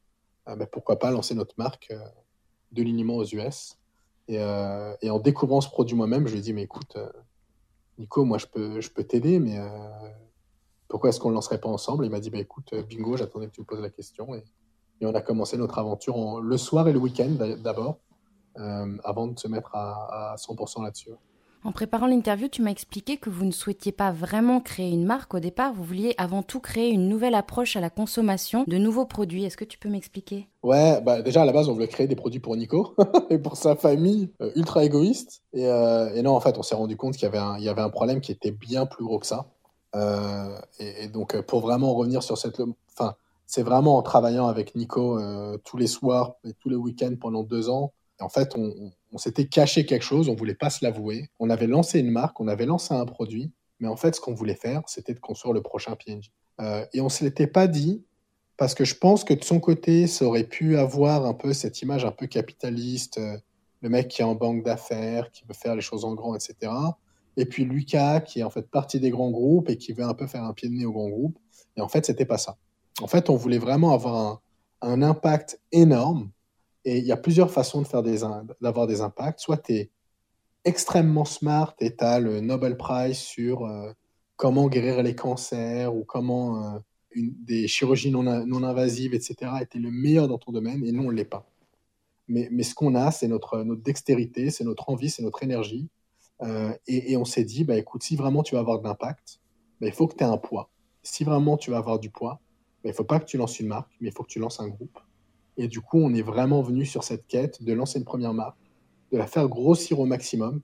Euh, 0.48 0.66
pourquoi 0.70 0.98
pas 0.98 1.10
lancer 1.10 1.34
notre 1.34 1.54
marque 1.56 1.90
de 2.72 2.82
liniment 2.82 3.16
aux 3.16 3.24
US 3.24 3.78
et, 4.28 4.40
en 4.40 5.18
découvrant 5.18 5.60
ce 5.60 5.68
produit 5.68 5.96
moi-même, 5.96 6.26
je 6.26 6.32
lui 6.32 6.40
ai 6.40 6.42
dit, 6.42 6.52
mais 6.52 6.62
écoute, 6.62 6.98
Nico, 7.98 8.24
moi 8.24 8.36
je 8.36 8.46
peux, 8.46 8.80
je 8.80 8.90
peux 8.90 9.04
t'aider, 9.04 9.38
mais 9.38 9.58
pourquoi 10.88 11.10
est-ce 11.10 11.20
qu'on 11.20 11.30
ne 11.30 11.34
lancerait 11.34 11.60
pas 11.60 11.68
ensemble? 11.68 12.04
Il 12.04 12.10
m'a 12.10 12.20
dit, 12.20 12.30
bah, 12.30 12.38
écoute, 12.38 12.74
bingo, 12.74 13.16
j'attendais 13.16 13.46
que 13.46 13.52
tu 13.52 13.60
me 13.60 13.66
poses 13.66 13.80
la 13.80 13.90
question. 13.90 14.28
Et 15.00 15.06
on 15.06 15.14
a 15.14 15.20
commencé 15.20 15.56
notre 15.56 15.78
aventure 15.78 16.40
le 16.40 16.56
soir 16.56 16.88
et 16.88 16.92
le 16.92 16.98
week-end 16.98 17.30
d'abord, 17.62 17.98
euh, 18.58 18.96
avant 19.04 19.26
de 19.26 19.38
se 19.38 19.48
mettre 19.48 19.74
à, 19.74 20.34
100% 20.38 20.82
là-dessus. 20.82 21.10
En 21.64 21.72
préparant 21.72 22.06
l'interview, 22.06 22.46
tu 22.46 22.60
m'as 22.60 22.70
expliqué 22.70 23.16
que 23.16 23.30
vous 23.30 23.46
ne 23.46 23.50
souhaitiez 23.50 23.90
pas 23.90 24.12
vraiment 24.12 24.60
créer 24.60 24.90
une 24.90 25.06
marque 25.06 25.32
au 25.32 25.40
départ, 25.40 25.72
vous 25.72 25.82
vouliez 25.82 26.14
avant 26.18 26.42
tout 26.42 26.60
créer 26.60 26.90
une 26.90 27.08
nouvelle 27.08 27.34
approche 27.34 27.74
à 27.74 27.80
la 27.80 27.88
consommation 27.88 28.64
de 28.66 28.76
nouveaux 28.76 29.06
produits. 29.06 29.44
Est-ce 29.44 29.56
que 29.56 29.64
tu 29.64 29.78
peux 29.78 29.88
m'expliquer? 29.88 30.46
Ouais, 30.62 31.00
bah 31.00 31.22
déjà 31.22 31.40
à 31.40 31.46
la 31.46 31.52
base, 31.52 31.70
on 31.70 31.72
voulait 31.72 31.88
créer 31.88 32.06
des 32.06 32.16
produits 32.16 32.38
pour 32.38 32.54
Nico 32.54 32.94
et 33.30 33.38
pour 33.38 33.56
sa 33.56 33.76
famille, 33.76 34.28
euh, 34.42 34.50
ultra 34.56 34.84
égoïste. 34.84 35.42
Euh, 35.56 36.14
et, 36.14 36.20
non, 36.20 36.36
en 36.36 36.40
fait, 36.40 36.58
on 36.58 36.62
s'est 36.62 36.74
rendu 36.74 36.98
compte 36.98 37.16
qu'il 37.16 37.26
y, 37.26 37.62
y, 37.62 37.68
avait 37.68 37.82
un 37.82 37.90
problème 37.90 38.20
qui 38.20 38.30
était 38.30 38.52
bien 38.52 38.84
plus 38.84 39.04
gros 39.04 39.18
que 39.18 39.26
ça. 39.26 39.46
et, 40.78 41.04
et, 41.04 41.08
donc, 41.08 41.40
pour 41.42 41.60
vraiment 41.60 41.94
revenir 41.94 42.22
sur 42.22 42.36
cette... 42.36 42.60
Enfin, 42.92 43.16
c'est 43.54 43.62
vraiment 43.62 43.96
en 43.96 44.02
travaillant 44.02 44.48
avec 44.48 44.74
Nico 44.74 45.16
euh, 45.16 45.56
tous 45.64 45.76
les 45.76 45.86
soirs 45.86 46.34
et 46.42 46.54
tous 46.54 46.68
les 46.68 46.74
week-ends 46.74 47.14
pendant 47.20 47.44
deux 47.44 47.68
ans. 47.68 47.92
en 48.18 48.28
fait, 48.28 48.56
on, 48.56 48.92
s'était 49.16 49.46
caché 49.46 49.86
quelque 49.86 50.02
chose, 50.02 50.28
on 50.28 50.34
voulait 50.34 50.56
pas 50.56 50.70
se 50.70 50.84
l'avouer. 50.84 51.30
On 51.38 51.48
avait 51.50 51.68
lancé 51.68 52.00
une 52.00 52.10
marque, 52.10 52.40
on 52.40 52.48
avait 52.48 52.66
lancé 52.66 52.94
un 52.94 53.06
produit, 53.06 53.52
mais 53.78 53.86
en 53.86 53.94
fait, 53.94 54.16
ce 54.16 54.20
qu'on 54.20 54.34
voulait 54.34 54.56
faire, 54.56 54.82
c'était 54.88 55.14
de 55.14 55.20
construire 55.20 55.52
le 55.52 55.62
prochain 55.62 55.94
PNG. 55.94 56.32
Euh, 56.60 56.84
et 56.92 57.00
on 57.00 57.08
se 57.08 57.22
l'était 57.22 57.46
pas 57.46 57.68
dit 57.68 58.04
parce 58.56 58.74
que 58.74 58.84
je 58.84 58.96
pense 58.96 59.22
que 59.22 59.34
de 59.34 59.44
son 59.44 59.60
côté, 59.60 60.08
ça 60.08 60.24
aurait 60.24 60.48
pu 60.48 60.76
avoir 60.76 61.24
un 61.24 61.34
peu 61.34 61.52
cette 61.52 61.80
image 61.80 62.04
un 62.04 62.10
peu 62.10 62.26
capitaliste, 62.26 63.18
euh, 63.18 63.36
le 63.82 63.88
mec 63.88 64.08
qui 64.08 64.22
est 64.22 64.24
en 64.24 64.34
banque 64.34 64.64
d'affaires, 64.64 65.30
qui 65.30 65.44
veut 65.44 65.54
faire 65.54 65.76
les 65.76 65.80
choses 65.80 66.04
en 66.04 66.14
grand, 66.14 66.34
etc. 66.34 66.72
et 67.36 67.46
puis 67.46 67.64
Lucas 67.64 68.20
qui 68.20 68.40
est 68.40 68.42
en 68.42 68.50
fait 68.50 68.68
partie 68.68 68.98
des 68.98 69.10
grands 69.10 69.30
groupes 69.30 69.70
et 69.70 69.78
qui 69.78 69.92
veut 69.92 70.04
un 70.04 70.14
peu 70.14 70.26
faire 70.26 70.42
un 70.42 70.54
pied 70.54 70.68
de 70.68 70.74
nez 70.74 70.86
aux 70.86 70.92
grands 70.92 71.08
groupes. 71.08 71.38
Et 71.76 71.80
en 71.80 71.88
fait, 71.88 72.04
c'était 72.04 72.26
pas 72.26 72.38
ça. 72.38 72.56
En 73.00 73.06
fait, 73.06 73.30
on 73.30 73.36
voulait 73.36 73.58
vraiment 73.58 73.92
avoir 73.92 74.42
un, 74.80 75.02
impact 75.02 75.60
énorme. 75.72 76.30
Et 76.84 76.98
il 76.98 77.04
y 77.04 77.12
a 77.12 77.16
plusieurs 77.16 77.50
façons 77.50 77.80
de 77.82 77.86
faire 77.86 78.02
des, 78.02 78.20
d'avoir 78.60 78.86
des 78.86 79.00
impacts. 79.00 79.40
Soit 79.40 79.58
tu 79.58 79.72
es 79.72 79.90
extrêmement 80.64 81.24
smart 81.24 81.74
et 81.80 81.96
tu 81.96 82.04
as 82.04 82.20
le 82.20 82.40
Nobel 82.40 82.76
Prize 82.76 83.18
sur 83.18 83.64
euh, 83.66 83.92
comment 84.36 84.68
guérir 84.68 85.02
les 85.02 85.14
cancers 85.14 85.94
ou 85.94 86.04
comment 86.04 86.62
euh, 86.62 86.78
des 87.16 87.68
chirurgies 87.68 88.10
non, 88.10 88.22
non 88.22 88.62
invasives, 88.62 89.14
etc. 89.14 89.52
Et 89.62 89.66
tu 89.66 89.78
le 89.78 89.90
meilleur 89.90 90.28
dans 90.28 90.38
ton 90.38 90.52
domaine 90.52 90.84
et 90.84 90.92
nous, 90.92 91.04
on 91.04 91.10
ne 91.10 91.16
l'est 91.16 91.24
pas. 91.24 91.46
Mais, 92.26 92.62
ce 92.62 92.74
qu'on 92.74 92.94
a, 92.94 93.10
c'est 93.10 93.28
notre, 93.28 93.62
notre 93.62 93.82
dextérité, 93.82 94.50
c'est 94.50 94.64
notre 94.64 94.88
envie, 94.88 95.10
c'est 95.10 95.22
notre 95.22 95.42
énergie. 95.42 95.88
Euh, 96.42 96.72
et, 96.86 97.16
on 97.16 97.24
s'est 97.24 97.44
dit, 97.44 97.64
bah, 97.64 97.76
écoute, 97.76 98.02
si 98.02 98.16
vraiment 98.16 98.42
tu 98.42 98.54
vas 98.54 98.60
avoir 98.60 98.80
de 98.80 98.84
l'impact, 98.84 99.40
bah, 99.80 99.86
il 99.86 99.92
faut 99.92 100.06
que 100.06 100.16
tu 100.16 100.24
aies 100.24 100.26
un 100.26 100.38
poids. 100.38 100.70
Si 101.02 101.24
vraiment 101.24 101.56
tu 101.56 101.70
vas 101.70 101.78
avoir 101.78 101.98
du 101.98 102.10
poids, 102.10 102.40
il 102.84 102.92
ne 102.92 102.96
faut 102.96 103.04
pas 103.04 103.20
que 103.20 103.24
tu 103.24 103.36
lances 103.36 103.58
une 103.60 103.68
marque, 103.68 103.90
mais 104.00 104.08
il 104.08 104.12
faut 104.12 104.22
que 104.22 104.28
tu 104.28 104.38
lances 104.38 104.60
un 104.60 104.68
groupe. 104.68 104.98
Et 105.56 105.68
du 105.68 105.80
coup, 105.80 105.98
on 105.98 106.12
est 106.14 106.22
vraiment 106.22 106.62
venu 106.62 106.84
sur 106.84 107.04
cette 107.04 107.26
quête 107.26 107.62
de 107.62 107.72
lancer 107.72 107.98
une 107.98 108.04
première 108.04 108.34
marque, 108.34 108.58
de 109.12 109.18
la 109.18 109.26
faire 109.26 109.48
grossir 109.48 110.00
au 110.00 110.06
maximum, 110.06 110.60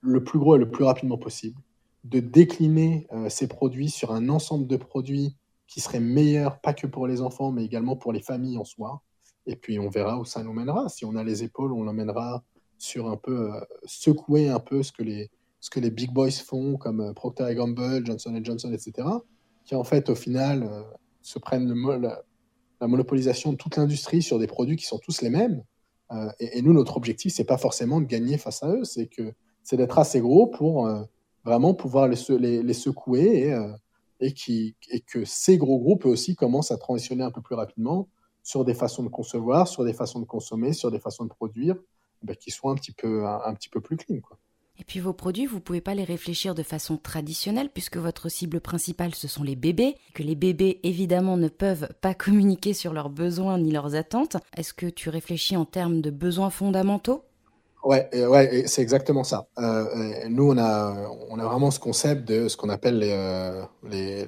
le 0.00 0.24
plus 0.24 0.38
gros 0.38 0.56
et 0.56 0.58
le 0.58 0.70
plus 0.70 0.84
rapidement 0.84 1.18
possible, 1.18 1.60
de 2.04 2.20
décliner 2.20 3.06
euh, 3.12 3.28
ces 3.28 3.46
produits 3.46 3.90
sur 3.90 4.12
un 4.12 4.28
ensemble 4.28 4.66
de 4.66 4.76
produits 4.76 5.36
qui 5.66 5.80
seraient 5.80 6.00
meilleurs, 6.00 6.60
pas 6.60 6.72
que 6.72 6.86
pour 6.86 7.06
les 7.06 7.20
enfants, 7.20 7.52
mais 7.52 7.64
également 7.64 7.96
pour 7.96 8.12
les 8.12 8.22
familles 8.22 8.56
en 8.56 8.64
soi. 8.64 9.02
Et 9.46 9.56
puis 9.56 9.78
on 9.78 9.88
verra 9.88 10.18
où 10.18 10.24
ça 10.24 10.42
nous 10.42 10.52
mènera. 10.52 10.88
Si 10.88 11.04
on 11.04 11.14
a 11.16 11.22
les 11.22 11.44
épaules, 11.44 11.72
on 11.72 11.82
l'emmènera 11.82 12.42
sur 12.78 13.08
un 13.08 13.16
peu 13.16 13.52
euh, 13.52 13.60
secouer 13.84 14.48
un 14.48 14.58
peu 14.58 14.82
ce 14.82 14.92
que 14.92 15.02
les 15.02 15.30
ce 15.62 15.68
que 15.68 15.78
les 15.78 15.90
big 15.90 16.10
boys 16.10 16.30
font, 16.30 16.78
comme 16.78 17.00
euh, 17.02 17.12
Procter 17.12 17.54
Gamble, 17.54 18.04
Johnson 18.06 18.40
Johnson, 18.42 18.72
etc., 18.72 19.06
qui 19.66 19.74
en 19.74 19.84
fait 19.84 20.08
au 20.08 20.14
final 20.14 20.62
se 21.22 21.38
prennent 21.38 21.72
la, 22.00 22.22
la 22.80 22.86
monopolisation 22.86 23.52
de 23.52 23.56
toute 23.56 23.76
l'industrie 23.76 24.22
sur 24.22 24.38
des 24.38 24.46
produits 24.46 24.76
qui 24.76 24.86
sont 24.86 24.98
tous 24.98 25.20
les 25.22 25.30
mêmes. 25.30 25.62
Euh, 26.12 26.30
et, 26.40 26.62
nous, 26.62 26.72
notre 26.72 26.96
objectif, 26.96 27.32
c'est 27.32 27.44
pas 27.44 27.58
forcément 27.58 28.00
de 28.00 28.06
gagner 28.06 28.38
face 28.38 28.62
à 28.62 28.68
eux, 28.68 28.84
c'est 28.84 29.06
que 29.06 29.32
c'est 29.62 29.76
d'être 29.76 29.98
assez 29.98 30.20
gros 30.20 30.46
pour 30.46 30.86
euh, 30.86 31.02
vraiment 31.44 31.74
pouvoir 31.74 32.08
les, 32.08 32.62
les, 32.62 32.72
secouer 32.72 33.46
et, 33.46 33.52
euh, 33.52 33.72
et, 34.18 34.32
qui, 34.32 34.74
et 34.90 35.00
que 35.00 35.24
ces 35.24 35.56
gros 35.58 35.78
groupes 35.78 36.06
aussi 36.06 36.34
commencent 36.34 36.72
à 36.72 36.78
transitionner 36.78 37.22
un 37.22 37.30
peu 37.30 37.42
plus 37.42 37.54
rapidement 37.54 38.08
sur 38.42 38.64
des 38.64 38.74
façons 38.74 39.04
de 39.04 39.08
concevoir, 39.08 39.68
sur 39.68 39.84
des 39.84 39.92
façons 39.92 40.18
de 40.18 40.24
consommer, 40.24 40.72
sur 40.72 40.90
des 40.90 40.98
façons 40.98 41.24
de 41.24 41.28
produire, 41.28 41.76
ben, 42.22 42.34
qui 42.34 42.50
soient 42.50 42.72
un 42.72 42.76
petit 42.76 42.92
peu, 42.92 43.26
un 43.26 43.54
petit 43.54 43.68
peu 43.68 43.80
plus 43.80 43.96
clean. 43.96 44.20
Quoi. 44.20 44.38
Et 44.80 44.84
puis 44.84 44.98
vos 44.98 45.12
produits, 45.12 45.44
vous 45.44 45.56
ne 45.56 45.60
pouvez 45.60 45.82
pas 45.82 45.94
les 45.94 46.04
réfléchir 46.04 46.54
de 46.54 46.62
façon 46.62 46.96
traditionnelle 46.96 47.68
puisque 47.68 47.98
votre 47.98 48.30
cible 48.30 48.60
principale, 48.60 49.14
ce 49.14 49.28
sont 49.28 49.42
les 49.42 49.54
bébés, 49.54 49.94
que 50.14 50.22
les 50.22 50.34
bébés, 50.34 50.80
évidemment, 50.84 51.36
ne 51.36 51.48
peuvent 51.48 51.88
pas 52.00 52.14
communiquer 52.14 52.72
sur 52.72 52.94
leurs 52.94 53.10
besoins 53.10 53.58
ni 53.58 53.72
leurs 53.72 53.94
attentes. 53.94 54.38
Est-ce 54.56 54.72
que 54.72 54.86
tu 54.86 55.10
réfléchis 55.10 55.54
en 55.54 55.66
termes 55.66 56.00
de 56.00 56.10
besoins 56.10 56.48
fondamentaux? 56.48 57.24
Ouais, 57.84 58.08
ouais 58.26 58.64
c'est 58.66 58.80
exactement 58.80 59.22
ça. 59.22 59.48
Euh, 59.58 60.28
nous, 60.30 60.50
on 60.50 60.56
a, 60.56 61.10
on 61.28 61.38
a 61.38 61.44
vraiment 61.44 61.70
ce 61.70 61.78
concept 61.78 62.26
de 62.26 62.48
ce 62.48 62.56
qu'on 62.56 62.70
appelle 62.70 62.98
les, 63.00 63.12
euh, 63.12 63.62
les, 63.84 64.26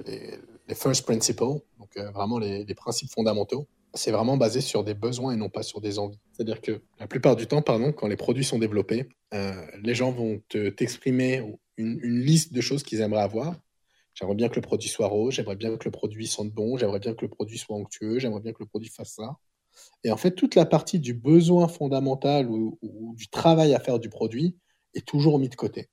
first 0.74 1.04
principles, 1.06 1.44
donc 1.78 1.96
euh, 1.96 2.10
vraiment 2.10 2.38
les, 2.38 2.64
les 2.64 2.74
principes 2.74 3.10
fondamentaux 3.10 3.66
c'est 3.94 4.10
vraiment 4.10 4.36
basé 4.36 4.60
sur 4.60 4.84
des 4.84 4.94
besoins 4.94 5.32
et 5.32 5.36
non 5.36 5.48
pas 5.48 5.62
sur 5.62 5.80
des 5.80 5.98
envies. 5.98 6.18
C'est-à-dire 6.32 6.60
que 6.60 6.82
la 6.98 7.06
plupart 7.06 7.36
du 7.36 7.46
temps, 7.46 7.62
pardon, 7.62 7.92
quand 7.92 8.06
les 8.06 8.16
produits 8.16 8.44
sont 8.44 8.58
développés, 8.58 9.08
euh, 9.34 9.54
les 9.82 9.94
gens 9.94 10.12
vont 10.12 10.40
te, 10.48 10.68
t'exprimer 10.70 11.42
une, 11.76 12.00
liste 12.00 12.52
de 12.52 12.60
choses 12.60 12.82
qu'ils 12.82 13.00
aimeraient 13.00 13.22
avoir. 13.22 13.56
J'aimerais 14.14 14.34
bien 14.34 14.48
que 14.48 14.56
le 14.56 14.62
produit 14.62 14.88
soit 14.88 15.06
rose, 15.06 15.34
j'aimerais 15.34 15.56
bien 15.56 15.76
que 15.76 15.84
le 15.84 15.90
produit 15.90 16.26
sente 16.26 16.50
bon, 16.50 16.76
j'aimerais 16.76 17.00
bien 17.00 17.14
que 17.14 17.24
le 17.24 17.30
produit 17.30 17.58
soit 17.58 17.76
onctueux, 17.76 18.18
j'aimerais 18.18 18.40
bien 18.40 18.52
que 18.52 18.60
le 18.60 18.66
produit 18.66 18.90
fasse 18.90 19.14
ça. 19.14 19.36
Et 20.04 20.10
en 20.10 20.18
fait, 20.18 20.32
toute 20.32 20.54
la 20.54 20.66
partie 20.66 20.98
du 20.98 21.14
besoin 21.14 21.66
fondamental 21.66 22.50
ou, 22.50 22.78
du 23.16 23.28
travail 23.28 23.74
à 23.74 23.80
faire 23.80 23.98
du 23.98 24.10
produit 24.10 24.56
est 24.94 25.06
toujours 25.06 25.38
mis 25.38 25.48
de 25.48 25.54
côté. 25.54 25.88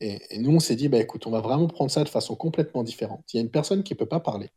Et, 0.00 0.18
et 0.30 0.38
nous, 0.38 0.52
on 0.52 0.60
s'est 0.60 0.76
dit, 0.76 0.88
bah, 0.88 0.98
écoute, 0.98 1.26
on 1.26 1.30
va 1.30 1.40
vraiment 1.40 1.66
prendre 1.66 1.90
ça 1.90 2.04
de 2.04 2.10
façon 2.10 2.36
complètement 2.36 2.82
différente. 2.82 3.24
Il 3.32 3.36
y 3.36 3.40
a 3.40 3.42
une 3.42 3.50
personne 3.50 3.82
qui 3.82 3.94
ne 3.94 3.98
peut 3.98 4.06
pas 4.06 4.20
parler 4.20 4.50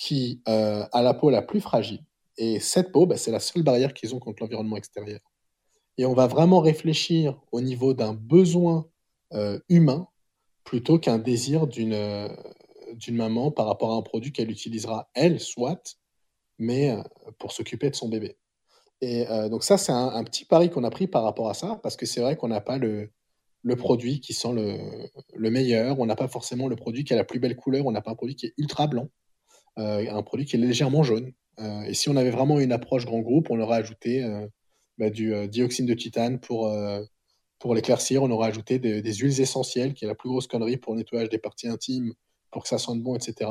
qui 0.00 0.40
euh, 0.48 0.86
a 0.92 1.02
la 1.02 1.12
peau 1.12 1.28
la 1.28 1.42
plus 1.42 1.60
fragile. 1.60 2.02
Et 2.38 2.58
cette 2.58 2.90
peau, 2.90 3.04
bah, 3.04 3.18
c'est 3.18 3.30
la 3.30 3.38
seule 3.38 3.62
barrière 3.62 3.92
qu'ils 3.92 4.14
ont 4.14 4.18
contre 4.18 4.42
l'environnement 4.42 4.78
extérieur. 4.78 5.20
Et 5.98 6.06
on 6.06 6.14
va 6.14 6.26
vraiment 6.26 6.60
réfléchir 6.60 7.38
au 7.52 7.60
niveau 7.60 7.92
d'un 7.92 8.14
besoin 8.14 8.88
euh, 9.34 9.58
humain 9.68 10.08
plutôt 10.64 10.98
qu'un 10.98 11.18
désir 11.18 11.66
d'une 11.66 11.92
euh, 11.92 12.28
d'une 12.94 13.14
maman 13.14 13.50
par 13.50 13.66
rapport 13.66 13.92
à 13.92 13.96
un 13.96 14.02
produit 14.02 14.32
qu'elle 14.32 14.50
utilisera, 14.50 15.10
elle, 15.14 15.38
soit, 15.38 15.98
mais 16.58 16.96
pour 17.38 17.52
s'occuper 17.52 17.88
de 17.88 17.94
son 17.94 18.08
bébé. 18.08 18.36
Et 19.00 19.26
donc 19.48 19.62
ça, 19.62 19.78
c'est 19.78 19.92
un, 19.92 20.08
un, 20.08 20.24
petit 20.24 20.44
pari 20.44 20.70
qu'on 20.70 20.82
a 20.82 20.90
pris 20.90 21.06
par 21.06 21.22
rapport 21.22 21.48
à 21.48 21.54
ça, 21.54 21.78
parce 21.84 21.96
que 21.96 22.04
c'est 22.04 22.20
vrai 22.20 22.36
qu'on 22.36 22.48
n'a 22.48 22.60
pas 22.60 22.78
le, 22.78 23.12
le 23.62 23.76
produit 23.76 24.20
qui 24.20 24.34
sent 24.34 24.52
le, 24.52 24.76
le 25.36 25.50
meilleur, 25.50 26.00
on 26.00 26.06
n'a 26.06 26.16
pas 26.16 26.26
forcément 26.26 26.66
le 26.66 26.74
produit 26.74 27.04
qui 27.04 27.12
a 27.12 27.16
la 27.16 27.22
plus 27.22 27.38
belle 27.38 27.54
couleur, 27.54 27.86
on 27.86 27.92
n'a 27.92 28.02
pas 28.02 28.10
un 28.10 28.16
produit 28.16 28.34
qui 28.34 28.46
est 28.46 28.54
ultra 28.58 28.88
blanc. 28.88 29.08
Euh, 29.80 30.04
un 30.10 30.22
produit 30.22 30.46
qui 30.46 30.56
est 30.56 30.58
légèrement 30.58 31.02
jaune. 31.02 31.32
Euh, 31.58 31.82
et 31.82 31.94
si 31.94 32.08
on 32.08 32.16
avait 32.16 32.30
vraiment 32.30 32.60
une 32.60 32.72
approche 32.72 33.06
grand 33.06 33.20
groupe, 33.20 33.50
on 33.50 33.60
aurait 33.60 33.78
ajouté 33.78 34.22
euh, 34.22 34.46
bah, 34.98 35.08
du 35.10 35.48
dioxyde 35.48 35.86
de 35.86 35.94
titane 35.94 36.38
pour, 36.38 36.70
pour 37.58 37.74
l'éclaircir. 37.74 38.22
On 38.22 38.30
aurait 38.30 38.48
ajouté 38.48 38.78
des, 38.78 39.14
huiles 39.14 39.40
essentielles, 39.40 39.94
qui 39.94 40.04
est 40.04 40.08
la 40.08 40.14
plus 40.14 40.28
grosse 40.28 40.46
connerie 40.46 40.76
pour 40.76 40.92
le 40.92 40.98
nettoyage 40.98 41.30
des 41.30 41.38
parties 41.38 41.68
intimes, 41.68 42.12
pour 42.50 42.62
que 42.62 42.68
ça 42.68 42.78
sente 42.78 43.02
bon, 43.02 43.16
etc. 43.16 43.50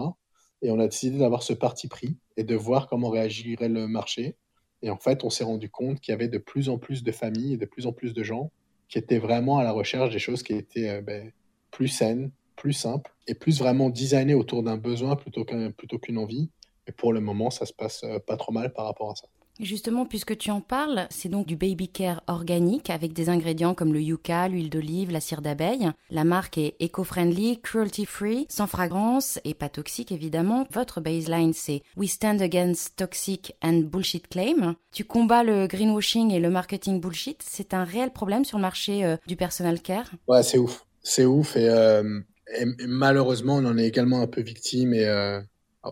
Et 0.61 0.71
on 0.71 0.79
a 0.79 0.87
décidé 0.87 1.17
d'avoir 1.17 1.41
ce 1.41 1.53
parti 1.53 1.87
pris 1.87 2.17
et 2.37 2.43
de 2.43 2.55
voir 2.55 2.87
comment 2.87 3.09
réagirait 3.09 3.69
le 3.69 3.87
marché. 3.87 4.35
Et 4.81 4.89
en 4.89 4.97
fait, 4.97 5.23
on 5.23 5.29
s'est 5.29 5.43
rendu 5.43 5.69
compte 5.69 5.99
qu'il 5.99 6.11
y 6.11 6.15
avait 6.15 6.27
de 6.27 6.37
plus 6.37 6.69
en 6.69 6.77
plus 6.77 7.03
de 7.03 7.11
familles 7.11 7.53
et 7.53 7.57
de 7.57 7.65
plus 7.65 7.87
en 7.87 7.93
plus 7.93 8.13
de 8.13 8.23
gens 8.23 8.51
qui 8.87 8.97
étaient 8.97 9.19
vraiment 9.19 9.57
à 9.57 9.63
la 9.63 9.71
recherche 9.71 10.11
des 10.11 10.19
choses 10.19 10.43
qui 10.43 10.53
étaient 10.53 11.01
ben, 11.01 11.31
plus 11.71 11.87
saines, 11.87 12.31
plus 12.59 12.73
simple 12.73 13.11
et 13.25 13.33
plus 13.33 13.59
vraiment 13.59 13.89
designé 13.89 14.33
autour 14.33 14.63
d'un 14.63 14.77
besoin 14.77 15.15
plutôt 15.15 15.45
qu'une 15.45 15.71
plutôt 15.73 15.97
qu'une 15.97 16.17
envie. 16.17 16.49
Et 16.87 16.91
pour 16.91 17.13
le 17.13 17.21
moment, 17.21 17.49
ça 17.49 17.65
se 17.65 17.73
passe 17.73 18.03
euh, 18.03 18.19
pas 18.19 18.35
trop 18.35 18.51
mal 18.51 18.73
par 18.73 18.85
rapport 18.85 19.11
à 19.11 19.15
ça. 19.15 19.27
Justement, 19.59 20.05
puisque 20.05 20.37
tu 20.37 20.51
en 20.51 20.61
parles, 20.61 21.05
c'est 21.09 21.27
donc 21.27 21.45
du 21.45 21.57
baby 21.57 21.89
care 21.89 22.23
organique 22.27 22.89
avec 22.89 23.11
des 23.11 23.27
ingrédients 23.27 23.73
comme 23.73 23.91
le 23.91 24.01
yucca, 24.01 24.47
l'huile 24.47 24.69
d'olive, 24.69 25.11
la 25.11 25.19
cire 25.19 25.41
d'abeille. 25.41 25.91
La 26.09 26.23
marque 26.23 26.57
est 26.57 26.75
eco-friendly, 26.81 27.59
cruelty-free, 27.59 28.47
sans 28.49 28.67
fragrance 28.67 29.37
et 29.43 29.53
pas 29.53 29.67
toxique 29.67 30.13
évidemment. 30.13 30.65
Votre 30.71 31.01
baseline 31.01 31.51
c'est 31.51 31.81
We 31.97 32.09
stand 32.09 32.41
against 32.41 32.95
toxic 32.95 33.53
and 33.61 33.81
bullshit 33.83 34.29
claim. 34.29 34.75
Tu 34.93 35.03
combats 35.03 35.43
le 35.43 35.67
greenwashing 35.67 36.31
et 36.31 36.39
le 36.39 36.49
marketing 36.49 37.01
bullshit. 37.01 37.43
C'est 37.45 37.73
un 37.73 37.83
réel 37.83 38.11
problème 38.11 38.45
sur 38.45 38.57
le 38.57 38.61
marché 38.61 39.03
euh, 39.03 39.17
du 39.27 39.35
personal 39.35 39.81
care. 39.81 40.09
Ouais, 40.29 40.41
c'est 40.41 40.57
ouf. 40.57 40.85
C'est 41.03 41.25
ouf 41.25 41.57
et 41.57 41.67
euh, 41.67 42.21
et, 42.57 42.65
malheureusement, 42.88 43.55
on 43.55 43.65
en 43.65 43.77
est 43.77 43.88
également 43.88 44.21
un 44.21 44.27
peu 44.27 44.41
victime 44.41 44.93
et 44.93 45.05
euh, 45.05 45.39
euh, 45.85 45.91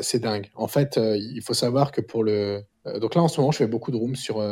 c'est 0.00 0.18
dingue. 0.18 0.50
En 0.54 0.66
fait, 0.66 0.98
euh, 0.98 1.16
il 1.16 1.42
faut 1.42 1.54
savoir 1.54 1.92
que 1.92 2.00
pour 2.00 2.24
le. 2.24 2.62
Donc 3.00 3.14
là, 3.14 3.22
en 3.22 3.28
ce 3.28 3.40
moment, 3.40 3.52
je 3.52 3.58
fais 3.58 3.68
beaucoup 3.68 3.92
de 3.92 3.96
rooms 3.96 4.16
sur, 4.16 4.44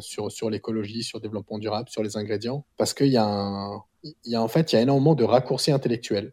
sur, 0.00 0.32
sur 0.32 0.50
l'écologie, 0.50 1.04
sur 1.04 1.18
le 1.18 1.22
développement 1.22 1.58
durable, 1.58 1.88
sur 1.88 2.02
les 2.02 2.16
ingrédients, 2.16 2.66
parce 2.76 2.92
qu'il 2.92 3.06
y, 3.06 3.16
a 3.16 3.70
y 4.24 4.34
a 4.34 4.42
en 4.42 4.48
fait 4.48 4.72
y 4.72 4.76
a 4.76 4.80
énormément 4.80 5.14
de 5.14 5.22
raccourcis 5.22 5.70
intellectuels, 5.70 6.32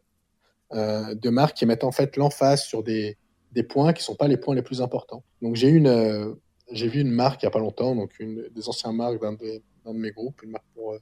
de 0.73 1.29
marques 1.29 1.55
qui 1.55 1.67
mettent 1.67 1.83
en 1.83 1.91
fait 1.91 2.17
l'emphase 2.17 2.63
sur 2.63 2.81
des, 2.81 3.19
des 3.51 3.61
points 3.61 3.93
qui 3.93 4.01
ne 4.01 4.05
sont 4.05 4.15
pas 4.15 4.27
les 4.27 4.37
points 4.37 4.55
les 4.55 4.63
plus 4.63 4.81
importants. 4.81 5.23
Donc 5.43 5.55
j'ai 5.55 5.69
une. 5.69 6.35
vu 6.71 6.99
une 6.99 7.11
marque 7.11 7.43
il 7.43 7.45
n'y 7.45 7.49
a 7.49 7.51
pas 7.51 7.59
longtemps, 7.59 7.93
donc 7.93 8.19
une 8.19 8.49
des 8.49 8.67
anciennes 8.67 8.95
marques 8.95 9.21
d'un 9.21 9.33
de, 9.33 9.61
de, 9.85 9.91
mes 9.91 10.09
groupes, 10.09 10.41
une 10.41 10.49
marque 10.49 10.65
pour, 10.73 10.95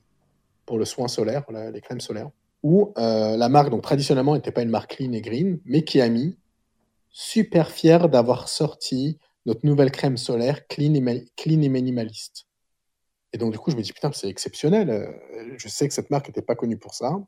pour 0.66 0.78
le 0.78 0.84
soin 0.84 1.08
solaire, 1.08 1.46
la, 1.50 1.72
les 1.72 1.80
crèmes 1.80 2.02
solaires 2.02 2.32
où 2.64 2.94
euh, 2.98 3.36
la 3.38 3.50
marque, 3.50 3.70
donc 3.70 3.84
traditionnellement, 3.84 4.36
n'était 4.36 4.52
pas 4.52 4.62
une 4.62 4.70
marque 4.70 4.96
clean 4.96 5.12
et 5.12 5.22
green, 5.22 5.60
mais 5.66 5.84
mis 6.10 6.38
super 7.10 7.70
fier 7.70 8.10
d'avoir 8.10 8.50
sorti 8.50 9.20
notre 9.46 9.66
nouvelle 9.66 9.92
crème 9.92 10.18
solaire 10.18 10.66
clean 10.68 10.94
et, 10.96 11.70
minimaliste. 11.70 12.48
Et 13.34 13.38
donc, 13.38 13.52
du 13.52 13.60
coup, 13.60 13.70
je 13.70 13.76
me 13.76 13.82
dis, 13.82 13.92
putain, 13.92 14.12
c'est 14.14 14.30
exceptionnel. 14.30 14.90
Euh, 14.90 15.56
je 15.58 15.68
sais 15.68 15.88
que 15.88 15.94
cette 15.94 16.10
marque 16.10 16.28
n'était 16.28 16.42
pas 16.42 16.56
connue 16.56 16.78
pour 16.78 16.94
ça. 16.94 17.20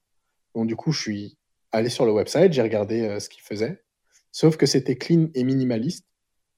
Donc, 0.55 0.67
du 0.67 0.75
coup, 0.75 0.91
je 0.91 1.01
suis 1.01 1.37
allé 1.71 1.89
sur 1.89 2.05
le 2.05 2.13
website, 2.13 2.53
j'ai 2.53 2.61
regardé 2.61 3.01
euh, 3.01 3.19
ce 3.19 3.27
qu'ils 3.29 3.43
faisaient. 3.43 3.83
Sauf 4.31 4.55
que 4.57 4.65
c'était 4.65 4.97
clean 4.97 5.27
et 5.33 5.43
minimaliste. 5.43 6.05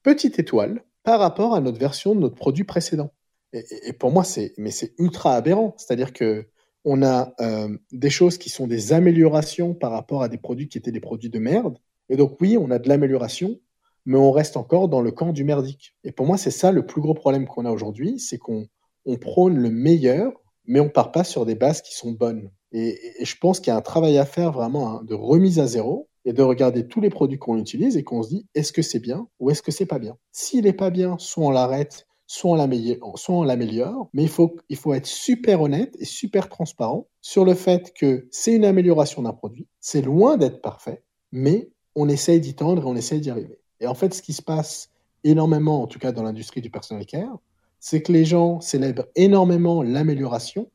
Petite 0.02 0.38
étoile 0.38 0.84
par 1.02 1.18
rapport 1.18 1.54
à 1.54 1.60
notre 1.60 1.78
version 1.78 2.14
de 2.14 2.20
notre 2.20 2.36
produit 2.36 2.64
précédent. 2.64 3.12
Et, 3.52 3.58
et, 3.58 3.88
et 3.88 3.92
pour 3.92 4.12
moi, 4.12 4.24
c'est, 4.24 4.54
mais 4.58 4.70
c'est 4.70 4.94
ultra 4.98 5.34
aberrant. 5.34 5.74
C'est-à-dire 5.76 6.12
que 6.12 6.46
on 6.90 7.02
a 7.02 7.34
euh, 7.40 7.76
des 7.92 8.08
choses 8.08 8.38
qui 8.38 8.48
sont 8.48 8.66
des 8.66 8.94
améliorations 8.94 9.74
par 9.74 9.92
rapport 9.92 10.22
à 10.22 10.30
des 10.30 10.38
produits 10.38 10.68
qui 10.68 10.78
étaient 10.78 10.90
des 10.90 11.00
produits 11.00 11.28
de 11.28 11.38
merde. 11.38 11.76
Et 12.08 12.16
donc 12.16 12.40
oui, 12.40 12.56
on 12.58 12.70
a 12.70 12.78
de 12.78 12.88
l'amélioration, 12.88 13.60
mais 14.06 14.16
on 14.16 14.30
reste 14.30 14.56
encore 14.56 14.88
dans 14.88 15.02
le 15.02 15.10
camp 15.10 15.34
du 15.34 15.44
merdique. 15.44 15.94
Et 16.02 16.12
pour 16.12 16.24
moi, 16.24 16.38
c'est 16.38 16.50
ça 16.50 16.72
le 16.72 16.86
plus 16.86 17.02
gros 17.02 17.12
problème 17.12 17.46
qu'on 17.46 17.66
a 17.66 17.70
aujourd'hui, 17.70 18.18
c'est 18.18 18.38
qu'on 18.38 18.66
on 19.04 19.16
prône 19.18 19.58
le 19.58 19.68
meilleur, 19.68 20.32
mais 20.64 20.80
on 20.80 20.88
part 20.88 21.12
pas 21.12 21.24
sur 21.24 21.44
des 21.44 21.54
bases 21.54 21.82
qui 21.82 21.94
sont 21.94 22.12
bonnes. 22.12 22.50
Et, 22.72 22.98
je 23.22 23.34
pense 23.38 23.60
qu'il 23.60 23.70
y 23.70 23.74
a 23.74 23.76
un 23.76 23.82
travail 23.82 24.16
à 24.16 24.24
faire 24.24 24.52
vraiment 24.52 24.88
hein, 24.88 25.02
de 25.04 25.14
remise 25.14 25.58
à 25.58 25.66
zéro 25.66 26.08
et 26.24 26.32
de 26.32 26.42
regarder 26.42 26.88
tous 26.88 27.02
les 27.02 27.10
produits 27.10 27.38
qu'on 27.38 27.58
utilise 27.58 27.98
et 27.98 28.02
qu'on 28.02 28.22
se 28.22 28.30
dit 28.30 28.46
est-ce 28.54 28.72
que 28.72 28.80
c'est 28.80 28.98
bien 28.98 29.28
ou 29.40 29.50
est-ce 29.50 29.60
que 29.60 29.72
c'est 29.72 29.84
pas 29.84 29.98
bien? 29.98 30.16
S'il 30.32 30.64
n'est 30.64 30.72
pas 30.72 30.88
bien, 30.88 31.18
soit 31.18 31.44
on 31.44 31.50
l'arrête, 31.50 32.06
soit 32.28 32.52
on 32.52 33.42
l'améliore, 33.42 34.10
mais 34.12 34.22
il 34.22 34.28
faut, 34.28 34.54
il 34.68 34.76
faut 34.76 34.92
être 34.92 35.06
super 35.06 35.62
honnête 35.62 35.96
et 35.98 36.04
super 36.04 36.48
transparent 36.48 37.08
sur 37.22 37.44
le 37.44 37.54
fait 37.54 37.92
que 37.94 38.28
c'est 38.30 38.54
une 38.54 38.66
amélioration 38.66 39.22
d'un 39.22 39.32
produit, 39.32 39.66
c'est 39.80 40.02
loin 40.02 40.36
d'être 40.36 40.60
parfait, 40.60 41.02
mais 41.32 41.70
on 41.96 42.08
essaye 42.08 42.38
d'y 42.38 42.54
tendre 42.54 42.82
et 42.82 42.86
on 42.86 42.94
essaye 42.94 43.20
d'y 43.20 43.30
arriver. 43.30 43.58
Et 43.80 43.86
en 43.86 43.94
fait, 43.94 44.12
ce 44.12 44.20
qui 44.22 44.34
se 44.34 44.42
passe 44.42 44.90
énormément, 45.24 45.82
en 45.82 45.86
tout 45.86 45.98
cas 45.98 46.12
dans 46.12 46.22
l'industrie 46.22 46.60
du 46.60 46.70
personal 46.70 47.06
care, 47.06 47.38
c'est 47.80 48.02
que 48.02 48.12
les 48.12 48.26
gens 48.26 48.60
célèbrent 48.60 49.06
énormément 49.16 49.82
l'amélioration, 49.82 50.70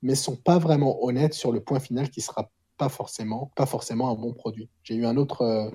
mais 0.00 0.14
sont 0.14 0.36
pas 0.36 0.58
vraiment 0.58 1.04
honnêtes 1.04 1.34
sur 1.34 1.52
le 1.52 1.60
point 1.60 1.78
final 1.78 2.08
qui 2.08 2.22
sera 2.22 2.50
pas 2.78 2.88
forcément, 2.88 3.50
pas 3.54 3.66
forcément 3.66 4.10
un 4.10 4.14
bon 4.14 4.32
produit. 4.32 4.70
J'ai 4.82 4.94
eu 4.94 5.04
un 5.04 5.16
autre, 5.18 5.70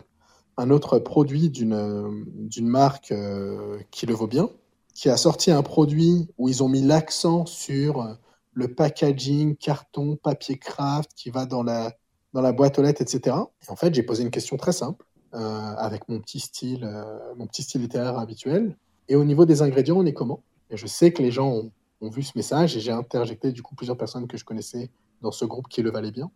un 0.58 0.70
autre 0.72 0.98
produit 0.98 1.50
d'une, 1.50 2.26
d'une 2.48 2.68
marque 2.68 3.12
euh, 3.12 3.80
qui 3.92 4.06
le 4.08 4.14
vaut 4.14 4.28
bien, 4.28 4.50
qui 4.94 5.10
a 5.10 5.18
sorti 5.18 5.52
un 5.52 5.64
produit 5.64 6.28
où 6.38 6.50
ils 6.50 6.64
ont 6.64 6.70
mis 6.70 6.82
l'accent 6.82 7.46
sur 7.46 8.18
le 8.54 8.74
packaging, 8.74 9.56
carton, 9.56 10.18
papier 10.18 10.58
craft 10.58 11.12
qui 11.16 11.30
va 11.30 11.46
dans 11.46 11.64
la, 11.64 11.94
dans 12.34 12.42
la 12.42 12.52
boîte 12.52 12.78
aux 12.80 12.82
lettres, 12.82 13.02
etc. 13.02 13.36
Et 13.66 13.72
en 13.72 13.76
fait, 13.76 13.94
j'ai 13.94 14.04
posé 14.04 14.24
une 14.24 14.32
question 14.32 14.58
très 14.58 14.74
simple 14.74 15.06
euh, 15.34 15.40
avec 15.78 16.10
mon 16.10 16.20
petit 16.20 16.40
style, 16.40 16.90
mon 17.38 17.48
petit 17.48 17.64
style 17.64 17.82
littéraire 17.82 18.18
habituel. 18.18 18.76
Et 19.08 19.16
au 19.16 19.26
niveau 19.26 19.46
des 19.46 19.62
ingrédients, 19.62 19.98
on 19.98 20.06
est 20.06 20.14
comment? 20.14 20.44
Et 20.70 20.78
je 20.78 20.88
sais 20.88 21.12
que 21.12 21.22
les 21.22 21.32
gens 21.32 21.50
ont, 21.50 22.10
vu 22.10 22.24
ce 22.24 22.32
message 22.36 22.76
et 22.76 22.80
j'ai 22.80 22.92
interjecté 22.92 23.52
du 23.52 23.62
coup 23.62 23.76
plusieurs 23.76 23.98
personnes 23.98 24.26
que 24.28 24.36
je 24.36 24.44
connaissais 24.44 24.90
dans 25.22 25.30
ce 25.30 25.46
groupe 25.46 25.68
qui 25.68 25.84
le 25.84 25.92
valait 25.92 26.10
bien. 26.10 26.32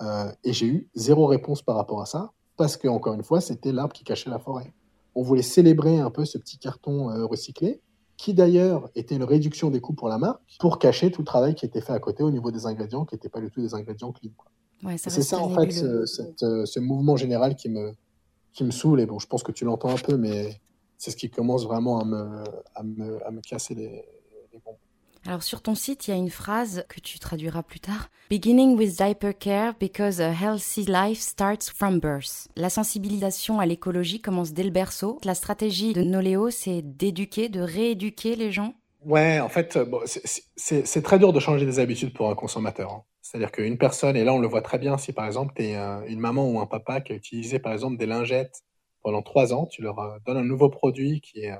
Euh, 0.00 0.32
et 0.42 0.52
j'ai 0.52 0.66
eu 0.66 0.88
zéro 0.96 1.26
réponse 1.26 1.62
par 1.62 1.76
rapport 1.76 2.02
à 2.02 2.06
ça 2.06 2.32
parce 2.56 2.76
que 2.76 2.88
encore 2.88 3.14
une 3.14 3.22
fois, 3.22 3.40
c'était 3.40 3.70
l'arbre 3.70 3.92
qui 3.92 4.02
cachait 4.02 4.30
la 4.30 4.40
forêt. 4.40 4.72
On 5.14 5.22
voulait 5.22 5.42
célébrer 5.42 6.00
un 6.00 6.10
peu 6.10 6.24
ce 6.24 6.38
petit 6.38 6.58
carton 6.58 7.10
euh, 7.10 7.24
recyclé 7.24 7.80
qui 8.16 8.34
d'ailleurs 8.34 8.90
était 8.94 9.14
une 9.14 9.24
réduction 9.24 9.70
des 9.70 9.80
coûts 9.80 9.92
pour 9.92 10.08
la 10.08 10.18
marque, 10.18 10.40
pour 10.58 10.78
cacher 10.78 11.10
tout 11.10 11.20
le 11.22 11.26
travail 11.26 11.54
qui 11.54 11.66
était 11.66 11.80
fait 11.80 11.92
à 11.92 11.98
côté 11.98 12.22
au 12.22 12.30
niveau 12.30 12.50
des 12.50 12.66
ingrédients, 12.66 13.04
qui 13.04 13.14
n'étaient 13.14 13.28
pas 13.28 13.40
du 13.40 13.50
tout 13.50 13.60
des 13.60 13.74
ingrédients 13.74 14.12
clean. 14.12 14.30
c'est 14.96 15.22
ça 15.22 15.38
en 15.38 15.50
fait 15.50 15.70
ce, 15.70 16.04
ce, 16.64 16.80
mouvement 16.80 17.16
général 17.16 17.56
qui 17.56 17.68
me, 17.68 17.92
qui 18.52 18.64
me 18.64 18.70
saoule, 18.70 19.00
et 19.00 19.06
bon, 19.06 19.18
je 19.18 19.26
pense 19.26 19.42
que 19.42 19.52
tu 19.52 19.64
l'entends 19.64 19.90
un 19.90 19.98
peu, 19.98 20.16
mais 20.16 20.60
c'est 20.96 21.10
ce 21.10 21.16
qui 21.16 21.30
commence 21.30 21.64
vraiment 21.64 22.00
à 22.00 22.04
me, 22.04 22.44
à 22.74 22.82
me, 22.82 23.26
à 23.26 23.30
me 23.30 23.40
casser 23.40 23.74
les, 23.74 24.04
les 24.52 24.58
bombes. 24.64 24.76
Alors 25.28 25.42
sur 25.42 25.60
ton 25.60 25.74
site, 25.74 26.06
il 26.06 26.12
y 26.12 26.14
a 26.14 26.16
une 26.16 26.30
phrase 26.30 26.84
que 26.88 27.00
tu 27.00 27.18
traduiras 27.18 27.64
plus 27.64 27.80
tard. 27.80 28.10
Beginning 28.30 28.76
with 28.76 28.96
diaper 28.96 29.32
care 29.32 29.74
because 29.80 30.20
a 30.20 30.30
healthy 30.30 30.84
life 30.84 31.20
starts 31.20 31.68
from 31.68 31.98
birth. 31.98 32.46
La 32.54 32.70
sensibilisation 32.70 33.58
à 33.58 33.66
l'écologie 33.66 34.20
commence 34.20 34.52
dès 34.52 34.62
le 34.62 34.70
berceau. 34.70 35.18
La 35.24 35.34
stratégie 35.34 35.94
de 35.94 36.02
Noléo, 36.02 36.50
c'est 36.50 36.80
d'éduquer, 36.82 37.48
de 37.48 37.60
rééduquer 37.60 38.36
les 38.36 38.52
gens 38.52 38.74
Ouais, 39.04 39.40
en 39.40 39.48
fait, 39.48 39.78
bon, 39.78 40.00
c'est 40.04 41.02
très 41.02 41.18
dur 41.18 41.32
de 41.32 41.40
changer 41.40 41.66
des 41.66 41.80
habitudes 41.80 42.12
pour 42.12 42.30
un 42.30 42.34
consommateur. 42.36 42.92
Hein. 42.92 43.02
C'est-à-dire 43.20 43.50
qu'une 43.50 43.78
personne, 43.78 44.16
et 44.16 44.22
là 44.22 44.32
on 44.32 44.38
le 44.38 44.46
voit 44.46 44.62
très 44.62 44.78
bien, 44.78 44.96
si 44.96 45.12
par 45.12 45.26
exemple 45.26 45.54
tu 45.56 45.62
es 45.62 45.74
une 45.74 46.20
maman 46.20 46.48
ou 46.48 46.60
un 46.60 46.66
papa 46.66 47.00
qui 47.00 47.12
a 47.12 47.16
utilisé 47.16 47.58
par 47.58 47.72
exemple 47.72 47.96
des 47.96 48.06
lingettes 48.06 48.62
pendant 49.02 49.22
trois 49.22 49.52
ans, 49.52 49.66
tu 49.66 49.82
leur 49.82 49.98
euh, 49.98 50.18
donnes 50.24 50.36
un 50.36 50.44
nouveau 50.44 50.68
produit 50.68 51.20
qui 51.20 51.40
est 51.40 51.52
euh, 51.52 51.56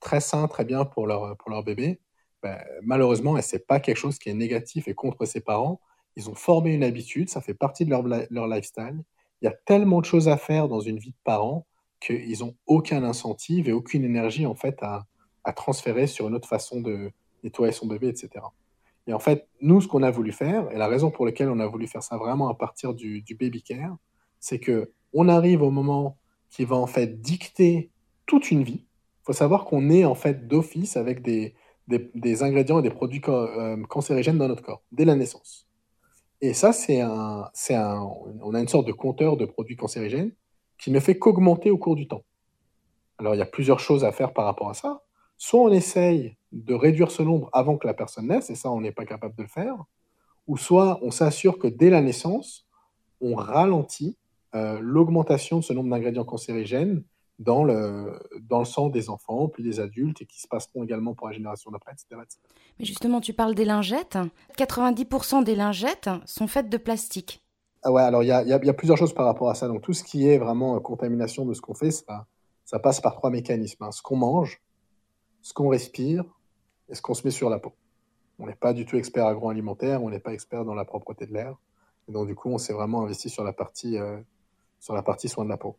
très 0.00 0.20
sain, 0.20 0.48
très 0.48 0.64
bien 0.64 0.84
pour 0.84 1.06
leur, 1.06 1.36
pour 1.38 1.50
leur 1.50 1.62
bébé 1.62 2.00
ben, 2.42 2.58
malheureusement, 2.82 3.36
et 3.36 3.42
c'est 3.42 3.66
pas 3.66 3.80
quelque 3.80 3.96
chose 3.96 4.18
qui 4.18 4.30
est 4.30 4.34
négatif 4.34 4.88
et 4.88 4.94
contre 4.94 5.24
ses 5.26 5.40
parents. 5.40 5.80
Ils 6.16 6.30
ont 6.30 6.34
formé 6.34 6.72
une 6.74 6.82
habitude, 6.82 7.28
ça 7.28 7.40
fait 7.40 7.54
partie 7.54 7.84
de 7.84 7.90
leur, 7.90 8.02
leur 8.02 8.48
lifestyle. 8.48 9.02
Il 9.42 9.44
y 9.44 9.48
a 9.48 9.54
tellement 9.64 10.00
de 10.00 10.06
choses 10.06 10.28
à 10.28 10.36
faire 10.36 10.68
dans 10.68 10.80
une 10.80 10.98
vie 10.98 11.10
de 11.10 11.22
parent 11.24 11.66
qu'ils 12.00 12.40
n'ont 12.40 12.54
aucun 12.66 13.04
incentive 13.04 13.68
et 13.68 13.72
aucune 13.72 14.04
énergie 14.04 14.46
en 14.46 14.54
fait 14.54 14.82
à, 14.82 15.06
à, 15.44 15.52
transférer 15.52 16.06
sur 16.06 16.28
une 16.28 16.34
autre 16.34 16.48
façon 16.48 16.80
de 16.80 17.10
nettoyer 17.44 17.72
son 17.72 17.86
bébé, 17.86 18.08
etc. 18.08 18.30
Et 19.06 19.12
en 19.12 19.18
fait, 19.18 19.48
nous, 19.60 19.80
ce 19.80 19.88
qu'on 19.88 20.02
a 20.02 20.10
voulu 20.10 20.32
faire, 20.32 20.70
et 20.70 20.78
la 20.78 20.88
raison 20.88 21.10
pour 21.10 21.26
laquelle 21.26 21.48
on 21.50 21.58
a 21.58 21.66
voulu 21.66 21.86
faire 21.86 22.02
ça 22.02 22.16
vraiment 22.16 22.48
à 22.48 22.54
partir 22.54 22.94
du, 22.94 23.22
du 23.22 23.34
baby 23.34 23.62
care, 23.62 23.96
c'est 24.40 24.58
que 24.58 24.92
on 25.12 25.28
arrive 25.28 25.62
au 25.62 25.70
moment 25.70 26.16
qui 26.50 26.64
va 26.64 26.76
en 26.76 26.86
fait 26.86 27.20
dicter 27.20 27.90
toute 28.26 28.50
une 28.50 28.62
vie. 28.62 28.84
Il 28.84 29.24
faut 29.24 29.32
savoir 29.32 29.64
qu'on 29.64 29.90
est 29.90 30.04
en 30.04 30.14
fait 30.14 30.46
d'office 30.48 30.96
avec 30.96 31.22
des, 31.22 31.54
des, 31.88 32.42
ingrédients 32.42 32.78
et 32.78 32.82
des 32.82 32.90
produits 32.90 33.20
euh, 33.28 33.82
cancérigènes 33.88 34.38
dans 34.38 34.48
notre 34.48 34.62
corps, 34.62 34.82
dès 34.92 35.04
la 35.04 35.16
naissance. 35.16 35.66
Et 36.40 36.54
ça, 36.54 36.72
c'est 36.72 37.00
un, 37.00 37.50
un, 37.70 38.10
on 38.42 38.54
a 38.54 38.60
une 38.60 38.68
sorte 38.68 38.86
de 38.86 38.92
compteur 38.92 39.36
de 39.36 39.44
produits 39.44 39.76
cancérigènes 39.76 40.32
qui 40.78 40.90
ne 40.90 41.00
fait 41.00 41.18
qu'augmenter 41.18 41.70
au 41.70 41.76
cours 41.76 41.96
du 41.96 42.08
temps. 42.08 42.24
Alors, 43.18 43.34
il 43.34 43.38
y 43.38 43.42
a 43.42 43.46
plusieurs 43.46 43.80
choses 43.80 44.04
à 44.04 44.12
faire 44.12 44.32
par 44.32 44.46
rapport 44.46 44.70
à 44.70 44.74
ça. 44.74 45.02
Soit 45.36 45.60
on 45.60 45.70
essaye 45.70 46.36
de 46.52 46.74
réduire 46.74 47.10
ce 47.10 47.22
nombre 47.22 47.50
avant 47.52 47.76
que 47.76 47.86
la 47.86 47.94
personne 47.94 48.28
naisse, 48.28 48.48
et 48.50 48.54
ça, 48.54 48.70
on 48.70 48.80
n'est 48.80 48.92
pas 48.92 49.04
capable 49.04 49.36
de 49.36 49.42
le 49.42 49.48
faire, 49.48 49.76
ou 50.46 50.56
soit 50.56 50.98
on 51.02 51.10
s'assure 51.10 51.58
que 51.58 51.68
dès 51.68 51.90
la 51.90 52.00
naissance, 52.00 52.66
on 53.20 53.34
ralentit 53.34 54.16
euh, 54.54 54.78
l'augmentation 54.80 55.58
de 55.58 55.62
ce 55.62 55.72
nombre 55.72 55.90
d'ingrédients 55.90 56.24
cancérigènes 56.24 57.04
dans 57.40 57.64
le, 57.64 58.20
dans 58.48 58.58
le 58.58 58.66
sang 58.66 58.90
des 58.90 59.08
enfants, 59.08 59.48
puis 59.48 59.64
des 59.64 59.80
adultes, 59.80 60.20
et 60.20 60.26
qui 60.26 60.40
se 60.40 60.46
passeront 60.46 60.84
également 60.84 61.14
pour 61.14 61.26
la 61.26 61.32
génération 61.32 61.70
d'après, 61.70 61.92
etc., 61.92 62.20
Mais 62.78 62.84
justement, 62.84 63.20
tu 63.20 63.32
parles 63.32 63.54
des 63.54 63.64
lingettes. 63.64 64.18
90% 64.58 65.42
des 65.42 65.56
lingettes 65.56 66.10
sont 66.26 66.46
faites 66.46 66.68
de 66.68 66.76
plastique. 66.76 67.42
Ah 67.82 67.90
ouais, 67.90 68.02
alors 68.02 68.22
il 68.22 68.26
y 68.26 68.32
a, 68.32 68.42
y 68.42 68.52
a, 68.52 68.74
plusieurs 68.74 68.98
choses 68.98 69.14
par 69.14 69.24
rapport 69.24 69.48
à 69.48 69.54
ça. 69.54 69.66
Donc 69.68 69.80
tout 69.80 69.94
ce 69.94 70.04
qui 70.04 70.28
est 70.28 70.36
vraiment 70.36 70.76
euh, 70.76 70.80
contamination 70.80 71.46
de 71.46 71.54
ce 71.54 71.62
qu'on 71.62 71.72
fait, 71.72 71.90
ça, 71.90 72.26
ça 72.66 72.78
passe 72.78 73.00
par 73.00 73.14
trois 73.14 73.30
mécanismes. 73.30 73.84
Hein. 73.84 73.90
Ce 73.90 74.02
qu'on 74.02 74.16
mange, 74.16 74.60
ce 75.40 75.54
qu'on 75.54 75.68
respire 75.68 76.24
et 76.90 76.94
ce 76.94 77.00
qu'on 77.00 77.14
se 77.14 77.26
met 77.26 77.30
sur 77.30 77.48
la 77.48 77.58
peau. 77.58 77.72
On 78.38 78.46
n'est 78.46 78.54
pas 78.54 78.74
du 78.74 78.84
tout 78.84 78.96
expert 78.96 79.26
agroalimentaire, 79.26 80.02
on 80.02 80.10
n'est 80.10 80.20
pas 80.20 80.34
expert 80.34 80.66
dans 80.66 80.74
la 80.74 80.84
propreté 80.84 81.24
de 81.24 81.32
l'air. 81.32 81.56
Et 82.06 82.12
donc 82.12 82.26
du 82.26 82.34
coup, 82.34 82.50
on 82.50 82.58
s'est 82.58 82.74
vraiment 82.74 83.02
investi 83.02 83.30
sur 83.30 83.44
la 83.44 83.54
partie, 83.54 83.96
euh, 83.96 84.18
sur 84.78 84.94
la 84.94 85.02
partie 85.02 85.30
soin 85.30 85.44
de 85.44 85.50
la 85.50 85.56
peau. 85.56 85.76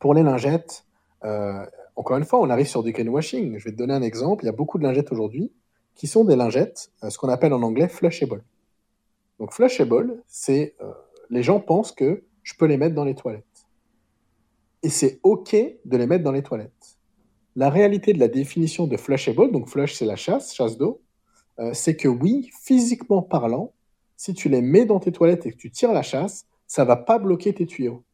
Pour 0.00 0.14
les 0.14 0.22
lingettes, 0.22 0.84
euh, 1.24 1.64
encore 1.96 2.16
une 2.16 2.24
fois, 2.24 2.40
on 2.40 2.50
arrive 2.50 2.66
sur 2.66 2.82
du 2.82 2.92
greenwashing. 2.92 3.58
Je 3.58 3.64
vais 3.64 3.72
te 3.72 3.76
donner 3.76 3.94
un 3.94 4.02
exemple. 4.02 4.44
Il 4.44 4.46
y 4.46 4.50
a 4.50 4.52
beaucoup 4.52 4.78
de 4.78 4.84
lingettes 4.84 5.12
aujourd'hui 5.12 5.52
qui 5.94 6.06
sont 6.06 6.24
des 6.24 6.36
lingettes, 6.36 6.90
euh, 7.02 7.10
ce 7.10 7.18
qu'on 7.18 7.28
appelle 7.28 7.52
en 7.52 7.62
anglais 7.62 7.88
flushable. 7.88 8.44
Donc 9.38 9.52
flushable, 9.52 10.22
c'est 10.26 10.74
euh, 10.80 10.92
les 11.30 11.42
gens 11.42 11.60
pensent 11.60 11.92
que 11.92 12.24
je 12.42 12.54
peux 12.54 12.66
les 12.66 12.76
mettre 12.76 12.94
dans 12.94 13.04
les 13.04 13.14
toilettes. 13.14 13.44
Et 14.82 14.90
c'est 14.90 15.20
OK 15.22 15.54
de 15.54 15.96
les 15.96 16.06
mettre 16.06 16.22
dans 16.22 16.32
les 16.32 16.42
toilettes. 16.42 16.98
La 17.56 17.70
réalité 17.70 18.12
de 18.12 18.20
la 18.20 18.28
définition 18.28 18.86
de 18.86 18.96
flushable, 18.96 19.50
donc 19.50 19.68
flush 19.68 19.94
c'est 19.94 20.04
la 20.04 20.16
chasse, 20.16 20.54
chasse 20.54 20.76
d'eau, 20.76 21.00
c'est 21.72 21.96
que 21.96 22.06
oui, 22.06 22.50
physiquement 22.62 23.22
parlant, 23.22 23.72
si 24.18 24.34
tu 24.34 24.50
les 24.50 24.60
mets 24.60 24.84
dans 24.84 25.00
tes 25.00 25.10
toilettes 25.10 25.46
et 25.46 25.52
que 25.52 25.56
tu 25.56 25.70
tires 25.70 25.94
la 25.94 26.02
chasse, 26.02 26.44
ça 26.66 26.84
va 26.84 26.96
pas 26.96 27.18
bloquer 27.18 27.54
tes 27.54 27.64
tuyaux. 27.64 28.04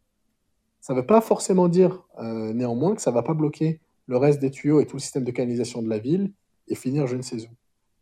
Ça 0.82 0.94
ne 0.94 0.98
veut 0.98 1.06
pas 1.06 1.20
forcément 1.20 1.68
dire 1.68 2.02
euh, 2.18 2.52
néanmoins 2.52 2.96
que 2.96 3.00
ça 3.00 3.12
ne 3.12 3.14
va 3.14 3.22
pas 3.22 3.34
bloquer 3.34 3.80
le 4.08 4.16
reste 4.16 4.40
des 4.40 4.50
tuyaux 4.50 4.80
et 4.80 4.86
tout 4.86 4.96
le 4.96 5.00
système 5.00 5.22
de 5.22 5.30
canalisation 5.30 5.80
de 5.80 5.88
la 5.88 5.98
ville 5.98 6.32
et 6.66 6.74
finir 6.74 7.06
je 7.06 7.16
ne 7.16 7.22
sais 7.22 7.36
où. 7.44 7.50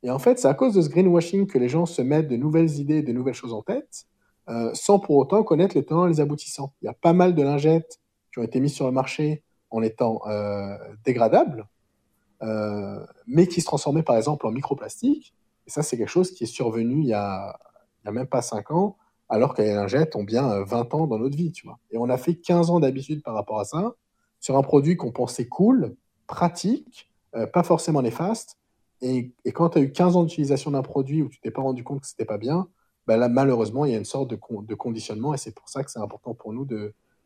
Et 0.02 0.10
en 0.10 0.18
fait, 0.18 0.38
c'est 0.38 0.48
à 0.48 0.54
cause 0.54 0.72
de 0.72 0.80
ce 0.80 0.88
greenwashing 0.88 1.46
que 1.46 1.58
les 1.58 1.68
gens 1.68 1.84
se 1.84 2.00
mettent 2.00 2.28
de 2.28 2.36
nouvelles 2.36 2.80
idées, 2.80 3.02
de 3.02 3.12
nouvelles 3.12 3.34
choses 3.34 3.52
en 3.52 3.60
tête, 3.60 4.06
euh, 4.48 4.70
sans 4.72 4.98
pour 4.98 5.16
autant 5.16 5.42
connaître 5.42 5.76
les 5.76 5.84
tenants 5.84 6.06
et 6.06 6.08
les 6.08 6.20
aboutissants. 6.20 6.72
Il 6.80 6.86
y 6.86 6.88
a 6.88 6.94
pas 6.94 7.12
mal 7.12 7.34
de 7.34 7.42
lingettes 7.42 8.00
qui 8.32 8.38
ont 8.38 8.42
été 8.42 8.60
mises 8.60 8.72
sur 8.72 8.86
le 8.86 8.92
marché 8.92 9.44
en 9.68 9.82
étant 9.82 10.22
euh, 10.26 10.74
dégradables, 11.04 11.68
mais 13.26 13.46
qui 13.46 13.60
se 13.60 13.66
transformaient 13.66 14.02
par 14.02 14.16
exemple 14.16 14.46
en 14.46 14.52
microplastique. 14.52 15.34
Et 15.66 15.70
ça, 15.70 15.82
c'est 15.82 15.98
quelque 15.98 16.08
chose 16.08 16.30
qui 16.30 16.44
est 16.44 16.46
survenu 16.46 17.00
il 17.00 17.08
y 17.08 17.12
a, 17.12 17.58
a 18.06 18.10
même 18.10 18.26
pas 18.26 18.40
cinq 18.40 18.70
ans, 18.70 18.96
alors 19.30 19.54
que 19.54 19.62
les 19.62 19.72
lingettes 19.72 20.16
ont 20.16 20.24
bien 20.24 20.62
20 20.64 20.80
euh, 20.92 20.96
ans 20.96 21.06
dans 21.06 21.18
notre 21.18 21.36
vie, 21.36 21.52
tu 21.52 21.64
vois. 21.64 21.78
Et 21.92 21.96
on 21.96 22.10
a 22.10 22.18
fait 22.18 22.34
15 22.34 22.70
ans 22.70 22.80
d'habitude 22.80 23.22
par 23.22 23.34
rapport 23.34 23.60
à 23.60 23.64
ça, 23.64 23.94
sur 24.40 24.56
un 24.56 24.62
produit 24.62 24.96
qu'on 24.96 25.12
pensait 25.12 25.46
cool, 25.46 25.94
pratique, 26.26 27.08
euh, 27.36 27.46
pas 27.46 27.62
forcément 27.62 28.02
néfaste. 28.02 28.58
Et, 29.02 29.32
quand 29.54 29.70
tu 29.70 29.78
as 29.78 29.80
eu 29.82 29.92
15 29.92 30.16
ans 30.16 30.24
d'utilisation 30.24 30.72
d'un 30.72 30.82
produit 30.82 31.22
où 31.22 31.28
tu 31.28 31.40
t'es 31.40 31.52
pas 31.52 31.62
rendu 31.62 31.84
compte 31.84 32.00
que 32.00 32.06
c'était 32.06 32.24
pas 32.24 32.38
bien, 32.38 32.68
bah 33.06 33.16
là, 33.16 33.28
malheureusement, 33.28 33.84
il 33.86 33.92
y 33.92 33.94
a 33.94 33.98
une 33.98 34.04
sorte 34.04 34.28
de, 34.28 34.38
de 34.62 34.74
conditionnement 34.74 35.32
et 35.32 35.38
c'est 35.38 35.54
pour 35.54 35.68
ça 35.68 35.84
que 35.84 35.90
c'est 35.90 36.00
important 36.00 36.34
pour 36.34 36.52
nous 36.52 36.66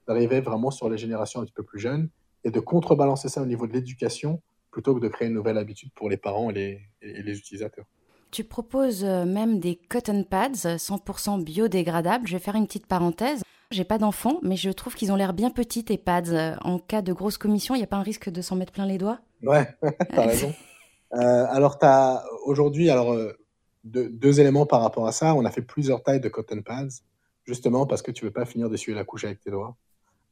d'arriver 0.07 0.41
vraiment 0.41 0.71
sur 0.71 0.89
les 0.89 0.99
générations 0.99 1.41
un 1.41 1.45
petit 1.45 1.53
peu 1.53 1.65
plus 1.65 1.81
jeunes 1.81 2.11
et 2.45 2.51
de 2.51 2.61
contrebalancer 2.61 3.29
ça 3.29 3.43
au 3.43 3.47
niveau 3.47 3.67
de 3.67 3.73
l'éducation 3.73 4.41
plutôt 4.71 4.95
que 4.95 5.01
de 5.01 5.09
créer 5.09 5.29
une 5.29 5.35
nouvelle 5.35 5.59
habitude 5.59 5.91
pour 5.95 6.11
les 6.11 6.17
parents 6.17 6.51
et 6.51 6.81
les 7.01 7.39
utilisateurs. 7.39 7.87
Tu 8.35 8.43
proposes 8.43 9.05
euh, 9.05 9.25
même 9.25 9.61
des 9.61 9.77
cotton 9.77 10.25
pads 10.29 10.77
100% 10.77 11.45
biodégradables. 11.45 12.27
Je 12.27 12.33
vais 12.33 12.43
faire 12.43 12.57
une 12.57 12.67
petite 12.67 12.89
parenthèse. 12.89 13.43
J'ai 13.71 13.85
pas 13.85 13.97
d'enfants, 13.97 14.41
mais 14.43 14.57
je 14.57 14.71
trouve 14.71 14.97
qu'ils 14.97 15.13
ont 15.13 15.15
l'air 15.15 15.35
bien 15.35 15.51
petits 15.51 15.85
tes 15.85 15.99
pads. 15.99 16.33
Euh, 16.33 16.57
en 16.63 16.81
cas 16.81 17.01
de 17.01 17.13
grosse 17.13 17.39
commission, 17.39 17.77
il 17.77 17.79
n'y 17.79 17.85
a 17.85 17.87
pas 17.87 17.95
un 17.95 18.03
risque 18.03 18.29
de 18.29 18.43
s'en 18.43 18.57
mettre 18.57 18.73
plein 18.73 18.87
les 18.87 18.99
doigts? 18.99 19.21
Ouais, 19.45 19.69
t'as 20.11 20.27
raison. 20.27 20.53
Euh, 21.13 21.47
alors, 21.49 21.79
as 21.83 22.25
aujourd'hui, 22.45 22.91
alors 22.91 23.17
deux, 23.85 24.41
éléments 24.41 24.67
par 24.67 24.81
rapport 24.81 25.07
à 25.07 25.13
ça. 25.13 25.33
On 25.37 25.45
a 25.45 25.51
fait 25.53 25.63
plusieurs 25.63 26.03
tailles 26.03 26.19
de 26.19 26.29
cotton 26.29 26.61
pads, 26.61 27.05
justement 27.45 27.87
parce 27.87 28.03
que 28.03 28.11
tu 28.11 28.25
veux 28.25 28.33
pas 28.33 28.45
finir 28.45 28.69
d'essuyer 28.69 28.97
la 28.97 29.05
couche 29.05 29.23
avec 29.23 29.39
tes 29.39 29.53
doigts. 29.53 29.77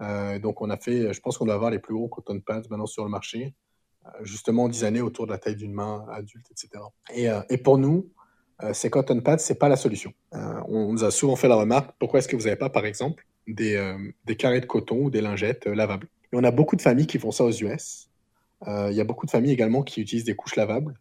Euh, 0.01 0.41
donc, 0.41 0.61
on 0.61 0.71
a 0.71 0.77
fait, 0.77 1.13
je 1.13 1.21
pense 1.21 1.39
qu'on 1.39 1.45
doit 1.45 1.55
avoir 1.55 1.71
les 1.71 1.79
plus 1.79 1.95
gros 1.95 2.09
cotton 2.09 2.41
pads 2.41 2.63
maintenant 2.69 2.87
sur 2.87 3.05
le 3.05 3.11
marché, 3.11 3.55
euh, 4.07 4.11
justement 4.23 4.69
designé 4.69 5.01
autour 5.01 5.27
de 5.27 5.33
la 5.33 5.39
taille 5.39 5.57
d'une 5.57 5.73
main 5.73 6.05
adulte, 6.11 6.47
etc. 6.51 6.83
Et, 7.15 7.29
euh, 7.29 7.41
et 7.49 7.59
pour 7.59 7.79
nous, 7.79 8.09
ces 8.73 8.91
cotton 8.91 9.21
pads, 9.21 9.39
c'est 9.39 9.59
pas 9.59 9.69
la 9.69 9.75
solution. 9.75 10.13
on 10.31 10.93
nous 10.93 11.03
a 11.03 11.11
souvent 11.11 11.35
fait 11.35 11.49
la 11.49 11.57
remarque 11.57 11.97
pourquoi 11.99 12.21
est-ce 12.21 12.29
que 12.29 12.37
vous 12.37 12.45
n'avez 12.45 12.55
pas, 12.55 12.71
par 12.71 12.87
exemple, 12.87 13.27
des, 13.49 13.75
carrés 14.39 14.61
de 14.61 14.67
coton 14.67 15.07
ou 15.07 15.11
des 15.11 15.21
lingettes 15.21 15.67
lavables? 15.67 16.07
Et 16.33 16.37
on 16.37 16.45
a 16.45 16.53
beaucoup 16.53 16.77
de 16.77 16.83
familles 16.83 17.09
qui 17.09 17.19
font 17.19 17.33
ça 17.33 17.43
aux 17.43 17.51
US. 17.51 18.09
Il 18.65 18.93
y 18.93 19.01
a 19.01 19.05
beaucoup 19.05 19.27
de 19.27 19.33
familles 19.33 19.51
également 19.51 19.83
qui 19.83 20.01
utilisent 20.01 20.23
des 20.23 20.37
couches 20.37 20.55
lavables. 20.55 20.95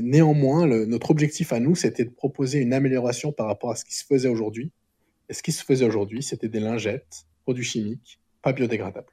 néanmoins, 0.00 0.66
notre 0.66 1.10
objectif 1.10 1.52
à 1.52 1.60
nous, 1.60 1.74
c'était 1.74 2.06
de 2.06 2.10
proposer 2.10 2.60
une 2.60 2.72
amélioration 2.72 3.30
par 3.30 3.46
rapport 3.46 3.70
à 3.70 3.76
ce 3.76 3.84
qui 3.84 3.94
se 3.94 4.06
faisait 4.06 4.30
aujourd'hui. 4.30 4.72
Et 5.28 5.34
ce 5.34 5.42
qui 5.42 5.52
se 5.52 5.62
faisait 5.62 5.84
aujourd'hui, 5.84 6.22
c'était 6.22 6.48
des 6.48 6.60
lingettes 6.60 7.26
produits 7.44 7.64
chimiques, 7.64 8.18
pas 8.42 8.52
biodégradables. 8.52 9.12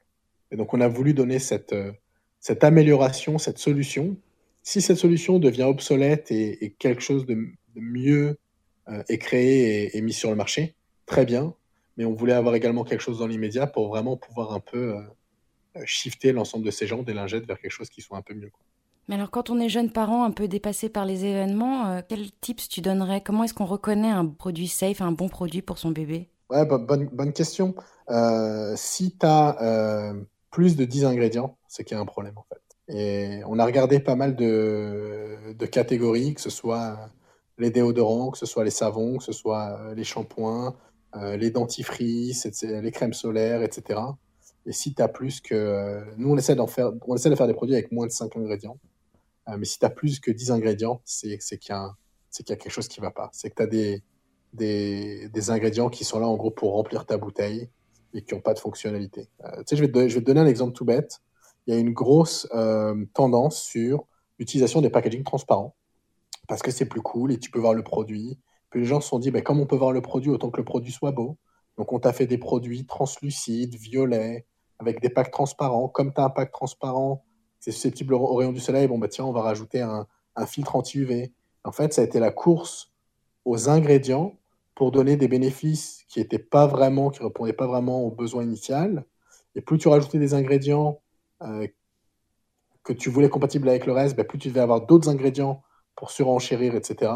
Et 0.50 0.56
donc 0.56 0.74
on 0.74 0.80
a 0.80 0.88
voulu 0.88 1.14
donner 1.14 1.38
cette, 1.38 1.72
euh, 1.72 1.92
cette 2.42 2.64
amélioration, 2.64 3.38
cette 3.38 3.58
solution. 3.58 4.16
Si 4.62 4.82
cette 4.82 4.98
solution 4.98 5.38
devient 5.38 5.62
obsolète 5.62 6.30
et, 6.30 6.74
quelque 6.78 7.00
chose 7.00 7.24
de, 7.24 7.38
mieux 7.74 8.36
euh, 8.88 9.02
est 9.08 9.16
créé 9.16 9.96
et, 9.96 10.00
mis 10.02 10.12
sur 10.12 10.28
le 10.28 10.36
marché, 10.36 10.74
très 11.06 11.24
bien. 11.24 11.54
Mais 11.96 12.04
on 12.04 12.12
voulait 12.12 12.34
avoir 12.34 12.54
également 12.54 12.84
quelque 12.84 13.00
chose 13.00 13.18
dans 13.20 13.26
l'immédiat 13.26 13.66
pour 13.66 13.88
vraiment 13.88 14.16
pouvoir 14.16 14.52
un 14.52 14.60
peu 14.60 14.96
euh, 15.76 15.82
shifter 15.86 16.32
l'ensemble 16.32 16.66
de 16.66 16.70
ces 16.70 16.86
gens 16.86 17.02
des 17.02 17.14
lingettes 17.14 17.46
vers 17.46 17.58
quelque 17.58 17.72
chose 17.72 17.88
qui 17.88 18.02
soit 18.02 18.18
un 18.18 18.22
peu 18.22 18.34
mieux. 18.34 18.50
Mais 19.08 19.14
alors, 19.14 19.30
quand 19.30 19.48
on 19.48 19.58
est 19.58 19.68
jeune 19.68 19.90
parent, 19.90 20.24
un 20.24 20.30
peu 20.30 20.48
dépassé 20.48 20.88
par 20.88 21.06
les 21.06 21.24
événements, 21.24 22.02
quels 22.08 22.30
tips 22.40 22.68
tu 22.68 22.80
donnerais? 22.80 23.20
Comment 23.20 23.44
est-ce 23.44 23.54
qu'on 23.54 23.66
reconnaît 23.66 24.10
un 24.10 24.26
produit 24.26 24.68
safe, 24.68 25.00
un 25.00 25.12
bon 25.12 25.28
produit 25.28 25.60
pour 25.60 25.78
son 25.78 25.90
bébé? 25.90 26.28
Ouais, 26.50 26.66
bonne, 26.66 27.08
bonne 27.12 27.32
question. 27.32 27.74
Euh, 28.10 28.74
si 28.76 29.16
tu 29.16 29.26
as 29.26 29.62
euh, 29.62 30.22
plus 30.50 30.76
de 30.76 30.84
10 30.84 31.06
ingrédients, 31.06 31.56
c'est 31.72 31.84
qu'il 31.84 31.96
y 31.96 31.98
a 31.98 32.02
un 32.02 32.06
problème 32.06 32.34
en 32.36 32.42
fait. 32.42 32.60
Et 32.94 33.42
on 33.46 33.58
a 33.58 33.64
regardé 33.64 33.98
pas 33.98 34.14
mal 34.14 34.36
de, 34.36 35.54
de, 35.54 35.66
catégories, 35.66 36.34
que 36.34 36.40
ce 36.42 36.50
soit 36.50 36.98
les 37.56 37.70
déodorants, 37.70 38.30
que 38.30 38.36
ce 38.36 38.44
soit 38.44 38.62
les 38.62 38.70
savons, 38.70 39.16
que 39.16 39.24
ce 39.24 39.32
soit 39.32 39.78
euh, 39.80 39.94
les 39.94 40.04
shampoings, 40.04 40.76
les 41.14 41.50
dentifrices, 41.50 42.46
les 42.62 42.90
crèmes 42.90 43.12
solaires, 43.12 43.62
etc. 43.62 44.00
Et 44.64 44.72
si 44.72 44.94
tu 44.94 45.02
as 45.02 45.08
plus 45.08 45.42
que... 45.42 46.02
nous, 46.16 46.30
on 46.30 46.38
essaie, 46.38 46.56
faire, 46.68 46.90
on 47.06 47.14
essaie 47.14 47.28
de 47.28 47.34
faire 47.34 47.46
des 47.46 47.52
produits 47.52 47.74
avec 47.74 47.92
moins 47.92 48.06
de 48.06 48.12
5 48.12 48.34
ingrédients. 48.36 48.78
mais 49.58 49.66
si 49.66 49.78
tu 49.78 49.84
as 49.84 49.90
plus 49.90 50.20
que 50.20 50.30
10 50.30 50.52
ingrédients, 50.52 51.02
c'est 51.04 51.36
qu'il 51.36 51.68
y, 51.68 51.72
a 51.72 51.94
quelque 52.56 52.70
chose 52.70 52.88
qui 52.88 53.00
ne 53.00 53.04
va 53.04 53.10
pas. 53.10 53.28
C'est 53.34 53.50
que 53.50 53.56
tu 53.56 53.62
as 53.62 53.66
des, 53.66 54.02
des, 54.54 55.28
des, 55.28 55.50
ingrédients 55.50 55.90
qui 55.90 56.04
sont 56.04 56.18
là 56.18 56.26
en 56.26 56.36
gros 56.36 56.50
pour 56.50 56.72
remplir 56.72 57.04
ta 57.04 57.18
bouteille 57.18 57.68
et 58.14 58.22
qui 58.22 58.34
n'ont 58.34 58.40
pas 58.40 58.54
de 58.54 58.58
fonctionnalité. 58.58 59.28
Euh, 59.44 59.62
tu 59.66 59.76
sais, 59.76 59.76
je, 59.76 59.84
je 59.84 60.14
vais 60.14 60.20
te 60.20 60.24
donner 60.24 60.40
un 60.40 60.46
exemple 60.46 60.72
tout 60.72 60.86
bête. 60.86 61.20
Il 61.66 61.74
y 61.74 61.76
a 61.76 61.80
une 61.80 61.92
grosse 61.92 62.48
euh, 62.54 63.04
tendance 63.14 63.62
sur 63.62 64.06
l'utilisation 64.38 64.80
des 64.80 64.90
packaging 64.90 65.22
transparents 65.22 65.76
parce 66.48 66.62
que 66.62 66.70
c'est 66.70 66.86
plus 66.86 67.02
cool 67.02 67.32
et 67.32 67.38
tu 67.38 67.50
peux 67.50 67.60
voir 67.60 67.74
le 67.74 67.82
produit. 67.82 68.38
Puis 68.70 68.80
les 68.80 68.86
gens 68.86 69.00
se 69.00 69.08
sont 69.08 69.18
dit, 69.18 69.30
ben, 69.30 69.42
comme 69.42 69.60
on 69.60 69.66
peut 69.66 69.76
voir 69.76 69.92
le 69.92 70.00
produit, 70.00 70.30
autant 70.30 70.50
que 70.50 70.56
le 70.56 70.64
produit 70.64 70.92
soit 70.92 71.12
beau. 71.12 71.36
Donc 71.76 71.92
on 71.92 72.00
t'a 72.00 72.12
fait 72.12 72.26
des 72.26 72.38
produits 72.38 72.86
translucides, 72.86 73.74
violets, 73.76 74.46
avec 74.78 75.00
des 75.00 75.10
packs 75.10 75.30
transparents. 75.30 75.88
Comme 75.88 76.12
tu 76.12 76.20
as 76.20 76.24
un 76.24 76.30
pack 76.30 76.50
transparent, 76.50 77.24
c'est 77.60 77.70
susceptible 77.70 78.14
au 78.14 78.34
rayon 78.34 78.52
du 78.52 78.60
soleil, 78.60 78.88
bon, 78.88 78.98
bah, 78.98 79.08
tiens, 79.08 79.24
on 79.24 79.32
va 79.32 79.42
rajouter 79.42 79.80
un, 79.80 80.06
filtre 80.46 80.74
anti-UV. 80.74 81.32
En 81.64 81.72
fait, 81.72 81.92
ça 81.92 82.00
a 82.00 82.04
été 82.04 82.18
la 82.18 82.32
course 82.32 82.90
aux 83.44 83.68
ingrédients 83.68 84.34
pour 84.74 84.90
donner 84.90 85.16
des 85.16 85.28
bénéfices 85.28 86.04
qui 86.08 86.18
étaient 86.18 86.38
pas 86.38 86.66
vraiment, 86.66 87.10
qui 87.10 87.22
répondaient 87.22 87.52
pas 87.52 87.66
vraiment 87.66 88.02
aux 88.02 88.10
besoins 88.10 88.42
initial. 88.42 89.04
Et 89.54 89.60
plus 89.60 89.78
tu 89.78 89.88
rajoutais 89.88 90.18
des 90.18 90.34
ingrédients 90.34 91.01
euh, 91.44 91.66
que 92.84 92.92
tu 92.92 93.10
voulais 93.10 93.28
compatibles 93.28 93.68
avec 93.68 93.86
le 93.86 93.92
reste, 93.92 94.16
ben, 94.16 94.26
plus 94.26 94.38
tu 94.38 94.48
devais 94.48 94.60
avoir 94.60 94.86
d'autres 94.86 95.08
ingrédients 95.08 95.62
pour 95.94 96.10
surenchérir, 96.10 96.74
etc. 96.74 97.12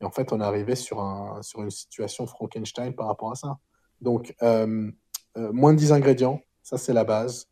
Et 0.00 0.04
en 0.04 0.10
fait, 0.10 0.32
on 0.32 0.40
est 0.40 0.44
arrivé 0.44 0.74
sur, 0.74 1.00
un, 1.00 1.42
sur 1.42 1.62
une 1.62 1.70
situation 1.70 2.26
Frankenstein 2.26 2.94
par 2.94 3.06
rapport 3.06 3.32
à 3.32 3.34
ça. 3.34 3.58
Donc, 4.00 4.34
euh, 4.42 4.90
euh, 5.36 5.52
moins 5.52 5.72
de 5.72 5.78
10 5.78 5.92
ingrédients, 5.92 6.40
ça 6.62 6.78
c'est 6.78 6.92
la 6.92 7.04
base. 7.04 7.48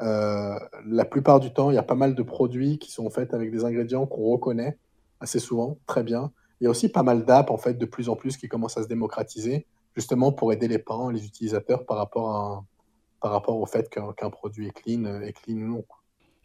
la 0.00 1.04
plupart 1.04 1.40
du 1.40 1.52
temps, 1.52 1.70
il 1.70 1.74
y 1.74 1.78
a 1.78 1.82
pas 1.82 1.94
mal 1.94 2.14
de 2.14 2.22
produits 2.22 2.78
qui 2.78 2.90
sont 2.90 3.08
faits 3.10 3.32
avec 3.32 3.50
des 3.50 3.64
ingrédients 3.64 4.06
qu'on 4.06 4.24
reconnaît 4.24 4.76
assez 5.20 5.38
souvent, 5.38 5.78
très 5.86 6.02
bien. 6.02 6.32
Il 6.60 6.64
y 6.64 6.66
a 6.66 6.70
aussi 6.70 6.88
pas 6.88 7.02
mal 7.02 7.24
d'apps, 7.24 7.50
en 7.50 7.56
fait, 7.56 7.74
de 7.74 7.84
plus 7.86 8.08
en 8.08 8.16
plus 8.16 8.36
qui 8.36 8.48
commencent 8.48 8.76
à 8.76 8.82
se 8.82 8.88
démocratiser, 8.88 9.66
justement 9.96 10.32
pour 10.32 10.52
aider 10.52 10.68
les 10.68 10.78
parents 10.78 11.10
les 11.10 11.24
utilisateurs 11.24 11.84
par 11.84 11.96
rapport, 11.96 12.30
à, 12.30 12.64
par 13.24 13.32
rapport 13.32 13.56
au 13.56 13.64
fait 13.64 13.88
qu'un 13.88 14.30
produit 14.30 14.68
est 14.68 14.70
clean, 14.70 15.22
est 15.22 15.32
clean 15.32 15.56
ou 15.56 15.66
non. 15.66 15.84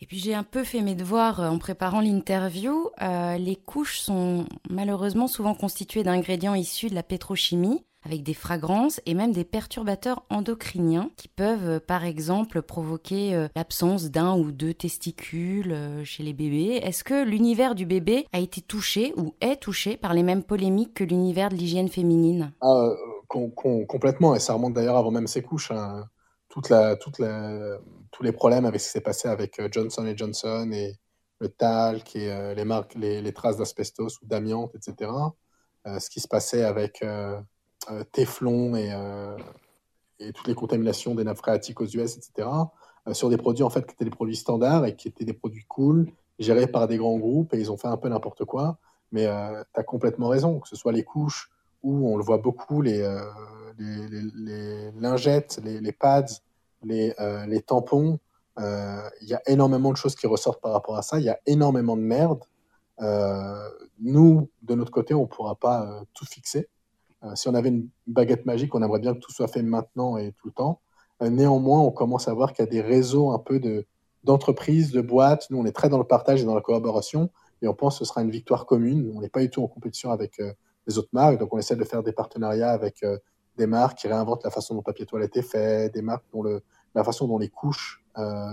Et 0.02 0.06
puis 0.06 0.18
j'ai 0.18 0.34
un 0.34 0.44
peu 0.44 0.64
fait 0.64 0.80
mes 0.82 0.96
devoirs 0.96 1.42
euh, 1.42 1.50
en 1.50 1.58
préparant 1.58 2.00
l'interview. 2.00 2.90
Euh, 3.02 3.38
les 3.38 3.58
couches 3.58 4.00
sont 4.00 4.46
malheureusement 4.70 5.28
souvent 5.28 5.54
constituées 5.54 6.04
d'ingrédients 6.04 6.56
issus 6.56 6.90
de 6.90 6.96
la 6.96 7.04
pétrochimie 7.04 7.84
avec 8.06 8.24
des 8.24 8.34
fragrances 8.34 9.02
et 9.06 9.14
même 9.14 9.32
des 9.32 9.44
perturbateurs 9.44 10.24
endocriniens 10.30 11.10
qui 11.18 11.28
peuvent 11.28 11.68
euh, 11.68 11.80
par 11.80 12.06
exemple 12.06 12.62
provoquer 12.62 13.36
euh, 13.36 13.48
l'absence 13.56 14.10
d'un 14.10 14.38
ou 14.38 14.52
deux 14.52 14.74
testicules 14.74 15.72
euh, 15.72 16.04
chez 16.04 16.24
les 16.24 16.34
bébés. 16.34 16.80
Est-ce 16.82 17.04
que 17.04 17.26
l'univers 17.26 17.76
du 17.76 17.86
bébé 17.86 18.26
a 18.32 18.40
été 18.40 18.62
touché 18.62 19.14
ou 19.18 19.34
est 19.42 19.58
touché 19.58 19.98
par 19.98 20.14
les 20.14 20.24
mêmes 20.24 20.44
polémiques 20.44 20.94
que 20.94 21.04
l'univers 21.04 21.50
de 21.50 21.56
l'hygiène 21.56 21.90
féminine? 21.90 22.52
Ah, 22.62 22.90
Complètement, 23.28 24.34
et 24.34 24.40
ça 24.40 24.54
remonte 24.54 24.74
d'ailleurs 24.74 24.98
avant 24.98 25.12
même 25.12 25.28
ces 25.28 25.44
couches. 25.44 25.70
Hein. 25.70 26.06
Toute 26.50 26.72
tous 28.12 28.24
les 28.24 28.32
problèmes 28.32 28.66
avec 28.66 28.82
ce 28.82 28.88
qui 28.88 28.92
s'est 28.92 29.02
passé 29.02 29.28
avec 29.28 29.62
Johnson 29.72 30.12
Johnson 30.16 30.70
et 30.74 30.98
le 31.40 31.50
talc 31.50 32.16
et 32.16 32.54
les, 32.56 32.66
marques, 32.66 32.96
les, 32.96 33.34
traces 33.34 33.58
d'asbestos 33.58 34.20
ou 34.22 34.26
d'amiante, 34.26 34.74
etc. 34.76 35.12
ce 35.86 36.10
qui 36.10 36.20
se 36.20 36.28
passait 36.28 36.64
avec 36.64 37.04
euh, 37.90 38.04
Teflon 38.12 38.76
euh, 38.76 39.38
et, 40.20 40.34
toutes 40.34 40.48
les 40.48 40.56
contaminations 40.56 41.16
des 41.16 41.24
nappes 41.24 41.38
phréatiques 41.38 41.80
aux 41.82 41.88
US, 41.88 42.18
etc., 42.18 42.48
euh, 43.08 43.14
sur 43.14 43.30
des 43.30 43.38
produits 43.38 43.64
en 43.64 43.70
fait 43.70 43.86
qui 43.86 43.94
étaient 43.94 44.06
des 44.06 44.12
produits 44.12 44.36
standards 44.36 44.86
et 44.86 44.96
qui 44.96 45.08
étaient 45.08 45.26
des 45.26 45.34
produits 45.34 45.64
cool, 45.68 46.12
gérés 46.40 46.68
par 46.68 46.88
des 46.88 46.98
grands 46.98 47.18
groupes, 47.18 47.54
et 47.54 47.60
ils 47.60 47.72
ont 47.72 47.78
fait 47.78 47.88
un 47.88 47.98
peu 47.98 48.10
n'importe 48.10 48.46
quoi. 48.46 48.78
Mais 49.12 49.26
tu 49.26 49.80
as 49.80 49.84
complètement 49.84 50.28
raison, 50.28 50.60
que 50.60 50.68
ce 50.68 50.76
soit 50.76 50.92
les 50.92 51.04
couches, 51.04 51.50
où 51.84 52.10
on 52.12 52.18
le 52.18 52.24
voit 52.24 52.38
beaucoup, 52.38 52.82
les, 52.82 53.02
les, 53.78 54.92
lingettes, 55.00 55.60
les, 55.64 55.92
pads, 55.92 56.26
les, 56.84 57.14
les 57.48 57.62
tampons, 57.62 58.20
il 58.58 59.28
y 59.28 59.34
a 59.34 59.42
énormément 59.48 59.92
de 59.92 59.98
choses 59.98 60.16
qui 60.16 60.28
ressortent 60.28 60.62
par 60.62 60.74
rapport 60.74 60.98
à 60.98 61.02
ça. 61.02 61.20
Il 61.20 61.26
y 61.26 61.30
a 61.30 61.40
énormément 61.46 61.96
de 61.96 62.02
merde. 62.02 62.44
nous, 64.00 64.50
de 64.62 64.76
notre 64.76 64.92
côté, 64.92 65.14
on 65.14 65.22
ne 65.22 65.28
pourra 65.28 65.56
pas 65.56 66.04
tout 66.14 66.26
fixer. 66.26 66.68
Euh, 67.24 67.36
si 67.36 67.48
on 67.48 67.54
avait 67.54 67.70
une 67.70 67.90
baguette 68.08 68.46
magique, 68.46 68.74
on 68.76 68.82
aimerait 68.82 69.00
bien 69.00 69.14
que 69.14 69.20
tout 69.20 69.32
soit 69.32 69.48
fait 69.48 69.62
maintenant 69.62 70.18
et 70.18 70.32
tout 70.34 70.48
le 70.48 70.54
temps. 70.54 70.82
Euh, 71.22 71.30
néanmoins, 71.30 71.82
on 71.82 71.92
commence 71.92 72.28
à 72.28 72.34
voir 72.34 72.54
qu'il 72.54 72.64
y 72.64 72.68
a 72.68 72.72
des 72.72 72.82
réseaux 72.82 73.32
un 73.32 73.40
peu 73.40 73.60
de, 73.60 73.86
d'entreprises, 74.24 74.92
de 74.92 75.02
boîtes. 75.02 75.48
Nous, 75.50 75.58
on 75.58 75.66
est 75.66 75.72
très 75.72 75.90
dans 75.90 75.98
le 75.98 76.06
partage 76.06 76.42
et 76.42 76.46
dans 76.46 76.56
la 76.56 76.62
collaboration 76.62 77.30
et 77.62 77.68
on 77.68 77.74
pense 77.74 78.00
que 78.00 78.06
ce 78.06 78.10
sera 78.10 78.22
une 78.22 78.32
victoire 78.32 78.66
commune. 78.66 79.12
On 79.16 79.22
n'est 79.22 79.30
pas 79.30 79.42
du 79.42 79.50
tout 79.50 79.62
en 79.62 79.68
compétition 79.68 80.12
avec 80.12 80.40
euh, 80.40 80.54
autres 80.98 81.10
marques, 81.14 81.38
donc 81.40 81.54
on 81.54 81.58
essaie 81.58 81.76
de 81.76 81.84
faire 81.84 82.04
des 82.04 82.14
partenariats 82.14 82.72
avec 82.72 83.06
des 83.58 83.68
marques 83.68 84.00
qui 84.00 84.08
réinventent 84.08 84.44
la 84.44 84.50
façon 84.50 84.74
dont 84.74 84.80
le 84.80 84.84
papier 84.84 85.06
toilette 85.06 85.36
est 85.38 85.42
fait, 85.42 85.94
des 85.94 86.02
marques 86.02 86.26
dont 86.34 86.44
la 86.44 87.04
façon 87.04 87.28
dont 87.28 87.38
les 87.38 87.50
couches 87.50 88.04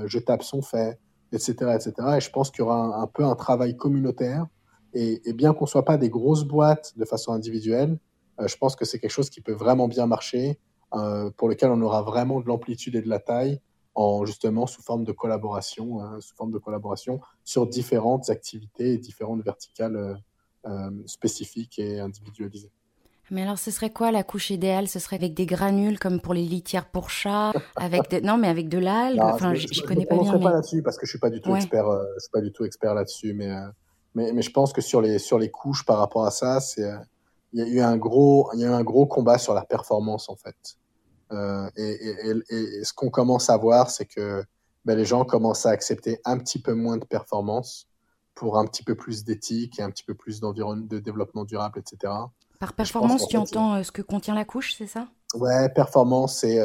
jetables 0.06 0.42
sont 0.42 0.62
faites, 0.62 0.98
etc., 1.32 1.54
etc. 1.74 1.92
Et 2.16 2.20
je 2.20 2.30
pense 2.30 2.50
qu'il 2.50 2.60
y 2.60 2.62
aura 2.62 3.00
un, 3.00 3.06
peu 3.06 3.24
un 3.24 3.34
travail 3.34 3.76
communautaire. 3.76 4.46
Et, 4.94 5.20
bien 5.34 5.52
qu'on 5.52 5.64
ne 5.64 5.68
soit 5.68 5.84
pas 5.84 5.98
des 5.98 6.08
grosses 6.08 6.44
boîtes 6.44 6.96
de 6.96 7.04
façon 7.04 7.32
individuelle, 7.32 7.98
euh, 8.40 8.48
je 8.48 8.56
pense 8.56 8.76
que 8.76 8.84
c'est 8.84 8.98
quelque 8.98 9.10
chose 9.10 9.28
qui 9.28 9.42
peut 9.42 9.52
vraiment 9.52 9.88
bien 9.88 10.06
marcher, 10.06 10.58
euh, 10.94 11.30
pour 11.36 11.48
lequel 11.48 11.70
on 11.70 11.82
aura 11.82 12.02
vraiment 12.02 12.40
de 12.40 12.46
l'amplitude 12.46 12.94
et 12.94 13.02
de 13.02 13.08
la 13.08 13.18
taille, 13.18 13.60
en 13.94 14.24
justement 14.24 14.66
sous 14.66 14.82
forme 14.82 15.04
de 15.04 15.12
collaboration, 15.12 16.00
euh, 16.00 16.20
sous 16.20 16.34
forme 16.34 16.52
de 16.52 16.58
collaboration 16.58 17.20
sur 17.44 17.66
différentes 17.66 18.30
activités 18.30 18.94
et 18.94 18.98
différentes 18.98 19.42
verticales 19.42 20.18
spécifiques 21.06 21.78
et 21.78 22.00
individualisées. 22.00 22.70
Mais 23.30 23.42
alors, 23.42 23.58
ce 23.58 23.72
serait 23.72 23.90
quoi 23.90 24.12
la 24.12 24.22
couche 24.22 24.50
idéale? 24.50 24.86
Ce 24.86 25.00
serait 25.00 25.16
avec 25.16 25.34
des 25.34 25.46
granules 25.46 25.98
comme 25.98 26.20
pour 26.20 26.32
les 26.32 26.44
litières 26.44 26.88
pour 26.88 27.10
chats, 27.10 27.52
avec 27.74 28.12
non, 28.22 28.38
mais 28.38 28.48
avec 28.48 28.68
de 28.68 28.78
l'algue? 28.78 29.20
Enfin, 29.20 29.54
je, 29.54 29.82
connais 29.82 30.06
pas 30.06 30.16
bien. 30.16 30.32
Je 30.32 30.38
ne 30.38 30.42
pas 30.42 30.52
là-dessus 30.52 30.82
parce 30.82 30.96
que 30.96 31.06
je 31.06 31.10
suis 31.10 31.18
pas 31.18 31.30
du 31.30 31.40
tout 31.40 31.54
expert. 31.56 31.86
je 32.14 32.20
suis 32.20 32.30
pas 32.30 32.40
du 32.40 32.52
tout 32.52 32.64
expert 32.64 32.94
là-dessus, 32.94 33.34
mais, 33.34 33.52
mais, 34.14 34.32
mais 34.32 34.42
je 34.42 34.50
pense 34.52 34.72
que 34.72 34.80
sur 34.80 35.00
les 35.00 35.18
sur 35.18 35.38
les 35.38 35.50
couches 35.50 35.84
par 35.84 35.98
rapport 35.98 36.24
à 36.24 36.30
ça, 36.30 36.60
c'est 36.60 36.88
il 37.52 37.60
y 37.60 37.62
a 37.62 37.66
eu 37.68 37.80
un 37.80 37.96
gros, 37.96 38.50
il 38.54 38.60
y 38.60 38.64
a 38.64 38.68
eu 38.68 38.72
un 38.72 38.84
gros 38.84 39.06
combat 39.06 39.38
sur 39.38 39.54
la 39.54 39.64
performance 39.64 40.28
en 40.28 40.36
fait. 40.36 40.76
Euh, 41.32 41.68
et, 41.76 41.90
et, 41.90 42.34
et, 42.50 42.84
ce 42.84 42.92
qu'on 42.92 43.10
commence 43.10 43.50
à 43.50 43.56
voir, 43.56 43.90
c'est 43.90 44.04
que 44.04 44.44
ben, 44.84 44.96
les 44.96 45.04
gens 45.04 45.24
commencent 45.24 45.66
à 45.66 45.70
accepter 45.70 46.20
un 46.24 46.38
petit 46.38 46.60
peu 46.60 46.74
moins 46.74 46.98
de 46.98 47.04
performance 47.04 47.88
pour 48.36 48.58
un 48.58 48.66
petit 48.66 48.84
peu 48.84 48.94
plus 48.94 49.24
d'éthique 49.24 49.80
et 49.80 49.82
un 49.82 49.90
petit 49.90 50.04
peu 50.04 50.14
plus 50.14 50.40
de 50.40 50.98
développement 50.98 51.44
durable, 51.44 51.80
etc. 51.80 52.12
Par 52.60 52.74
performance, 52.74 53.26
tu 53.26 53.36
entends 53.36 53.82
ce 53.82 53.90
que 53.90 54.02
contient 54.02 54.34
la 54.34 54.44
couche, 54.44 54.74
c'est 54.76 54.86
ça? 54.86 55.08
Ouais, 55.34 55.68
performance, 55.70 56.40
c'est 56.40 56.58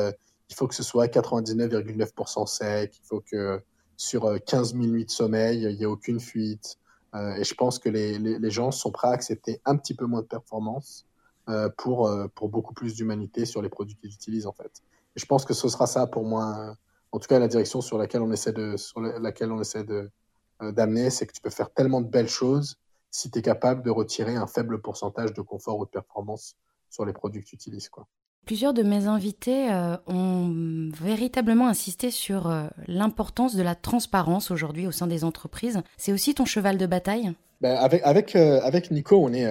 il 0.50 0.56
faut 0.56 0.68
que 0.68 0.76
ce 0.76 0.84
soit 0.84 1.08
99,9% 1.08 2.46
sec, 2.46 3.00
il 3.02 3.08
faut 3.08 3.22
que 3.22 3.64
sur 3.96 4.38
15 4.46 4.74
000 4.74 4.86
nuits 4.88 5.06
de 5.06 5.12
sommeil, 5.12 5.64
il 5.64 5.78
n'y 5.78 5.84
ait 5.84 5.86
aucune 5.86 6.20
fuite. 6.20 6.78
et 7.16 7.44
je 7.44 7.54
pense 7.54 7.80
que 7.80 7.88
les, 7.88 8.20
les, 8.20 8.38
les, 8.38 8.52
gens 8.52 8.72
sont 8.72 8.92
prêts 8.92 9.08
à 9.08 9.12
accepter 9.12 9.62
un 9.64 9.78
petit 9.78 9.94
peu 9.94 10.06
moins 10.06 10.22
de 10.22 10.28
performance 10.28 11.06
pour, 11.78 12.12
pour 12.36 12.50
beaucoup 12.50 12.74
plus 12.74 12.96
d'humanité 12.96 13.46
sur 13.46 13.62
les 13.62 13.70
produits 13.70 13.96
qu'ils 13.96 14.14
utilisent, 14.14 14.48
en 14.48 14.54
fait. 14.54 14.84
Et 15.16 15.20
je 15.22 15.26
pense 15.26 15.46
que 15.46 15.54
ce 15.54 15.70
sera 15.70 15.88
ça 15.88 16.06
pour 16.06 16.26
moi, 16.26 16.76
en 17.14 17.20
tout 17.20 17.28
cas 17.28 17.40
la 17.40 17.48
direction 17.48 17.80
sur 17.80 17.98
laquelle 17.98 18.22
on 18.22 18.32
essaie 18.34 18.54
de, 18.54 18.76
sur 18.76 19.00
laquelle 19.00 19.54
on 19.54 19.62
essaie 19.62 19.86
de, 19.86 20.12
d'amener, 20.62 21.10
c'est 21.10 21.26
que 21.26 21.34
tu 21.34 21.42
peux 21.42 21.50
faire 21.50 21.72
tellement 21.72 22.02
de 22.02 22.08
belles 22.08 22.30
choses 22.30 22.78
si 23.10 23.30
tu 23.30 23.40
es 23.40 23.42
capable 23.42 23.84
de 23.84 23.90
retirer 23.90 24.36
un 24.36 24.48
faible 24.48 24.82
pourcentage 24.82 25.34
de 25.34 25.42
confort 25.42 25.80
ou 25.80 25.86
de 25.86 25.90
performance 25.90 26.56
sur 26.90 27.06
les 27.06 27.14
produits 27.14 27.42
que 27.42 27.50
tu 27.50 27.56
utilises. 27.56 27.90
Quoi. 27.90 28.08
Plusieurs 28.46 28.74
de 28.74 28.82
mes 28.82 29.06
invités 29.06 29.72
euh, 29.72 29.98
ont 30.08 30.90
véritablement 30.94 31.68
insisté 31.68 32.10
sur 32.10 32.50
euh, 32.50 32.68
l'importance 32.88 33.56
de 33.56 33.62
la 33.62 33.76
transparence 33.76 34.50
aujourd'hui 34.50 34.88
au 34.88 34.92
sein 34.92 35.06
des 35.06 35.24
entreprises. 35.24 35.82
C'est 35.98 36.12
aussi 36.12 36.34
ton 36.34 36.46
cheval 36.46 36.78
de 36.78 36.88
bataille? 36.88 37.34
Ben, 37.62 37.76
Avec, 37.78 38.02
avec, 38.04 38.36
euh, 38.36 38.60
avec 38.62 38.90
Nico, 38.90 39.18
on 39.24 39.32
est 39.32 39.46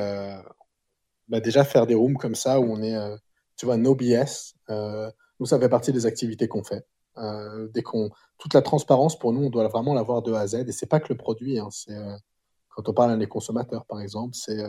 ben, 1.29 1.41
déjà 1.41 1.65
faire 1.65 1.87
des 1.87 1.95
rooms 1.95 2.17
comme 2.17 2.35
ça 2.35 2.59
où 2.59 2.65
on 2.65 2.83
est, 2.83 2.97
tu 3.57 3.67
vois, 3.67 3.77
no 3.77 3.95
BS. 3.95 4.55
nous, 5.39 5.47
ça 5.47 5.61
fait 5.61 5.69
partie 5.69 5.93
des 5.93 6.07
activités 6.07 6.49
qu'on 6.49 6.65
fait. 6.65 6.85
Dès 7.17 7.83
qu'on 7.83 8.11
toute 8.39 8.55
la 8.55 8.63
transparence 8.63 9.19
pour 9.19 9.33
nous, 9.33 9.45
on 9.45 9.51
doit 9.51 9.67
vraiment 9.69 9.95
l'avoir 9.95 10.23
de 10.23 10.33
A 10.33 10.41
à 10.41 10.47
Z. 10.47 10.55
Et 10.69 10.73
c'est 10.73 10.87
pas 10.87 11.01
que 11.01 11.13
le 11.13 11.17
produit. 11.17 11.59
Hein, 11.59 11.69
c'est 11.71 11.97
quand 12.69 12.89
on 12.89 12.95
parle 12.95 13.13
à 13.13 13.17
des 13.17 13.27
consommateurs, 13.27 13.85
par 13.85 14.01
exemple, 14.01 14.35
c'est 14.35 14.63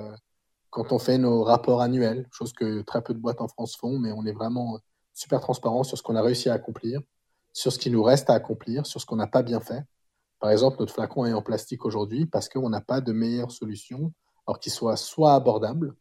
quand 0.72 0.94
on 0.94 1.00
fait 1.00 1.18
nos 1.18 1.44
rapports 1.44 1.82
annuels, 1.82 2.28
chose 2.32 2.54
que 2.54 2.82
très 2.82 3.02
peu 3.02 3.14
de 3.14 3.20
boîtes 3.20 3.42
en 3.42 3.48
France 3.48 3.76
font, 3.76 4.00
mais 4.00 4.12
on 4.12 4.26
est 4.26 4.32
vraiment 4.32 4.80
super 5.14 5.42
transparent 5.42 5.84
sur 5.84 5.98
ce 5.98 6.04
qu'on 6.04 6.16
a 6.16 6.22
réussi 6.22 6.50
à 6.50 6.54
accomplir, 6.54 7.02
sur 7.54 7.72
ce 7.72 7.78
qui 7.78 7.92
nous 7.92 8.02
reste 8.02 8.30
à 8.30 8.34
accomplir, 8.34 8.86
sur 8.86 9.00
ce 9.00 9.06
qu'on 9.06 9.18
n'a 9.18 9.28
pas 9.28 9.44
bien 9.44 9.60
fait. 9.60 9.84
Par 10.40 10.50
exemple, 10.50 10.78
notre 10.80 10.94
flacon 10.94 11.26
est 11.26 11.34
en 11.34 11.42
plastique 11.42 11.86
aujourd'hui 11.86 12.26
parce 12.26 12.50
qu'on 12.50 12.70
n'a 12.70 12.82
pas 12.82 13.02
de 13.02 13.12
meilleure 13.12 13.52
solution, 13.52 14.14
alors 14.48 14.60
qu'il 14.60 14.72
soit 14.72 14.96
soit 14.96 15.34
abordable, 15.36 15.94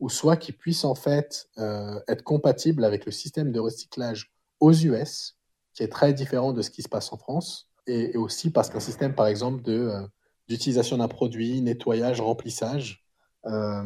ou 0.00 0.08
soit 0.08 0.36
qu'il 0.36 0.56
puisse 0.56 0.84
en 0.84 0.94
fait 0.94 1.48
euh, 1.58 2.00
être 2.08 2.22
compatible 2.22 2.84
avec 2.84 3.06
le 3.06 3.12
système 3.12 3.52
de 3.52 3.60
recyclage 3.60 4.32
aux 4.60 4.72
US, 4.72 5.37
qui 5.78 5.84
est 5.84 5.88
très 5.88 6.12
différent 6.12 6.52
de 6.52 6.60
ce 6.60 6.70
qui 6.70 6.82
se 6.82 6.88
passe 6.88 7.12
en 7.12 7.18
France, 7.18 7.68
et, 7.86 8.16
aussi 8.16 8.50
parce 8.50 8.68
qu'un 8.68 8.80
système, 8.80 9.14
par 9.14 9.28
exemple, 9.28 9.62
de, 9.62 9.78
euh, 9.78 10.02
d'utilisation 10.48 10.98
d'un 10.98 11.06
produit, 11.06 11.62
nettoyage, 11.62 12.20
remplissage, 12.20 13.04
euh, 13.46 13.84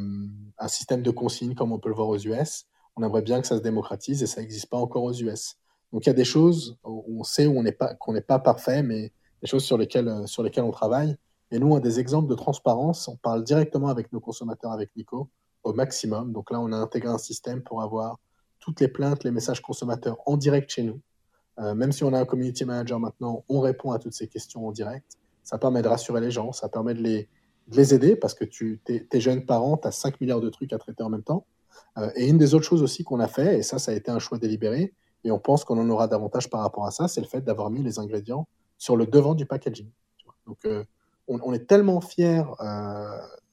un 0.58 0.68
système 0.68 1.02
de 1.02 1.10
consigne 1.10 1.54
comme 1.54 1.70
on 1.70 1.78
peut 1.78 1.90
le 1.90 1.94
voir 1.94 2.08
aux 2.08 2.16
US, 2.16 2.64
on 2.96 3.02
aimerait 3.02 3.20
bien 3.20 3.42
que 3.42 3.46
ça 3.46 3.58
se 3.58 3.62
démocratise 3.62 4.22
et 4.22 4.26
ça 4.26 4.40
n'existe 4.40 4.70
pas 4.70 4.78
encore 4.78 5.02
aux 5.02 5.12
US. 5.12 5.56
Donc 5.92 6.06
il 6.06 6.08
y 6.08 6.10
a 6.10 6.14
des 6.14 6.24
choses 6.24 6.78
où 6.82 7.20
on 7.20 7.24
sait 7.24 7.46
où 7.46 7.62
n'est 7.62 7.72
pas, 7.72 7.92
qu'on 7.92 8.14
n'est 8.14 8.22
pas 8.22 8.38
parfait, 8.38 8.82
mais 8.82 9.12
des 9.42 9.46
choses 9.46 9.64
sur 9.64 9.76
lesquelles, 9.76 10.26
sur 10.26 10.42
lesquelles 10.42 10.64
on 10.64 10.70
travaille. 10.70 11.14
Et 11.50 11.58
nous, 11.58 11.72
on 11.72 11.76
a 11.76 11.80
des 11.80 12.00
exemples 12.00 12.30
de 12.30 12.34
transparence. 12.34 13.06
On 13.06 13.16
parle 13.16 13.44
directement 13.44 13.88
avec 13.88 14.10
nos 14.14 14.20
consommateurs, 14.20 14.72
avec 14.72 14.96
Nico, 14.96 15.28
au 15.62 15.74
maximum. 15.74 16.32
Donc 16.32 16.50
là, 16.50 16.58
on 16.58 16.72
a 16.72 16.76
intégré 16.76 17.10
un 17.10 17.18
système 17.18 17.62
pour 17.62 17.82
avoir 17.82 18.18
toutes 18.60 18.80
les 18.80 18.88
plaintes, 18.88 19.24
les 19.24 19.30
messages 19.30 19.60
consommateurs 19.60 20.16
en 20.24 20.38
direct 20.38 20.70
chez 20.70 20.84
nous. 20.84 21.02
Euh, 21.62 21.74
même 21.74 21.92
si 21.92 22.04
on 22.04 22.12
a 22.12 22.18
un 22.18 22.24
community 22.24 22.64
manager 22.64 22.98
maintenant, 22.98 23.44
on 23.48 23.60
répond 23.60 23.92
à 23.92 23.98
toutes 23.98 24.14
ces 24.14 24.26
questions 24.26 24.66
en 24.66 24.72
direct. 24.72 25.18
Ça 25.42 25.58
permet 25.58 25.82
de 25.82 25.88
rassurer 25.88 26.20
les 26.20 26.30
gens, 26.30 26.52
ça 26.52 26.68
permet 26.68 26.94
de 26.94 27.02
les, 27.02 27.28
les 27.68 27.94
aider 27.94 28.16
parce 28.16 28.34
que 28.34 28.44
tu 28.44 28.80
es, 28.88 29.20
jeune 29.20 29.44
parent, 29.44 29.76
tu 29.76 29.88
as 29.88 29.92
5 29.92 30.20
milliards 30.20 30.40
de 30.40 30.50
trucs 30.50 30.72
à 30.72 30.78
traiter 30.78 31.02
en 31.02 31.08
même 31.08 31.22
temps. 31.22 31.46
Euh, 31.98 32.10
et 32.16 32.28
une 32.28 32.38
des 32.38 32.54
autres 32.54 32.64
choses 32.64 32.82
aussi 32.82 33.04
qu'on 33.04 33.20
a 33.20 33.28
fait, 33.28 33.58
et 33.58 33.62
ça, 33.62 33.78
ça 33.78 33.92
a 33.92 33.94
été 33.94 34.10
un 34.10 34.18
choix 34.18 34.38
délibéré, 34.38 34.92
et 35.24 35.30
on 35.30 35.38
pense 35.38 35.64
qu'on 35.64 35.78
en 35.78 35.88
aura 35.88 36.08
davantage 36.08 36.50
par 36.50 36.60
rapport 36.60 36.86
à 36.86 36.90
ça, 36.90 37.08
c'est 37.08 37.20
le 37.20 37.26
fait 37.26 37.42
d'avoir 37.42 37.70
mis 37.70 37.82
les 37.82 37.98
ingrédients 37.98 38.48
sur 38.78 38.96
le 38.96 39.06
devant 39.06 39.34
du 39.34 39.46
packaging. 39.46 39.88
Donc, 40.46 40.58
euh, 40.64 40.84
on, 41.28 41.52
est 41.54 41.66
tellement 41.66 42.00
fiers 42.00 42.42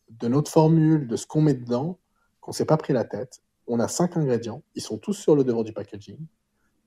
de 0.09 0.27
notre 0.27 0.51
formule, 0.51 1.07
de 1.07 1.15
ce 1.15 1.27
qu'on 1.27 1.41
met 1.41 1.53
dedans, 1.53 1.99
qu'on 2.41 2.51
s'est 2.51 2.65
pas 2.65 2.77
pris 2.77 2.93
la 2.93 3.05
tête. 3.05 3.41
On 3.67 3.79
a 3.79 3.87
cinq 3.87 4.17
ingrédients, 4.17 4.63
ils 4.73 4.81
sont 4.81 4.97
tous 4.97 5.13
sur 5.13 5.35
le 5.35 5.43
devant 5.43 5.63
du 5.63 5.71
packaging. 5.71 6.17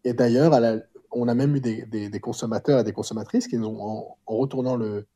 Et 0.04 0.12
d'ailleurs, 0.12 0.52
on 1.12 1.28
a 1.28 1.34
même 1.34 1.56
eu 1.56 1.60
des, 1.60 2.20
consommateurs 2.20 2.80
et 2.80 2.84
des 2.84 2.92
consommatrices 2.92 3.48
qui 3.48 3.58
nous 3.58 3.66
ont, 3.66 4.16
en, 4.26 4.36
retournant 4.36 4.76
le, 4.76 5.06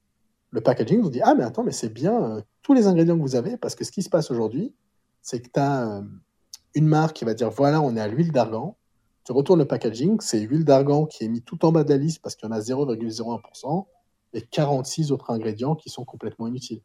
packaging, 0.65 1.01
nous 1.01 1.07
ont 1.07 1.11
dit 1.11 1.21
Ah, 1.23 1.35
mais 1.35 1.45
attends, 1.45 1.65
mais 1.65 1.73
c'est 1.73 1.93
bien 1.93 2.23
euh, 2.23 2.41
tous 2.63 2.75
les 2.75 2.87
ingrédients 2.87 3.17
que 3.17 3.23
vous 3.23 3.37
avez, 3.37 3.57
parce 3.57 3.75
que 3.75 3.85
ce 3.85 3.93
qui 3.93 4.03
se 4.03 4.09
passe 4.09 4.31
aujourd'hui, 4.31 4.75
c'est 5.23 5.41
que 5.41 5.49
tu 5.53 5.61
as 5.61 5.99
euh, 5.99 6.03
une 6.75 6.87
marque 6.87 7.17
qui 7.17 7.25
va 7.25 7.35
dire 7.35 7.51
Voilà, 7.51 7.81
on 7.81 7.97
est 7.97 8.01
à 8.01 8.09
l'huile 8.09 8.33
d'argan. 8.33 8.77
Tu 9.25 9.33
retournes 9.33 9.59
le 9.59 9.67
packaging, 9.67 10.19
c'est 10.21 10.41
huile 10.41 10.65
d'argan 10.65 11.05
qui 11.07 11.25
est 11.25 11.29
mis 11.29 11.43
tout 11.43 11.65
en 11.65 11.73
bas 11.73 11.83
de 11.83 11.91
la 11.91 11.97
liste 11.97 12.23
parce 12.23 12.37
qu'il 12.37 12.49
y 12.49 12.53
en 12.53 12.55
a 12.55 12.61
0,01% 12.61 13.87
et 14.35 14.43
46 14.43 15.11
autres 15.11 15.31
ingrédients 15.31 15.75
qui 15.75 15.91
sont 15.91 16.05
complètement 16.05 16.47
inutiles. 16.47 16.81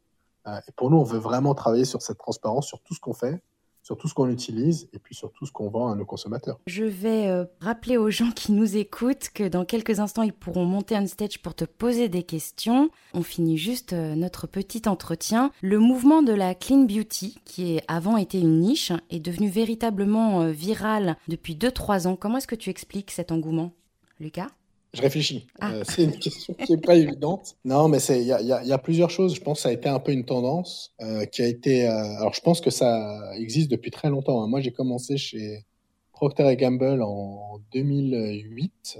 Euh, 0.47 0.59
et 0.67 0.71
pour 0.71 0.89
nous, 0.89 0.97
on 0.97 1.03
veut 1.03 1.19
vraiment 1.19 1.53
travailler 1.53 1.85
sur 1.85 2.01
cette 2.01 2.17
transparence, 2.17 2.67
sur 2.67 2.81
tout 2.81 2.95
ce 2.95 2.99
qu'on 2.99 3.13
fait, 3.13 3.41
sur 3.83 3.97
tout 3.97 4.07
ce 4.07 4.13
qu'on 4.13 4.29
utilise 4.29 4.89
et 4.93 4.99
puis 4.99 5.15
sur 5.15 5.31
tout 5.31 5.45
ce 5.45 5.51
qu'on 5.51 5.69
vend 5.69 5.91
à 5.91 5.95
nos 5.95 6.05
consommateurs. 6.05 6.59
Je 6.67 6.83
vais 6.83 7.27
euh, 7.27 7.45
rappeler 7.59 7.97
aux 7.97 8.09
gens 8.09 8.31
qui 8.31 8.51
nous 8.51 8.77
écoutent 8.77 9.29
que 9.33 9.47
dans 9.47 9.65
quelques 9.65 9.99
instants, 9.99 10.23
ils 10.23 10.33
pourront 10.33 10.65
monter 10.65 10.95
on 10.95 11.07
stage 11.07 11.41
pour 11.41 11.55
te 11.55 11.65
poser 11.65 12.09
des 12.09 12.23
questions. 12.23 12.89
On 13.13 13.23
finit 13.23 13.57
juste 13.57 13.93
euh, 13.93 14.15
notre 14.15 14.47
petit 14.47 14.87
entretien. 14.87 15.51
Le 15.61 15.79
mouvement 15.79 16.21
de 16.21 16.33
la 16.33 16.55
clean 16.55 16.83
beauty, 16.83 17.39
qui 17.45 17.79
avant 17.87 18.17
été 18.17 18.39
une 18.39 18.59
niche, 18.59 18.91
est 19.09 19.19
devenu 19.19 19.49
véritablement 19.49 20.45
viral 20.47 21.17
depuis 21.27 21.55
2-3 21.55 22.07
ans. 22.07 22.15
Comment 22.15 22.37
est-ce 22.37 22.47
que 22.47 22.55
tu 22.55 22.69
expliques 22.69 23.11
cet 23.11 23.31
engouement, 23.31 23.73
Lucas? 24.19 24.47
Je 24.93 25.01
réfléchis. 25.01 25.47
Ah. 25.59 25.71
Euh, 25.71 25.83
c'est 25.87 26.03
une 26.03 26.17
question 26.17 26.53
qui 26.53 26.73
n'est 26.73 26.81
pas 26.81 26.95
évidente. 26.95 27.55
Non, 27.63 27.87
mais 27.87 27.99
il 28.09 28.23
y 28.23 28.33
a, 28.33 28.41
y, 28.41 28.51
a, 28.51 28.63
y 28.63 28.73
a, 28.73 28.77
plusieurs 28.77 29.09
choses. 29.09 29.35
Je 29.35 29.41
pense 29.41 29.59
que 29.59 29.63
ça 29.63 29.69
a 29.69 29.71
été 29.71 29.87
un 29.87 29.99
peu 29.99 30.11
une 30.11 30.25
tendance 30.25 30.93
euh, 31.01 31.25
qui 31.25 31.41
a 31.41 31.47
été. 31.47 31.87
Euh, 31.87 32.17
alors, 32.17 32.33
je 32.33 32.41
pense 32.41 32.59
que 32.59 32.69
ça 32.69 33.31
existe 33.37 33.71
depuis 33.71 33.91
très 33.91 34.09
longtemps. 34.09 34.43
Hein. 34.43 34.47
Moi, 34.47 34.59
j'ai 34.59 34.71
commencé 34.71 35.17
chez 35.17 35.65
Procter 36.11 36.55
Gamble 36.57 37.01
en 37.01 37.59
2008. 37.73 38.99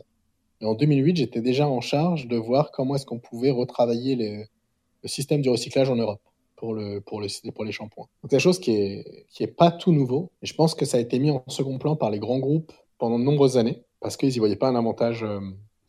Et 0.61 0.65
en 0.65 0.75
2008, 0.75 1.17
j'étais 1.17 1.41
déjà 1.41 1.67
en 1.67 1.81
charge 1.81 2.27
de 2.27 2.37
voir 2.37 2.71
comment 2.71 2.95
est-ce 2.95 3.05
qu'on 3.05 3.19
pouvait 3.19 3.51
retravailler 3.51 4.15
les, 4.15 4.45
le 5.03 5.09
système 5.09 5.41
du 5.41 5.49
recyclage 5.49 5.89
en 5.89 5.95
Europe 5.95 6.21
pour, 6.55 6.73
le, 6.73 7.01
pour, 7.01 7.19
le, 7.19 7.27
pour 7.51 7.65
les 7.65 7.71
shampoings. 7.73 8.05
Donc, 8.05 8.29
c'est 8.31 8.37
quelque 8.37 8.39
chose 8.39 8.59
qui 8.59 8.71
n'est 8.71 9.25
qui 9.29 9.43
est 9.43 9.47
pas 9.47 9.71
tout 9.71 9.91
nouveau. 9.91 10.31
Et 10.41 10.45
je 10.45 10.53
pense 10.53 10.73
que 10.73 10.85
ça 10.85 10.97
a 10.97 10.99
été 11.01 11.19
mis 11.19 11.31
en 11.31 11.43
second 11.47 11.79
plan 11.79 11.97
par 11.97 12.11
les 12.11 12.19
grands 12.19 12.39
groupes 12.39 12.71
pendant 12.97 13.19
de 13.19 13.25
nombreuses 13.25 13.57
années 13.57 13.83
parce 13.99 14.15
qu'ils 14.15 14.29
n'y 14.29 14.39
voyaient 14.39 14.55
pas 14.55 14.69
un 14.69 14.75
avantage 14.75 15.25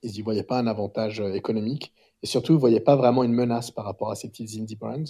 ils 0.03 0.13
n'y 0.13 0.23
voyaient 0.23 0.43
pas 0.43 0.59
un 0.59 0.67
avantage 0.67 1.21
euh, 1.21 1.33
économique. 1.33 1.93
Et 2.23 2.27
surtout, 2.27 2.53
ils 2.53 2.57
ne 2.57 2.61
voyaient 2.61 2.81
pas 2.81 2.97
vraiment 2.97 3.25
une 3.25 3.33
menace 3.33 3.71
par 3.71 3.85
rapport 3.85 4.11
à 4.11 4.15
ces 4.15 4.29
petites 4.29 4.59
indie 4.59 4.77
brands. 4.77 5.05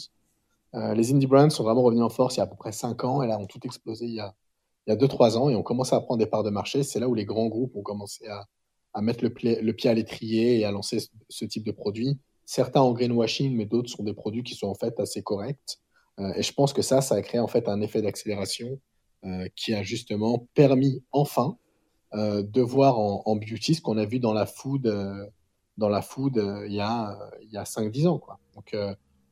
Euh, 0.75 0.95
les 0.95 1.13
indie 1.13 1.27
brands 1.27 1.51
sont 1.51 1.65
vraiment 1.65 1.83
revenus 1.83 2.03
en 2.03 2.09
force 2.09 2.37
il 2.37 2.39
y 2.39 2.41
a 2.41 2.45
à 2.45 2.47
peu 2.47 2.57
près 2.57 2.73
5 2.73 3.05
ans 3.05 3.23
et 3.23 3.27
là 3.27 3.39
ont 3.39 3.47
tout 3.47 3.61
explosé 3.65 4.07
il 4.07 4.15
y 4.15 4.21
a, 4.21 4.35
il 4.87 4.91
y 4.91 4.93
a 4.95 4.97
2-3 4.97 5.37
ans 5.37 5.51
et 5.51 5.55
ont 5.55 5.63
commencé 5.63 5.95
à 5.95 6.01
prendre 6.01 6.19
des 6.19 6.27
parts 6.27 6.43
de 6.43 6.51
marché. 6.51 6.83
C'est 6.83 6.99
là 6.99 7.09
où 7.09 7.15
les 7.15 7.27
grands 7.27 7.49
groupes 7.49 7.77
ont 7.77 7.83
commencé 7.83 8.27
à, 8.27 9.03
mettre 9.03 9.25
le, 9.25 9.31
pied 9.31 9.91
à 9.91 9.95
l'étrier 9.95 10.59
et 10.61 10.65
à 10.65 10.71
lancer 10.71 10.99
ce, 11.29 11.45
type 11.45 11.65
de 11.65 11.73
produits. 11.73 12.19
Certains 12.45 12.81
en 12.81 12.93
greenwashing, 12.93 13.55
mais 13.57 13.67
d'autres 13.67 13.91
sont 13.91 14.03
des 14.03 14.15
produits 14.15 14.43
qui 14.43 14.55
sont 14.55 14.69
en 14.69 14.75
fait 14.75 14.99
assez 14.99 15.23
corrects. 15.23 15.79
Euh, 16.19 16.33
et 16.37 16.43
je 16.43 16.53
pense 16.53 16.73
que 16.73 16.83
ça, 16.83 17.01
ça 17.01 17.15
a 17.15 17.23
créé 17.23 17.41
en 17.41 17.47
fait 17.49 17.69
un 17.69 17.81
effet 17.81 18.03
d'accélération 18.03 18.79
qui 19.55 19.73
a 19.73 19.85
justement 19.85 20.49
permis 20.53 21.05
enfin 21.13 21.57
de 22.15 22.61
voir 22.61 22.99
en, 22.99 23.37
beauty 23.37 23.75
ce 23.75 23.81
qu'on 23.81 23.97
a 23.97 24.05
vu 24.05 24.19
dans 24.19 24.33
la 24.33 24.47
food, 24.47 24.87
euh, 24.87 25.25
dans 25.79 25.89
la 25.89 26.03
food 26.03 26.39
euh, 26.39 26.67
il 26.67 26.75
y 26.75 26.81
a, 26.81 27.19
il 27.43 27.57
a 27.57 27.65
5-10 27.65 28.07
ans. 28.07 28.19
Quoi. 28.19 28.39
Donc, 28.55 28.77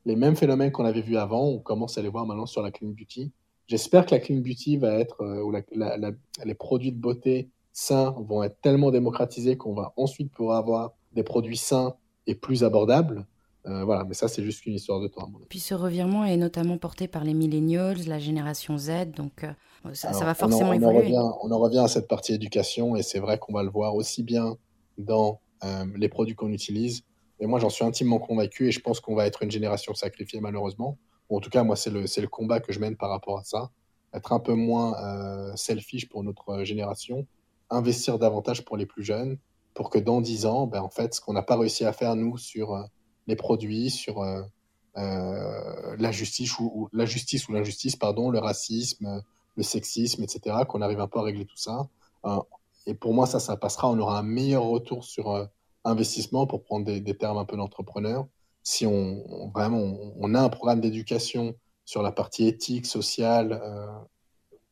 les 0.05 0.15
mêmes 0.15 0.35
phénomènes 0.35 0.71
qu'on 0.71 0.85
avait 0.85 1.01
vus 1.01 1.17
avant, 1.17 1.45
on 1.45 1.59
commence 1.59 1.97
à 1.97 2.01
les 2.01 2.09
voir 2.09 2.25
maintenant 2.25 2.47
sur 2.47 2.61
la 2.61 2.71
clean 2.71 2.89
beauty. 2.89 3.31
J'espère 3.67 4.05
que 4.05 4.15
la 4.15 4.19
clean 4.19 4.39
beauty 4.39 4.77
va 4.77 4.95
être, 4.95 5.23
ou 5.43 5.51
les 5.51 6.55
produits 6.55 6.91
de 6.91 6.99
beauté 6.99 7.49
sains 7.71 8.15
vont 8.17 8.43
être 8.43 8.59
tellement 8.61 8.91
démocratisés 8.91 9.57
qu'on 9.57 9.73
va 9.73 9.93
ensuite 9.95 10.31
pouvoir 10.31 10.57
avoir 10.57 10.93
des 11.13 11.23
produits 11.23 11.57
sains 11.57 11.93
et 12.25 12.33
plus 12.35 12.63
abordables. 12.63 13.27
voilà, 13.63 14.03
mais 14.05 14.15
ça, 14.15 14.27
c'est 14.27 14.43
juste 14.43 14.65
une 14.65 14.73
histoire 14.73 14.99
de 14.99 15.07
temps. 15.07 15.31
Puis 15.49 15.59
ce 15.59 15.75
revirement 15.75 16.25
est 16.25 16.37
notamment 16.37 16.79
porté 16.79 17.07
par 17.07 17.23
les 17.23 17.35
millennials, 17.35 17.99
la 18.07 18.17
génération 18.17 18.79
Z, 18.79 19.11
donc 19.15 19.45
ça, 19.93 20.11
va 20.11 20.33
forcément 20.33 20.69
on 20.69 20.73
évoluer. 20.73 20.85
En 20.85 20.99
revient, 20.99 21.37
on 21.41 21.51
en 21.51 21.59
revient 21.59 21.79
à 21.79 21.87
cette 21.87 22.07
partie 22.07 22.33
éducation 22.33 22.95
et 22.95 23.03
c'est 23.03 23.19
vrai 23.19 23.37
qu'on 23.37 23.53
va 23.53 23.63
le 23.63 23.69
voir 23.69 23.95
aussi 23.95 24.23
bien 24.23 24.57
dans 24.97 25.39
euh, 25.63 25.85
les 25.95 26.09
produits 26.09 26.35
qu'on 26.35 26.51
utilise. 26.51 27.03
Et 27.39 27.47
moi, 27.47 27.59
j'en 27.59 27.69
suis 27.69 27.83
intimement 27.83 28.19
convaincu 28.19 28.67
et 28.67 28.71
je 28.71 28.79
pense 28.79 28.99
qu'on 28.99 29.15
va 29.15 29.25
être 29.25 29.43
une 29.43 29.51
génération 29.51 29.93
sacrifiée 29.93 30.39
malheureusement. 30.39 30.97
en 31.29 31.39
tout 31.39 31.49
cas, 31.49 31.63
moi, 31.63 31.75
c'est 31.75 31.89
le, 31.89 32.01
le 32.01 32.27
combat 32.27 32.59
que 32.59 32.71
je 32.71 32.79
mène 32.79 32.95
par 32.95 33.09
rapport 33.09 33.39
à 33.39 33.43
ça. 33.43 33.71
Être 34.13 34.33
un 34.33 34.39
peu 34.39 34.53
moins 34.53 34.93
euh, 35.01 35.55
selfish 35.55 36.09
pour 36.09 36.23
notre 36.23 36.63
génération, 36.63 37.25
investir 37.69 38.19
davantage 38.19 38.63
pour 38.65 38.77
les 38.77 38.85
plus 38.85 39.03
jeunes, 39.03 39.37
pour 39.73 39.89
que 39.89 39.97
dans 39.97 40.21
10 40.21 40.45
ans, 40.45 40.67
ben, 40.67 40.81
en 40.81 40.89
fait, 40.89 41.15
ce 41.15 41.21
qu'on 41.21 41.33
n'a 41.33 41.43
pas 41.43 41.57
réussi 41.57 41.85
à 41.85 41.93
faire, 41.93 42.15
nous, 42.15 42.37
sur 42.37 42.73
euh, 42.73 42.83
les 43.27 43.35
produits, 43.35 43.89
sur 43.89 44.21
la 44.95 46.11
justice 46.11 46.59
ou, 46.59 46.89
la 46.91 47.05
justice 47.05 47.47
ou 47.47 47.53
l'injustice, 47.53 47.95
pardon, 47.95 48.29
le 48.29 48.39
racisme, 48.39 49.23
le 49.61 49.65
sexisme, 49.65 50.23
etc. 50.23 50.57
Qu'on 50.67 50.81
arrive 50.81 50.99
un 50.99 51.07
peu 51.07 51.19
à 51.19 51.23
régler 51.23 51.45
tout 51.45 51.57
ça. 51.57 51.87
et 52.85 52.93
pour 52.93 53.13
moi, 53.13 53.25
ça, 53.25 53.39
ça 53.39 53.57
passera. 53.57 53.89
On 53.89 53.99
aura 53.99 54.19
un 54.19 54.23
meilleur 54.23 54.63
retour 54.63 55.03
sur 55.03 55.47
investissement, 55.83 56.45
pour 56.45 56.63
prendre 56.63 56.85
des, 56.85 57.17
termes 57.17 57.37
un 57.37 57.45
peu 57.45 57.57
d'entrepreneur. 57.57 58.27
Si 58.63 58.85
on, 58.85 59.49
vraiment 59.53 59.79
on, 60.19 60.35
a 60.35 60.41
un 60.41 60.49
programme 60.49 60.81
d'éducation 60.81 61.55
sur 61.85 62.03
la 62.03 62.11
partie 62.11 62.47
éthique, 62.47 62.85
sociale, 62.85 63.59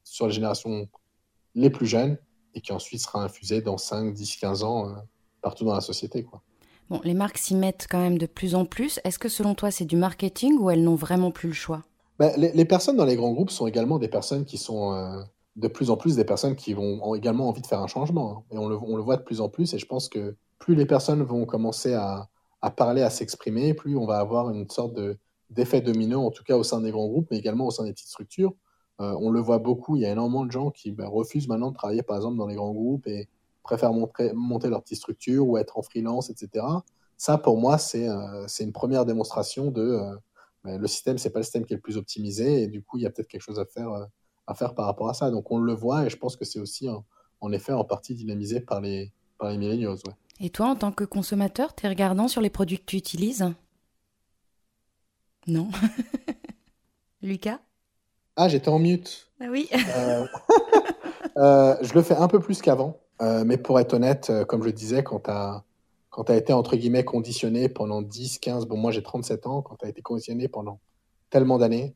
sur 0.03 0.27
les 0.27 0.33
générations 0.33 0.87
les 1.55 1.69
plus 1.69 1.87
jeunes, 1.87 2.17
et 2.53 2.61
qui 2.61 2.71
ensuite 2.71 3.01
sera 3.01 3.23
infusé 3.23 3.61
dans 3.61 3.77
5, 3.77 4.13
10, 4.13 4.37
15 4.37 4.63
ans 4.63 4.95
partout 5.41 5.65
dans 5.65 5.73
la 5.73 5.81
société. 5.81 6.23
Quoi. 6.23 6.41
Bon, 6.89 7.01
les 7.03 7.13
marques 7.13 7.37
s'y 7.37 7.55
mettent 7.55 7.87
quand 7.89 7.99
même 7.99 8.17
de 8.17 8.25
plus 8.25 8.55
en 8.55 8.65
plus. 8.65 8.99
Est-ce 9.03 9.19
que 9.19 9.29
selon 9.29 9.53
toi, 9.53 9.69
c'est 9.69 9.85
du 9.85 9.95
marketing 9.95 10.57
ou 10.57 10.69
elles 10.69 10.83
n'ont 10.83 10.95
vraiment 10.95 11.31
plus 11.31 11.49
le 11.49 11.53
choix? 11.53 11.83
Ben, 12.19 12.33
les, 12.35 12.65
personnes 12.65 12.97
dans 12.97 13.05
les 13.05 13.15
grands 13.15 13.31
groupes 13.31 13.49
sont 13.49 13.65
également 13.65 13.97
des 13.97 14.09
personnes 14.09 14.43
qui 14.43 14.57
sont 14.57 14.93
euh, 14.93 15.21
de 15.55 15.69
plus 15.69 15.89
en 15.89 15.95
plus 15.95 16.17
des 16.17 16.25
personnes 16.25 16.57
qui 16.57 16.73
vont, 16.73 16.99
ont 17.01 17.15
également 17.15 17.47
envie 17.47 17.61
de 17.61 17.67
faire 17.67 17.79
un 17.79 17.87
changement. 17.87 18.31
Hein. 18.31 18.43
Et 18.51 18.57
on 18.57 18.67
le, 18.67 18.75
voit 18.75 19.15
de 19.15 19.23
plus 19.23 19.39
en 19.39 19.47
plus. 19.47 19.73
Et 19.73 19.79
je 19.79 19.85
pense 19.85 20.09
que 20.09 20.35
plus 20.57 20.75
les 20.75 20.85
personnes 20.85 21.23
vont 21.23 21.45
commencer 21.45 21.93
à, 21.93 22.27
parler, 22.75 23.03
à 23.03 23.09
s'exprimer, 23.09 23.73
plus 23.73 23.95
on 23.95 24.05
va 24.05 24.19
avoir 24.19 24.49
une 24.49 24.69
sorte 24.69 24.93
de, 24.95 25.17
d'effet 25.49 25.79
domino, 25.79 26.25
en 26.25 26.29
tout 26.29 26.43
cas 26.43 26.57
au 26.57 26.63
sein 26.63 26.81
des 26.81 26.91
grands 26.91 27.07
groupes, 27.07 27.27
mais 27.31 27.37
également 27.37 27.67
au 27.67 27.71
sein 27.71 27.85
des 27.85 27.93
petites 27.93 28.09
structures. 28.09 28.53
Euh, 28.99 29.15
on 29.21 29.29
le 29.29 29.39
voit 29.39 29.59
beaucoup. 29.59 29.95
Il 29.95 30.01
y 30.01 30.05
a 30.05 30.11
énormément 30.11 30.45
de 30.45 30.51
gens 30.51 30.71
qui 30.71 30.91
ben, 30.91 31.07
refusent 31.07 31.47
maintenant 31.47 31.71
de 31.71 31.75
travailler, 31.75 32.03
par 32.03 32.17
exemple, 32.17 32.37
dans 32.37 32.47
les 32.47 32.55
grands 32.55 32.73
groupes 32.73 33.07
et 33.07 33.29
préfèrent 33.63 33.93
monter, 33.93 34.67
leur 34.67 34.81
petite 34.81 34.97
structure 34.97 35.47
ou 35.47 35.57
être 35.57 35.77
en 35.77 35.83
freelance, 35.83 36.29
etc. 36.29 36.65
Ça, 37.15 37.37
pour 37.37 37.57
moi, 37.57 37.77
euh, 37.95 38.43
c'est 38.47 38.63
une 38.65 38.73
première 38.73 39.05
démonstration 39.05 39.71
de 39.71 40.01
le 40.63 40.87
système, 40.87 41.17
c'est 41.17 41.29
pas 41.29 41.39
le 41.39 41.43
système 41.43 41.65
qui 41.65 41.73
est 41.73 41.77
le 41.77 41.81
plus 41.81 41.97
optimisé, 41.97 42.63
et 42.63 42.67
du 42.67 42.83
coup, 42.83 42.97
il 42.97 43.03
y 43.03 43.05
a 43.05 43.09
peut-être 43.09 43.27
quelque 43.27 43.41
chose 43.41 43.59
à 43.59 43.65
faire, 43.65 43.91
euh, 43.91 44.05
à 44.47 44.53
faire 44.53 44.75
par 44.75 44.85
rapport 44.85 45.09
à 45.09 45.13
ça. 45.13 45.31
Donc, 45.31 45.51
on 45.51 45.59
le 45.59 45.73
voit, 45.73 46.05
et 46.05 46.09
je 46.09 46.17
pense 46.17 46.35
que 46.35 46.45
c'est 46.45 46.59
aussi, 46.59 46.89
en 47.41 47.51
effet, 47.51 47.71
en 47.71 47.83
partie 47.83 48.13
dynamisé 48.13 48.59
par 48.59 48.81
les, 48.81 49.11
par 49.37 49.49
les 49.49 49.57
millennials. 49.57 49.97
Et 50.39 50.49
toi, 50.49 50.67
en 50.67 50.75
tant 50.75 50.91
que 50.91 51.03
consommateur, 51.03 51.75
tu 51.75 51.85
es 51.85 51.89
regardant 51.89 52.27
sur 52.27 52.41
les 52.41 52.49
produits 52.49 52.79
que 52.79 52.85
tu 52.85 52.97
utilises? 52.97 53.45
Non 55.47 55.69
Lucas? 57.21 57.59
Ah, 58.35 58.47
j'étais 58.47 58.69
en 58.69 58.79
mute. 58.79 59.29
Ah 59.41 59.47
oui. 59.49 59.69
Euh, 59.73 60.25
euh, 61.37 61.75
je 61.81 61.93
le 61.93 62.01
fais 62.01 62.15
un 62.15 62.27
peu 62.27 62.39
plus 62.39 62.61
qu'avant, 62.61 63.01
mais 63.45 63.57
pour 63.57 63.79
être 63.79 63.93
honnête, 63.93 64.31
comme 64.47 64.63
je 64.63 64.69
disais, 64.69 65.03
quand 65.03 65.21
tu 65.21 65.29
as 65.29 65.63
quand 66.19 66.25
tu 66.25 66.33
as 66.33 66.35
été 66.35 66.51
entre 66.51 66.75
guillemets 66.75 67.05
conditionné 67.05 67.69
pendant 67.69 68.01
10, 68.01 68.39
15, 68.39 68.65
bon 68.65 68.75
moi 68.75 68.91
j'ai 68.91 69.01
37 69.01 69.47
ans, 69.47 69.61
quand 69.61 69.77
tu 69.77 69.85
as 69.85 69.87
été 69.87 70.01
conditionné 70.01 70.49
pendant 70.49 70.81
tellement 71.29 71.57
d'années, 71.57 71.95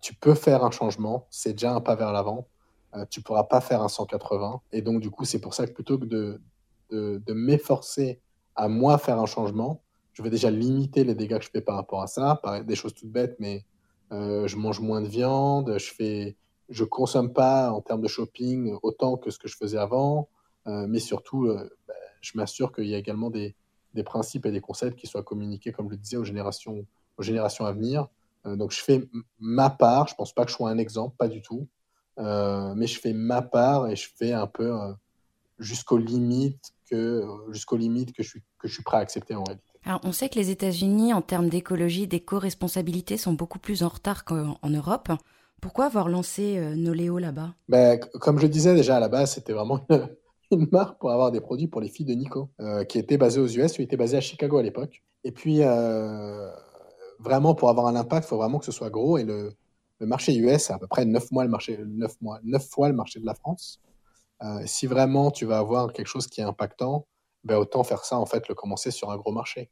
tu 0.00 0.12
peux 0.16 0.34
faire 0.34 0.64
un 0.64 0.72
changement, 0.72 1.28
c'est 1.30 1.52
déjà 1.52 1.72
un 1.72 1.80
pas 1.80 1.94
vers 1.94 2.10
l'avant, 2.12 2.48
euh, 2.96 3.04
tu 3.08 3.22
pourras 3.22 3.44
pas 3.44 3.60
faire 3.60 3.80
un 3.80 3.86
180, 3.86 4.62
et 4.72 4.82
donc 4.82 5.00
du 5.00 5.12
coup 5.12 5.24
c'est 5.24 5.38
pour 5.38 5.54
ça 5.54 5.68
que 5.68 5.72
plutôt 5.72 6.00
que 6.00 6.06
de, 6.06 6.40
de, 6.90 7.32
m'efforcer 7.32 8.20
à 8.56 8.66
moi 8.66 8.98
faire 8.98 9.20
un 9.20 9.26
changement, 9.26 9.82
je 10.14 10.22
vais 10.24 10.30
déjà 10.30 10.50
limiter 10.50 11.04
les 11.04 11.14
dégâts 11.14 11.38
que 11.38 11.44
je 11.44 11.50
fais 11.50 11.60
par 11.60 11.76
rapport 11.76 12.02
à 12.02 12.08
ça, 12.08 12.42
des 12.66 12.74
choses 12.74 12.92
toutes 12.92 13.12
bêtes, 13.12 13.36
mais 13.38 13.64
euh, 14.10 14.48
je 14.48 14.56
mange 14.56 14.80
moins 14.80 15.00
de 15.00 15.06
viande, 15.06 15.78
je 15.78 15.92
fais, 15.92 16.36
je 16.70 16.82
consomme 16.82 17.32
pas 17.32 17.70
en 17.70 17.82
termes 17.82 18.00
de 18.00 18.08
shopping 18.08 18.74
autant 18.82 19.16
que 19.16 19.30
ce 19.30 19.38
que 19.38 19.46
je 19.46 19.56
faisais 19.56 19.78
avant, 19.78 20.28
euh, 20.66 20.88
mais 20.88 20.98
surtout 20.98 21.46
bah, 21.86 21.94
je 22.20 22.32
m'assure 22.36 22.72
qu'il 22.72 22.86
y 22.86 22.94
a 22.94 22.98
également 22.98 23.30
des, 23.30 23.54
principes 24.04 24.46
et 24.46 24.52
des 24.52 24.60
concepts 24.60 24.96
qui 24.96 25.08
soient 25.08 25.24
communiqués, 25.24 25.72
comme 25.72 25.86
je 25.86 25.92
le 25.92 25.96
disais, 25.96 26.16
aux 26.16 26.24
générations, 26.24 26.86
aux 27.16 27.22
générations 27.22 27.66
à 27.66 27.72
venir. 27.72 28.06
Euh, 28.46 28.54
donc 28.54 28.70
je 28.70 28.80
fais 28.80 29.08
ma 29.40 29.70
part, 29.70 30.06
je 30.06 30.14
ne 30.14 30.16
pense 30.18 30.32
pas 30.32 30.44
que 30.44 30.50
je 30.50 30.56
sois 30.56 30.70
un 30.70 30.78
exemple, 30.78 31.16
pas 31.18 31.26
du 31.26 31.42
tout, 31.42 31.66
euh, 32.18 32.74
mais 32.76 32.86
je 32.86 33.00
fais 33.00 33.12
ma 33.12 33.42
part 33.42 33.88
et 33.88 33.96
je 33.96 34.08
fais 34.16 34.32
un 34.32 34.46
peu 34.46 34.72
euh, 34.72 34.92
jusqu'aux 35.58 35.98
limites 35.98 36.72
que, 36.88 37.24
jusqu'aux 37.50 37.76
limites 37.76 38.12
que 38.12 38.22
je, 38.22 38.28
suis, 38.28 38.42
que 38.58 38.68
je 38.68 38.74
suis 38.74 38.84
prêt 38.84 38.98
à 38.98 39.00
accepter 39.00 39.34
en 39.34 39.42
réalité. 39.42 39.64
Alors, 39.84 40.00
on 40.04 40.12
sait 40.12 40.28
que 40.28 40.36
les 40.36 40.50
États-Unis, 40.50 41.12
en 41.12 41.22
termes 41.22 41.48
d'écologie, 41.48 42.06
d'éco-responsabilité, 42.06 43.16
sont 43.16 43.32
beaucoup 43.32 43.58
plus 43.58 43.82
en 43.82 43.88
retard 43.88 44.24
qu'en 44.24 44.58
Europe. 44.64 45.10
Pourquoi 45.60 45.86
avoir 45.86 46.08
lancé 46.08 46.60
Noléo 46.76 47.18
là-bas? 47.18 47.54
Ben, 47.68 47.98
Comme 48.20 48.38
je 48.38 48.46
disais 48.46 48.74
déjà 48.74 48.96
à 48.96 49.00
la 49.00 49.08
base, 49.08 49.34
c'était 49.34 49.52
vraiment 49.52 49.84
une 49.90 50.08
marque 50.56 50.98
pour 50.98 51.10
avoir 51.10 51.30
des 51.30 51.40
produits 51.40 51.68
pour 51.68 51.80
les 51.80 51.88
filles 51.88 52.06
de 52.06 52.14
Nico, 52.14 52.50
euh, 52.60 52.84
qui 52.84 52.98
était 52.98 53.18
basée 53.18 53.40
aux 53.40 53.46
US, 53.46 53.72
qui 53.72 53.82
était 53.82 53.96
basé 53.96 54.16
à 54.16 54.20
Chicago 54.20 54.58
à 54.58 54.62
l'époque. 54.62 55.02
Et 55.24 55.32
puis, 55.32 55.62
euh, 55.62 56.50
vraiment, 57.18 57.54
pour 57.54 57.68
avoir 57.70 57.86
un 57.86 57.96
impact, 57.96 58.26
il 58.26 58.28
faut 58.28 58.36
vraiment 58.36 58.58
que 58.58 58.64
ce 58.64 58.72
soit 58.72 58.90
gros. 58.90 59.18
Et 59.18 59.24
le, 59.24 59.52
le 60.00 60.06
marché 60.06 60.34
US, 60.36 60.64
c'est 60.64 60.72
à 60.72 60.78
peu 60.78 60.86
près 60.86 61.04
9 61.04 61.30
mois 61.32 61.44
le 61.44 61.50
marché, 61.50 61.78
9 61.84 62.20
mois, 62.20 62.40
9 62.44 62.66
fois 62.66 62.88
le 62.88 62.94
marché 62.94 63.20
de 63.20 63.26
la 63.26 63.34
France. 63.34 63.80
Euh, 64.42 64.62
si 64.66 64.86
vraiment 64.86 65.30
tu 65.30 65.44
vas 65.44 65.58
avoir 65.58 65.92
quelque 65.92 66.06
chose 66.06 66.28
qui 66.28 66.40
est 66.40 66.44
impactant, 66.44 67.06
ben 67.44 67.56
autant 67.56 67.82
faire 67.82 68.04
ça, 68.04 68.18
en 68.18 68.26
fait, 68.26 68.48
le 68.48 68.54
commencer 68.54 68.90
sur 68.90 69.10
un 69.10 69.16
gros 69.16 69.32
marché. 69.32 69.70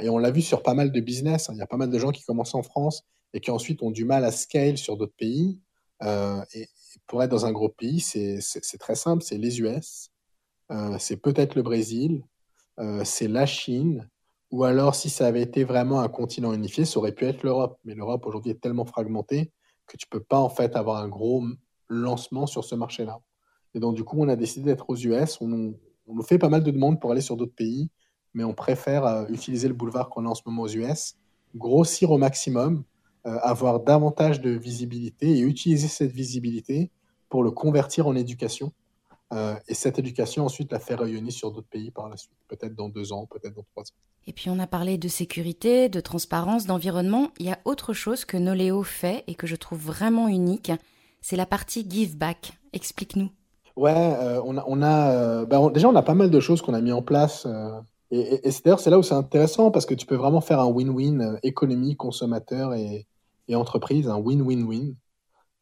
et 0.00 0.10
on 0.10 0.18
l'a 0.18 0.30
vu 0.30 0.42
sur 0.42 0.62
pas 0.62 0.74
mal 0.74 0.92
de 0.92 1.00
business. 1.00 1.48
Hein. 1.48 1.54
Il 1.54 1.58
y 1.58 1.62
a 1.62 1.66
pas 1.66 1.78
mal 1.78 1.90
de 1.90 1.98
gens 1.98 2.10
qui 2.10 2.22
commencent 2.22 2.54
en 2.54 2.62
France 2.62 3.04
et 3.32 3.40
qui 3.40 3.50
ensuite 3.50 3.82
ont 3.82 3.90
du 3.90 4.04
mal 4.04 4.24
à 4.24 4.30
scale 4.32 4.76
sur 4.76 4.96
d'autres 4.96 5.16
pays. 5.16 5.60
et, 6.02 6.68
pour 7.06 7.22
être 7.22 7.30
dans 7.30 7.46
un 7.46 7.52
gros 7.52 7.68
pays, 7.68 8.00
c'est 8.00 8.78
très 8.78 8.94
simple, 8.94 9.22
c'est 9.22 9.38
les 9.38 9.60
US, 9.60 10.10
euh, 10.70 10.96
c'est 10.98 11.16
peut-être 11.16 11.54
le 11.54 11.62
Brésil, 11.62 12.24
euh, 12.78 13.02
c'est 13.04 13.28
la 13.28 13.46
Chine, 13.46 14.08
ou 14.50 14.64
alors 14.64 14.94
si 14.94 15.10
ça 15.10 15.26
avait 15.26 15.42
été 15.42 15.64
vraiment 15.64 16.00
un 16.00 16.08
continent 16.08 16.52
unifié, 16.52 16.84
ça 16.84 16.98
aurait 16.98 17.12
pu 17.12 17.26
être 17.26 17.42
l'Europe. 17.42 17.78
Mais 17.84 17.94
l'Europe 17.94 18.24
aujourd'hui 18.26 18.52
est 18.52 18.60
tellement 18.60 18.86
fragmentée 18.86 19.52
que 19.86 19.96
tu 19.96 20.06
peux 20.08 20.22
pas 20.22 20.38
en 20.38 20.48
fait 20.48 20.76
avoir 20.76 21.02
un 21.02 21.08
gros 21.08 21.44
lancement 21.88 22.46
sur 22.46 22.64
ce 22.64 22.74
marché-là. 22.74 23.20
Et 23.74 23.80
donc 23.80 23.94
du 23.94 24.04
coup, 24.04 24.16
on 24.18 24.28
a 24.28 24.36
décidé 24.36 24.66
d'être 24.66 24.88
aux 24.88 24.96
US. 24.96 25.40
On, 25.40 25.46
nous 25.48 26.22
fait 26.22 26.38
pas 26.38 26.48
mal 26.48 26.62
de 26.62 26.70
demandes 26.70 27.00
pour 27.00 27.12
aller 27.12 27.20
sur 27.20 27.36
d'autres 27.36 27.54
pays, 27.54 27.90
mais 28.32 28.44
on 28.44 28.54
préfère 28.54 29.04
euh, 29.04 29.26
utiliser 29.28 29.68
le 29.68 29.74
boulevard 29.74 30.08
qu'on 30.08 30.24
a 30.24 30.28
en 30.28 30.34
ce 30.34 30.42
moment 30.46 30.62
aux 30.62 30.68
US, 30.68 31.16
grossir 31.54 32.10
au 32.10 32.16
maximum, 32.16 32.84
avoir 33.24 33.80
davantage 33.80 34.40
de 34.40 34.50
visibilité 34.50 35.28
et 35.28 35.40
utiliser 35.40 35.88
cette 35.88 36.12
visibilité 36.12 36.90
pour 37.28 37.42
le 37.42 37.50
convertir 37.50 38.06
en 38.06 38.14
éducation. 38.14 38.72
Euh, 39.32 39.54
et 39.68 39.74
cette 39.74 39.98
éducation, 39.98 40.44
ensuite, 40.44 40.72
la 40.72 40.78
faire 40.78 41.00
rayonner 41.00 41.30
sur 41.30 41.52
d'autres 41.52 41.68
pays 41.68 41.90
par 41.90 42.08
la 42.08 42.16
suite, 42.16 42.32
peut-être 42.48 42.74
dans 42.74 42.88
deux 42.88 43.12
ans, 43.12 43.26
peut-être 43.26 43.54
dans 43.54 43.64
trois 43.72 43.82
ans. 43.82 43.96
Et 44.26 44.32
puis, 44.32 44.50
on 44.50 44.58
a 44.58 44.66
parlé 44.66 44.98
de 44.98 45.08
sécurité, 45.08 45.88
de 45.88 46.00
transparence, 46.00 46.66
d'environnement. 46.66 47.28
Il 47.38 47.46
y 47.46 47.50
a 47.50 47.58
autre 47.64 47.92
chose 47.92 48.24
que 48.24 48.36
Noléo 48.36 48.82
fait 48.82 49.24
et 49.26 49.34
que 49.34 49.46
je 49.46 49.56
trouve 49.56 49.80
vraiment 49.80 50.28
unique. 50.28 50.72
C'est 51.20 51.36
la 51.36 51.46
partie 51.46 51.86
give 51.88 52.16
back. 52.16 52.52
Explique-nous. 52.72 53.30
Ouais, 53.76 53.92
euh, 53.94 54.40
on 54.44 54.56
a, 54.56 54.64
on 54.66 54.82
a 54.82 55.10
euh, 55.12 55.46
ben, 55.46 55.70
déjà, 55.70 55.88
on 55.88 55.94
a 55.94 56.02
pas 56.02 56.14
mal 56.14 56.30
de 56.30 56.40
choses 56.40 56.62
qu'on 56.62 56.74
a 56.74 56.80
mis 56.80 56.92
en 56.92 57.02
place. 57.02 57.46
Et, 58.10 58.50
c'est 58.50 58.64
d'ailleurs, 58.64 58.80
c'est 58.80 58.90
là 58.90 58.98
où 58.98 59.02
c'est 59.02 59.14
intéressant 59.14 59.70
parce 59.70 59.84
que 59.84 59.94
tu 59.94 60.06
peux 60.06 60.14
vraiment 60.14 60.40
faire 60.40 60.60
un 60.60 60.70
win-win 60.70 61.38
économie, 61.42 61.96
consommateur 61.96 62.74
et, 62.74 63.06
entreprise, 63.54 64.08
un 64.08 64.18
win-win-win. 64.18 64.94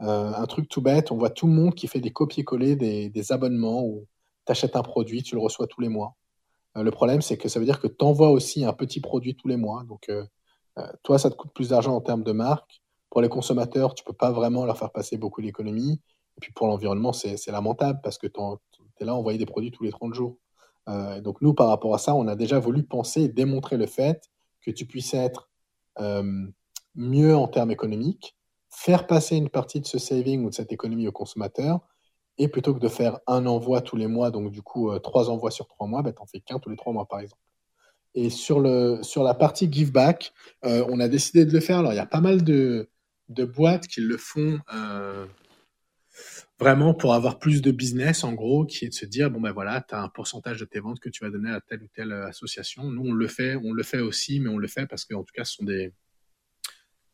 Euh, 0.02 0.32
un 0.34 0.46
truc 0.46 0.68
tout 0.68 0.82
bête, 0.82 1.10
on 1.10 1.16
voit 1.16 1.30
tout 1.30 1.46
le 1.46 1.54
monde 1.54 1.74
qui 1.74 1.88
fait 1.88 2.00
des 2.00 2.10
copier-coller 2.10 2.76
des, 2.76 3.32
abonnements 3.32 3.82
où 3.82 4.06
tu 4.44 4.52
achètes 4.52 4.76
un 4.76 4.82
produit, 4.82 5.22
tu 5.22 5.34
le 5.34 5.40
reçois 5.40 5.66
tous 5.66 5.80
les 5.80 5.88
mois. 5.88 6.14
Euh, 6.76 6.82
le 6.82 6.90
problème, 6.90 7.22
c'est 7.22 7.38
que 7.38 7.48
ça 7.48 7.58
veut 7.58 7.64
dire 7.64 7.80
que 7.80 7.86
tu 7.86 8.04
envoies 8.04 8.30
aussi 8.30 8.64
un 8.64 8.72
petit 8.72 9.00
produit 9.00 9.34
tous 9.34 9.48
les 9.48 9.56
mois. 9.56 9.84
Donc, 9.84 10.08
euh, 10.08 10.24
toi, 11.02 11.18
ça 11.18 11.30
te 11.30 11.36
coûte 11.36 11.52
plus 11.54 11.70
d'argent 11.70 11.94
en 11.94 12.00
termes 12.00 12.22
de 12.22 12.32
marque. 12.32 12.82
Pour 13.10 13.22
les 13.22 13.28
consommateurs, 13.28 13.94
tu 13.94 14.04
peux 14.04 14.12
pas 14.12 14.30
vraiment 14.30 14.66
leur 14.66 14.76
faire 14.76 14.90
passer 14.90 15.16
beaucoup 15.16 15.40
d'économies. 15.40 16.00
Et 16.36 16.40
puis 16.40 16.52
pour 16.52 16.66
l'environnement, 16.66 17.14
c'est 17.14 17.46
lamentable 17.46 18.00
parce 18.02 18.18
que 18.18 18.26
tu 18.26 18.40
es 19.00 19.04
là 19.04 19.12
à 19.12 19.14
envoyer 19.14 19.38
des 19.38 19.46
produits 19.46 19.70
tous 19.70 19.84
les 19.84 19.90
30 19.90 20.12
jours. 20.12 20.36
Donc 20.86 21.40
nous, 21.42 21.54
par 21.54 21.68
rapport 21.68 21.94
à 21.94 21.98
ça, 21.98 22.14
on 22.14 22.28
a 22.28 22.36
déjà 22.36 22.58
voulu 22.58 22.84
penser 22.84 23.22
et 23.22 23.28
démontrer 23.28 23.76
le 23.76 23.86
fait 23.86 24.22
que 24.60 24.70
tu 24.70 24.86
puisses 24.86 25.14
être 25.14 25.50
mieux 26.94 27.36
en 27.36 27.48
termes 27.48 27.70
économiques, 27.70 28.36
faire 28.70 29.06
passer 29.06 29.36
une 29.36 29.48
partie 29.48 29.80
de 29.80 29.86
ce 29.86 29.98
saving 29.98 30.44
ou 30.44 30.50
de 30.50 30.54
cette 30.54 30.72
économie 30.72 31.08
au 31.08 31.12
consommateur, 31.12 31.80
et 32.38 32.48
plutôt 32.48 32.74
que 32.74 32.80
de 32.80 32.88
faire 32.88 33.18
un 33.26 33.46
envoi 33.46 33.80
tous 33.80 33.96
les 33.96 34.06
mois, 34.06 34.30
donc 34.30 34.50
du 34.50 34.62
coup 34.62 34.90
euh, 34.90 34.98
trois 34.98 35.30
envois 35.30 35.50
sur 35.50 35.66
trois 35.66 35.86
mois, 35.86 36.02
ben, 36.02 36.12
tu 36.12 36.20
n'en 36.20 36.26
fais 36.26 36.40
qu'un 36.40 36.58
tous 36.58 36.70
les 36.70 36.76
trois 36.76 36.92
mois 36.92 37.06
par 37.06 37.20
exemple. 37.20 37.40
Et 38.14 38.30
sur, 38.30 38.60
le, 38.60 38.98
sur 39.02 39.22
la 39.22 39.34
partie 39.34 39.70
give 39.70 39.92
back, 39.92 40.32
euh, 40.64 40.84
on 40.88 41.00
a 41.00 41.08
décidé 41.08 41.44
de 41.44 41.52
le 41.52 41.60
faire. 41.60 41.78
Alors 41.78 41.92
il 41.92 41.96
y 41.96 42.00
a 42.00 42.06
pas 42.06 42.20
mal 42.20 42.44
de, 42.44 42.88
de 43.28 43.44
boîtes 43.44 43.86
qui 43.86 44.00
le 44.00 44.16
font 44.16 44.58
euh, 44.74 45.26
vraiment 46.58 46.94
pour 46.94 47.14
avoir 47.14 47.38
plus 47.38 47.60
de 47.60 47.70
business 47.70 48.24
en 48.24 48.32
gros, 48.32 48.64
qui 48.64 48.86
est 48.86 48.88
de 48.88 48.94
se 48.94 49.06
dire, 49.06 49.30
bon 49.30 49.40
ben 49.40 49.52
voilà, 49.52 49.84
tu 49.86 49.94
as 49.94 50.02
un 50.02 50.08
pourcentage 50.08 50.58
de 50.58 50.64
tes 50.64 50.80
ventes 50.80 51.00
que 51.00 51.08
tu 51.08 51.24
vas 51.24 51.30
donner 51.30 51.50
à 51.50 51.60
telle 51.60 51.82
ou 51.82 51.88
telle 51.94 52.12
association. 52.12 52.84
Nous 52.84 53.02
on 53.02 53.12
le 53.12 53.28
fait, 53.28 53.56
on 53.56 53.72
le 53.72 53.82
fait 53.82 54.00
aussi, 54.00 54.40
mais 54.40 54.48
on 54.48 54.58
le 54.58 54.68
fait 54.68 54.86
parce 54.86 55.04
qu'en 55.04 55.22
tout 55.22 55.32
cas 55.34 55.44
ce 55.44 55.54
sont 55.54 55.64
des 55.64 55.92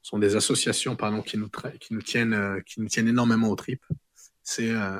sont 0.02 0.18
des 0.18 0.36
associations 0.36 0.96
pardon, 0.96 1.22
qui, 1.22 1.38
nous 1.38 1.48
qui, 1.80 1.94
nous 1.94 2.02
tiennent, 2.02 2.34
euh, 2.34 2.60
qui 2.60 2.80
nous 2.80 2.88
tiennent 2.88 3.08
énormément 3.08 3.48
au 3.48 3.54
trip. 3.54 3.84
C'est 4.42 4.70
euh, 4.70 4.98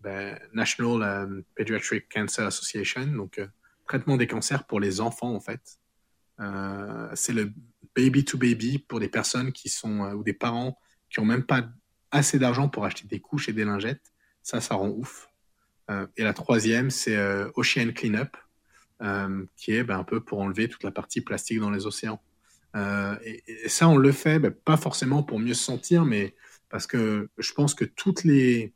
ben, 0.00 0.38
National 0.52 1.02
euh, 1.02 1.42
Pediatric 1.54 2.12
Cancer 2.12 2.44
Association, 2.44 3.06
donc 3.06 3.40
traitement 3.86 4.16
des 4.16 4.26
cancers 4.26 4.66
pour 4.66 4.80
les 4.80 5.00
enfants 5.00 5.34
en 5.34 5.40
fait. 5.40 5.78
c'est 7.14 7.32
le 7.32 7.52
baby 7.94 8.24
to 8.24 8.38
baby 8.38 8.78
pour 8.78 8.98
des 8.98 9.08
personnes 9.08 9.52
qui 9.52 9.68
sont 9.68 10.00
ou 10.14 10.24
des 10.24 10.32
parents 10.32 10.76
qui 11.10 11.20
ont 11.20 11.24
même 11.24 11.44
pas 11.44 11.68
assez 12.14 12.38
d'argent 12.38 12.68
pour 12.68 12.84
acheter 12.84 13.06
des 13.06 13.20
couches 13.20 13.48
et 13.48 13.52
des 13.52 13.64
lingettes. 13.64 14.12
Ça, 14.42 14.60
ça 14.60 14.74
rend 14.74 14.88
ouf. 14.88 15.28
et 16.16 16.22
la 16.22 16.32
troisième, 16.32 16.90
c'est 16.90 17.16
Ocean 17.56 17.92
Cleanup, 17.94 18.36
qui 19.56 19.72
est 19.72 19.84
ben, 19.84 19.98
un 19.98 20.04
peu 20.04 20.20
pour 20.20 20.40
enlever 20.40 20.68
toute 20.68 20.82
la 20.82 20.90
partie 20.90 21.20
plastique 21.20 21.60
dans 21.60 21.70
les 21.70 21.86
océans. 21.86 22.20
Et, 22.76 23.42
et, 23.46 23.68
ça, 23.68 23.88
on 23.88 23.96
le 23.96 24.12
fait 24.12 24.38
ben, 24.38 24.50
pas 24.50 24.76
forcément 24.76 25.22
pour 25.22 25.38
mieux 25.38 25.54
se 25.54 25.64
sentir, 25.64 26.04
mais 26.04 26.34
parce 26.68 26.86
que 26.86 27.28
je 27.38 27.52
pense 27.52 27.74
que 27.74 27.84
toutes 27.84 28.24
les 28.24 28.74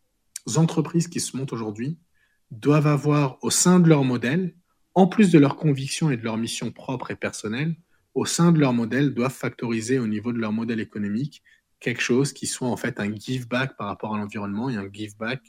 entreprises 0.56 1.08
qui 1.08 1.20
se 1.20 1.36
montent 1.36 1.52
aujourd'hui 1.52 1.98
doivent 2.50 2.86
avoir 2.86 3.38
au 3.42 3.50
sein 3.50 3.80
de 3.80 3.88
leur 3.88 4.04
modèle, 4.04 4.54
en 4.94 5.06
plus 5.06 5.30
de 5.30 5.38
leurs 5.38 5.56
convictions 5.56 6.10
et 6.10 6.16
de 6.16 6.24
leur 6.24 6.36
mission 6.36 6.70
propre 6.70 7.10
et 7.10 7.16
personnelle, 7.16 7.76
au 8.14 8.24
sein 8.24 8.52
de 8.52 8.58
leur 8.58 8.72
modèle, 8.72 9.14
doivent 9.14 9.34
factoriser 9.34 9.98
au 9.98 10.06
niveau 10.06 10.32
de 10.32 10.38
leur 10.38 10.52
modèle 10.52 10.80
économique 10.80 11.42
quelque 11.80 12.00
chose 12.00 12.32
qui 12.32 12.46
soit 12.46 12.68
en 12.68 12.76
fait 12.76 13.00
un 13.00 13.14
give 13.14 13.48
back 13.48 13.76
par 13.76 13.86
rapport 13.86 14.14
à 14.14 14.18
l'environnement 14.18 14.68
et 14.70 14.76
un 14.76 14.88
give 14.92 15.16
back 15.16 15.40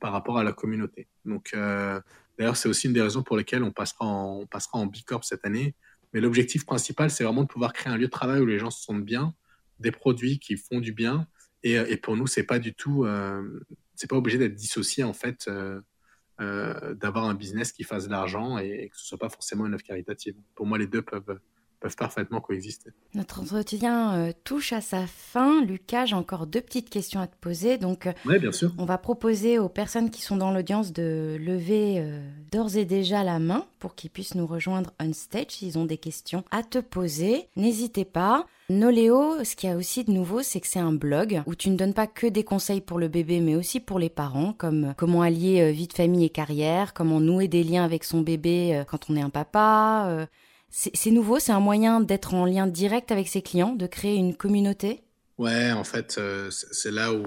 par 0.00 0.12
rapport 0.12 0.38
à 0.38 0.44
la 0.44 0.52
communauté. 0.52 1.08
Donc, 1.24 1.50
euh, 1.54 2.00
d'ailleurs, 2.38 2.56
c'est 2.56 2.68
aussi 2.68 2.86
une 2.86 2.92
des 2.92 3.02
raisons 3.02 3.22
pour 3.22 3.36
lesquelles 3.36 3.62
on 3.62 3.72
passera 3.72 4.04
en, 4.04 4.40
on 4.40 4.46
passera 4.46 4.78
en 4.78 4.86
B 4.86 4.96
Corp 5.06 5.24
cette 5.24 5.44
année. 5.44 5.74
Mais 6.12 6.20
l'objectif 6.20 6.64
principal, 6.64 7.10
c'est 7.10 7.24
vraiment 7.24 7.42
de 7.42 7.48
pouvoir 7.48 7.72
créer 7.72 7.92
un 7.92 7.96
lieu 7.96 8.06
de 8.06 8.10
travail 8.10 8.40
où 8.40 8.46
les 8.46 8.58
gens 8.58 8.70
se 8.70 8.82
sentent 8.82 9.04
bien, 9.04 9.34
des 9.80 9.90
produits 9.90 10.38
qui 10.38 10.56
font 10.56 10.80
du 10.80 10.92
bien. 10.92 11.26
Et, 11.62 11.74
et 11.74 11.96
pour 11.96 12.16
nous, 12.16 12.26
c'est 12.26 12.44
pas 12.44 12.58
du 12.58 12.74
tout, 12.74 13.04
euh, 13.04 13.60
c'est 13.94 14.08
pas 14.08 14.16
obligé 14.16 14.38
d'être 14.38 14.54
dissocié 14.54 15.04
en 15.04 15.12
fait 15.12 15.46
euh, 15.48 15.80
euh, 16.40 16.94
d'avoir 16.94 17.24
un 17.24 17.34
business 17.34 17.72
qui 17.72 17.82
fasse 17.82 18.06
de 18.06 18.10
l'argent 18.10 18.58
et, 18.58 18.90
que 18.90 18.96
ce 18.96 19.06
soit 19.06 19.18
pas 19.18 19.30
forcément 19.30 19.66
une 19.66 19.74
œuvre 19.74 19.82
caritative. 19.82 20.34
Pour 20.54 20.66
moi, 20.66 20.78
les 20.78 20.86
deux 20.86 21.02
peuvent 21.02 21.40
peuvent 21.80 21.96
parfaitement 21.96 22.40
coexister. 22.40 22.90
Notre 23.14 23.40
entretien 23.40 24.14
euh, 24.14 24.32
touche 24.44 24.72
à 24.72 24.80
sa 24.80 25.06
fin. 25.06 25.62
Lucas, 25.64 26.06
j'ai 26.06 26.16
encore 26.16 26.46
deux 26.46 26.60
petites 26.60 26.90
questions 26.90 27.20
à 27.20 27.26
te 27.26 27.36
poser. 27.40 27.78
Donc, 27.78 28.08
ouais, 28.24 28.38
bien 28.38 28.52
sûr. 28.52 28.72
on 28.78 28.84
va 28.84 28.98
proposer 28.98 29.58
aux 29.58 29.68
personnes 29.68 30.10
qui 30.10 30.22
sont 30.22 30.36
dans 30.36 30.50
l'audience 30.50 30.92
de 30.92 31.36
lever 31.40 32.04
d'ores 32.50 32.76
et 32.76 32.84
déjà 32.84 33.24
la 33.24 33.38
main 33.38 33.64
pour 33.78 33.94
qu'ils 33.94 34.10
puissent 34.10 34.34
nous 34.34 34.46
rejoindre 34.46 34.92
on 35.00 35.12
stage 35.12 35.46
s'ils 35.50 35.78
ont 35.78 35.84
des 35.84 35.98
questions 35.98 36.44
à 36.50 36.62
te 36.62 36.78
poser. 36.78 37.48
N'hésitez 37.56 38.04
pas. 38.04 38.46
Noléo, 38.68 39.44
ce 39.44 39.54
qu'il 39.54 39.70
y 39.70 39.72
a 39.72 39.76
aussi 39.76 40.02
de 40.02 40.10
nouveau, 40.10 40.42
c'est 40.42 40.60
que 40.60 40.66
c'est 40.66 40.80
un 40.80 40.92
blog 40.92 41.42
où 41.46 41.54
tu 41.54 41.70
ne 41.70 41.76
donnes 41.76 41.94
pas 41.94 42.08
que 42.08 42.26
des 42.26 42.42
conseils 42.42 42.80
pour 42.80 42.98
le 42.98 43.06
bébé, 43.06 43.40
mais 43.40 43.54
aussi 43.54 43.78
pour 43.78 44.00
les 44.00 44.08
parents, 44.08 44.52
comme 44.52 44.92
comment 44.96 45.22
allier 45.22 45.60
euh, 45.60 45.70
vie 45.70 45.86
de 45.86 45.92
famille 45.92 46.24
et 46.24 46.30
carrière, 46.30 46.92
comment 46.92 47.20
nouer 47.20 47.46
des 47.46 47.62
liens 47.62 47.84
avec 47.84 48.02
son 48.02 48.22
bébé 48.22 48.74
euh, 48.74 48.84
quand 48.84 49.08
on 49.08 49.16
est 49.16 49.20
un 49.20 49.30
papa. 49.30 50.26
Euh. 50.86 50.90
C'est 50.94 51.10
nouveau, 51.10 51.38
c'est 51.38 51.52
un 51.52 51.60
moyen 51.60 52.00
d'être 52.00 52.34
en 52.34 52.44
lien 52.44 52.66
direct 52.66 53.10
avec 53.12 53.28
ses 53.28 53.42
clients, 53.42 53.74
de 53.74 53.86
créer 53.86 54.16
une 54.16 54.36
communauté? 54.36 55.02
Ouais, 55.38 55.70
en 55.72 55.84
fait, 55.84 56.18
c'est 56.50 56.90
là 56.90 57.12
où 57.12 57.22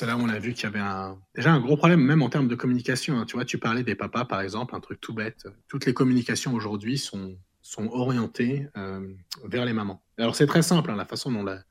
là 0.00 0.16
où 0.16 0.20
on 0.20 0.28
a 0.30 0.38
vu 0.38 0.54
qu'il 0.54 0.64
y 0.64 0.66
avait 0.66 1.14
déjà 1.34 1.52
un 1.52 1.60
gros 1.60 1.76
problème 1.76 2.00
même 2.00 2.22
en 2.22 2.30
termes 2.30 2.48
de 2.48 2.54
communication. 2.54 3.18
Hein. 3.18 3.26
Tu 3.26 3.36
vois, 3.36 3.44
tu 3.44 3.58
parlais 3.58 3.82
des 3.82 3.94
papas 3.94 4.24
par 4.24 4.40
exemple, 4.40 4.74
un 4.74 4.80
truc 4.80 4.98
tout 5.00 5.12
bête. 5.12 5.46
Toutes 5.68 5.84
les 5.84 5.92
communications 5.92 6.54
aujourd'hui 6.54 6.96
sont 6.96 7.36
sont 7.62 7.88
orientés 7.88 8.66
euh, 8.76 9.06
vers 9.44 9.64
les 9.64 9.72
mamans. 9.72 10.02
Alors 10.18 10.34
c'est 10.34 10.46
très 10.46 10.62
simple, 10.62 10.90
hein, 10.90 10.96
la 10.96 11.04
façon 11.04 11.30
dont 11.30 11.44
la, 11.44 11.62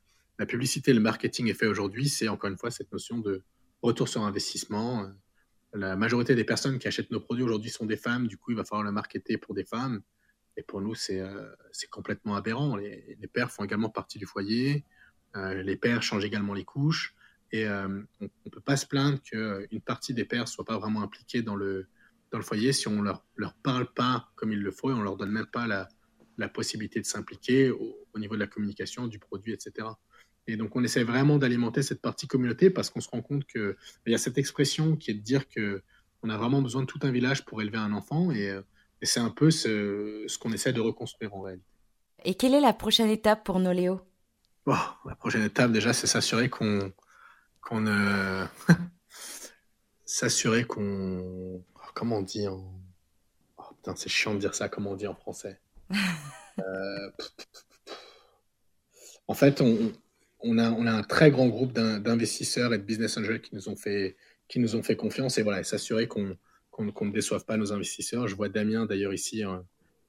publicité 0.47 0.91
et 0.91 0.93
le 0.93 1.01
marketing 1.01 1.49
est 1.49 1.53
fait 1.53 1.67
aujourd'hui, 1.67 2.07
c'est 2.07 2.29
encore 2.29 2.49
une 2.49 2.57
fois 2.57 2.71
cette 2.71 2.91
notion 2.93 3.17
de 3.17 3.43
retour 3.81 4.07
sur 4.07 4.21
investissement. 4.21 5.03
Euh, 5.03 5.07
la 5.73 5.97
majorité 5.97 6.35
des 6.35 6.45
personnes 6.45 6.79
qui 6.79 6.87
achètent 6.87 7.11
nos 7.11 7.19
produits 7.19 7.43
aujourd'hui 7.43 7.69
sont 7.69 7.85
des 7.85 7.97
femmes, 7.97 8.27
du 8.27 8.37
coup 8.37 8.51
il 8.51 8.57
va 8.57 8.63
falloir 8.63 8.83
le 8.83 8.93
marketer 8.93 9.37
pour 9.37 9.53
des 9.53 9.65
femmes. 9.65 10.01
Et 10.57 10.63
pour 10.63 10.81
nous, 10.81 10.95
c'est 10.95 11.19
euh, 11.19 11.49
complètement 11.89 12.35
aberrant. 12.35 12.75
Les, 12.75 13.29
pères 13.31 13.51
font 13.51 13.63
également 13.63 13.89
partie 13.89 14.19
du 14.19 14.25
foyer, 14.25 14.83
les 15.35 15.75
pères 15.75 16.01
changent 16.01 16.25
également 16.25 16.53
les 16.53 16.65
couches, 16.65 17.15
et 17.51 17.67
on 17.69 18.05
ne 18.21 18.49
peut 18.51 18.61
pas 18.61 18.77
se 18.77 18.85
plaindre 18.85 19.21
qu'une 19.21 19.81
partie 19.81 20.13
des 20.13 20.25
pères 20.25 20.41
ne 20.41 20.47
soit 20.47 20.65
pas 20.65 20.77
vraiment 20.77 21.01
impliquée 21.01 21.41
dans 21.41 21.55
le, 21.55 21.87
dans 22.31 22.37
le 22.37 22.43
foyer 22.43 22.73
si 22.73 22.87
on 22.87 23.01
leur, 23.01 23.25
leur 23.35 23.53
parle 23.55 23.91
pas 23.93 24.29
comme 24.35 24.51
il 24.51 24.61
le 24.61 24.71
faut 24.71 24.89
et 24.89 24.93
on 24.93 25.01
leur 25.01 25.17
donne 25.17 25.31
même 25.31 25.45
pas 25.45 25.67
la, 25.67 25.87
la 26.39 26.49
possibilité 26.49 26.99
de 26.99 27.05
s'impliquer 27.05 27.69
au, 27.69 27.95
niveau 28.17 28.35
de 28.35 28.39
la 28.39 28.47
communication, 28.47 29.07
du 29.07 29.19
produit, 29.19 29.53
etc. 29.53 29.87
Et 30.47 30.57
donc, 30.57 30.75
on 30.75 30.83
essaie 30.83 31.03
vraiment 31.03 31.37
d'alimenter 31.37 31.83
cette 31.83 32.01
partie 32.01 32.27
communauté 32.27 32.69
parce 32.69 32.89
qu'on 32.89 33.01
se 33.01 33.09
rend 33.09 33.21
compte 33.21 33.45
qu'il 33.45 33.75
y 34.07 34.13
a 34.13 34.17
cette 34.17 34.37
expression 34.37 34.95
qui 34.95 35.11
est 35.11 35.13
de 35.13 35.21
dire 35.21 35.47
que 35.47 35.83
on 36.21 36.29
a 36.29 36.37
vraiment 36.37 36.61
besoin 36.61 36.81
de 36.81 36.87
tout 36.87 36.99
un 37.03 37.11
village 37.11 37.45
pour 37.45 37.61
élever 37.61 37.77
un 37.77 37.93
enfant 37.93 38.31
et, 38.31 38.53
et 39.01 39.05
c'est 39.05 39.19
un 39.19 39.29
peu 39.29 39.51
ce, 39.51 40.25
ce 40.27 40.37
qu'on 40.37 40.51
essaie 40.51 40.73
de 40.73 40.81
reconstruire 40.81 41.33
en 41.35 41.41
réalité. 41.41 41.65
Et 42.25 42.35
quelle 42.35 42.53
est 42.53 42.61
la 42.61 42.73
prochaine 42.73 43.09
étape 43.09 43.43
pour 43.43 43.59
Noléo? 43.59 44.01
Oh, 44.65 44.75
La 45.05 45.15
prochaine 45.15 45.43
étape, 45.43 45.71
déjà, 45.71 45.93
c'est 45.93 46.07
s'assurer 46.07 46.49
qu'on 46.49 46.91
qu'on 47.61 47.85
s'assurer 50.05 50.65
qu'on 50.65 51.63
comment 51.93 52.17
on 52.17 52.21
dit 52.21 52.47
en. 52.47 52.63
Oh, 53.57 53.63
putain, 53.75 53.95
c'est 53.95 54.09
chiant 54.09 54.33
de 54.33 54.39
dire 54.39 54.55
ça, 54.55 54.69
comment 54.69 54.91
on 54.91 54.95
dit 54.95 55.07
en 55.07 55.15
français? 55.15 55.59
Euh, 56.59 57.11
en 59.29 59.33
fait, 59.33 59.61
on, 59.61 59.93
on, 60.41 60.57
a, 60.57 60.69
on 60.71 60.85
a 60.85 60.91
un 60.91 61.03
très 61.03 61.31
grand 61.31 61.47
groupe 61.47 61.71
d'investisseurs 61.71 62.73
et 62.73 62.77
de 62.77 62.83
business 62.83 63.15
angels 63.17 63.39
qui 63.39 63.55
nous 63.55 63.69
ont 63.69 63.77
fait, 63.77 64.17
qui 64.49 64.59
nous 64.59 64.75
ont 64.75 64.83
fait 64.83 64.97
confiance 64.97 65.37
et 65.37 65.43
voilà, 65.43 65.63
s'assurer 65.63 66.09
qu'on 66.09 66.35
ne 66.83 67.11
déçoive 67.11 67.45
pas 67.45 67.57
nos 67.57 67.73
investisseurs. 67.73 68.27
Je 68.27 68.35
vois 68.35 68.49
Damien 68.49 68.85
d'ailleurs 68.85 69.13
ici 69.13 69.43
euh, 69.43 69.57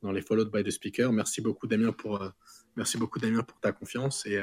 dans 0.03 0.13
les 0.13 0.23
Followed 0.23 0.51
by 0.51 0.63
the 0.63 0.71
Speaker. 0.71 1.13
Merci 1.13 1.41
beaucoup 1.41 1.67
Damien 1.67 1.93
pour, 1.93 2.23
euh, 2.23 2.31
merci 2.77 2.99
beaucoup, 2.99 3.19
Damien, 3.19 3.43
pour 3.43 3.59
ta 3.61 3.73
confiance. 3.73 4.27
Et 4.27 4.41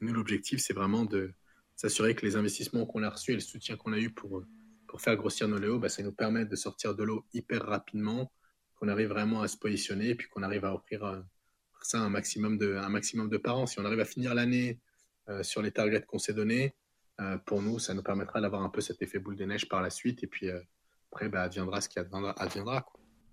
nous, 0.00 0.12
l'objectif, 0.12 0.60
c'est 0.60 0.74
vraiment 0.74 1.04
de 1.04 1.32
s'assurer 1.76 2.14
que 2.14 2.26
les 2.26 2.36
investissements 2.36 2.86
qu'on 2.86 3.02
a 3.02 3.10
reçus 3.10 3.32
et 3.32 3.34
le 3.34 3.40
soutien 3.40 3.76
qu'on 3.76 3.92
a 3.92 3.98
eu 3.98 4.10
pour 4.10 4.42
pour 4.88 5.00
faire 5.00 5.16
grossir 5.16 5.46
nos 5.46 5.58
léos, 5.58 5.78
bah, 5.78 5.88
ça 5.88 6.02
nous 6.02 6.12
permet 6.12 6.44
de 6.44 6.56
sortir 6.56 6.96
de 6.96 7.04
l'eau 7.04 7.24
hyper 7.32 7.62
rapidement, 7.62 8.32
qu'on 8.74 8.88
arrive 8.88 9.08
vraiment 9.08 9.42
à 9.42 9.48
se 9.48 9.56
positionner 9.56 10.08
et 10.08 10.14
puis 10.14 10.28
qu'on 10.28 10.42
arrive 10.42 10.64
à 10.64 10.74
offrir 10.74 11.04
euh, 11.04 11.20
ça 11.82 12.00
un 12.00 12.08
maximum 12.08 12.58
de, 12.58 12.74
un 12.74 12.88
maximum 12.88 13.28
de 13.28 13.36
parents. 13.36 13.66
Si 13.66 13.78
on 13.78 13.84
arrive 13.84 14.00
à 14.00 14.04
finir 14.04 14.34
l'année 14.34 14.80
euh, 15.28 15.42
sur 15.42 15.62
les 15.62 15.70
targets 15.70 16.02
qu'on 16.02 16.18
s'est 16.18 16.32
donnés, 16.32 16.74
euh, 17.20 17.36
pour 17.38 17.62
nous, 17.62 17.78
ça 17.78 17.94
nous 17.94 18.02
permettra 18.02 18.40
d'avoir 18.40 18.62
un 18.62 18.70
peu 18.70 18.80
cet 18.80 19.02
effet 19.02 19.18
boule 19.18 19.36
de 19.36 19.44
neige 19.44 19.68
par 19.68 19.82
la 19.82 19.90
suite. 19.90 20.24
Et 20.24 20.26
puis 20.26 20.48
après, 21.12 21.28
bah, 21.28 21.42
adviendra 21.42 21.80
ce 21.80 21.88
qui 21.88 21.98
adviendra. 21.98 22.32
adviendra 22.38 22.86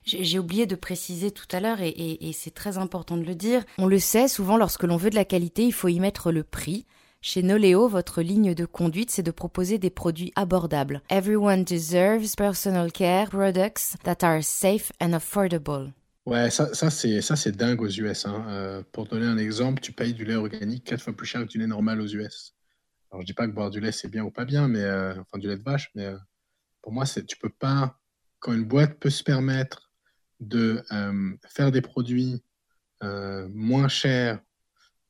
J'ai 0.03 0.39
oublié 0.39 0.65
de 0.65 0.75
préciser 0.75 1.31
tout 1.31 1.47
à 1.51 1.59
l'heure, 1.59 1.81
et, 1.81 1.89
et 1.89 2.33
c'est 2.33 2.53
très 2.53 2.77
important 2.77 3.17
de 3.17 3.23
le 3.23 3.35
dire. 3.35 3.63
On 3.77 3.87
le 3.87 3.99
sait, 3.99 4.27
souvent 4.27 4.57
lorsque 4.57 4.83
l'on 4.83 4.97
veut 4.97 5.09
de 5.09 5.15
la 5.15 5.25
qualité, 5.25 5.65
il 5.65 5.73
faut 5.73 5.87
y 5.87 5.99
mettre 5.99 6.31
le 6.31 6.43
prix. 6.43 6.85
Chez 7.27 7.41
Noleo, 7.41 7.87
votre 7.87 8.21
ligne 8.21 8.53
de 8.53 8.65
conduite, 8.65 9.09
c'est 9.09 9.23
de 9.23 9.31
proposer 9.31 9.79
des 9.79 9.89
produits 9.89 10.31
abordables. 10.35 11.01
Everyone 11.09 11.63
deserves 11.63 12.35
personal 12.37 12.91
care 12.91 13.29
products 13.31 13.95
that 14.03 14.17
are 14.21 14.43
safe 14.43 14.91
and 15.01 15.13
affordable. 15.13 15.91
Ouais, 16.27 16.51
ça, 16.51 16.71
ça 16.75 16.91
c'est 16.91 17.21
ça 17.21 17.35
c'est 17.35 17.51
dingue 17.51 17.81
aux 17.81 17.89
US. 17.89 18.27
Hein. 18.27 18.45
Euh, 18.49 18.83
pour 18.91 19.07
donner 19.07 19.25
un 19.25 19.39
exemple, 19.39 19.81
tu 19.81 19.91
payes 19.91 20.13
du 20.13 20.23
lait 20.23 20.35
organique 20.35 20.83
quatre 20.83 21.01
fois 21.01 21.13
plus 21.13 21.25
cher 21.25 21.41
que 21.41 21.47
du 21.47 21.57
lait 21.57 21.65
normal 21.65 21.99
aux 21.99 22.07
US. 22.07 22.53
Alors 23.09 23.21
je 23.21 23.25
dis 23.25 23.33
pas 23.33 23.47
que 23.47 23.53
boire 23.53 23.71
du 23.71 23.79
lait 23.79 23.91
c'est 23.91 24.07
bien 24.07 24.23
ou 24.23 24.29
pas 24.29 24.45
bien, 24.45 24.67
mais 24.67 24.83
euh, 24.83 25.19
enfin 25.21 25.39
du 25.39 25.47
lait 25.47 25.57
de 25.57 25.63
vache, 25.63 25.89
mais 25.95 26.05
euh, 26.05 26.17
pour 26.85 26.93
moi 26.93 27.05
tu 27.05 27.37
peux 27.37 27.49
pas 27.49 27.99
quand 28.37 28.53
une 28.53 28.63
boîte 28.63 28.99
peut 28.99 29.09
se 29.09 29.23
permettre 29.23 29.91
de 30.39 30.83
faire 31.49 31.71
des 31.71 31.81
produits 31.81 32.43
moins 33.01 33.87
chers 33.87 34.39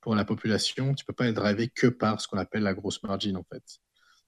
pour 0.05 0.15
la 0.15 0.23
population, 0.23 0.93
tu 0.93 1.03
peux 1.03 1.13
pas 1.13 1.27
être 1.27 1.35
drivé 1.35 1.67
que 1.67 1.87
par 1.87 2.21
ce 2.21 2.27
qu'on 2.27 2.37
appelle 2.37 2.61
la 2.61 2.75
grosse 2.75 3.01
margin 3.01 3.35
en 3.35 3.43
fait. 3.43 3.63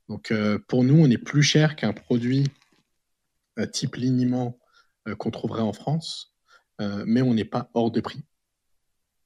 Donc 0.09 0.31
euh, 0.31 0.57
pour 0.67 0.83
nous, 0.83 0.95
on 0.95 1.07
est 1.07 1.19
plus 1.19 1.43
cher 1.43 1.75
qu'un 1.75 1.93
produit 1.93 2.47
euh, 3.59 3.67
type 3.67 3.95
liniment 3.95 4.57
euh, 5.07 5.15
qu'on 5.15 5.29
trouverait 5.29 5.61
en 5.61 5.73
France, 5.73 6.35
mais 6.79 7.23
on 7.23 7.33
n'est 7.33 7.45
pas 7.45 7.71
hors 7.73 7.89
de 7.89 8.01
prix. 8.01 8.23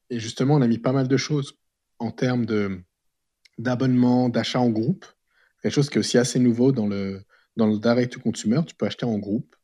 Et 0.10 0.20
justement, 0.20 0.56
on 0.56 0.62
a 0.62 0.68
mis 0.68 0.78
pas 0.78 0.94
mal 0.94 1.10
de 1.10 1.18
choses 1.18 1.58
en 2.00 2.12
termes 2.12 2.46
d'abonnement, 3.58 4.30
d'achat 4.30 4.60
en 4.60 4.70
groupe, 4.70 5.06
quelque 5.62 5.74
chose 5.74 5.90
qui 5.90 5.96
est 5.96 6.00
aussi 6.00 6.18
assez 6.18 6.40
nouveau 6.40 6.72
dans 6.72 6.88
le 6.88 7.26
dans 7.58 7.68
le 7.68 7.78
direct 7.78 8.14
to 8.14 8.20
consumer. 8.20 8.62
Tu 8.66 8.76
peux 8.76 8.86
acheter 8.86 9.06
en 9.06 9.18
groupe. 9.18 9.56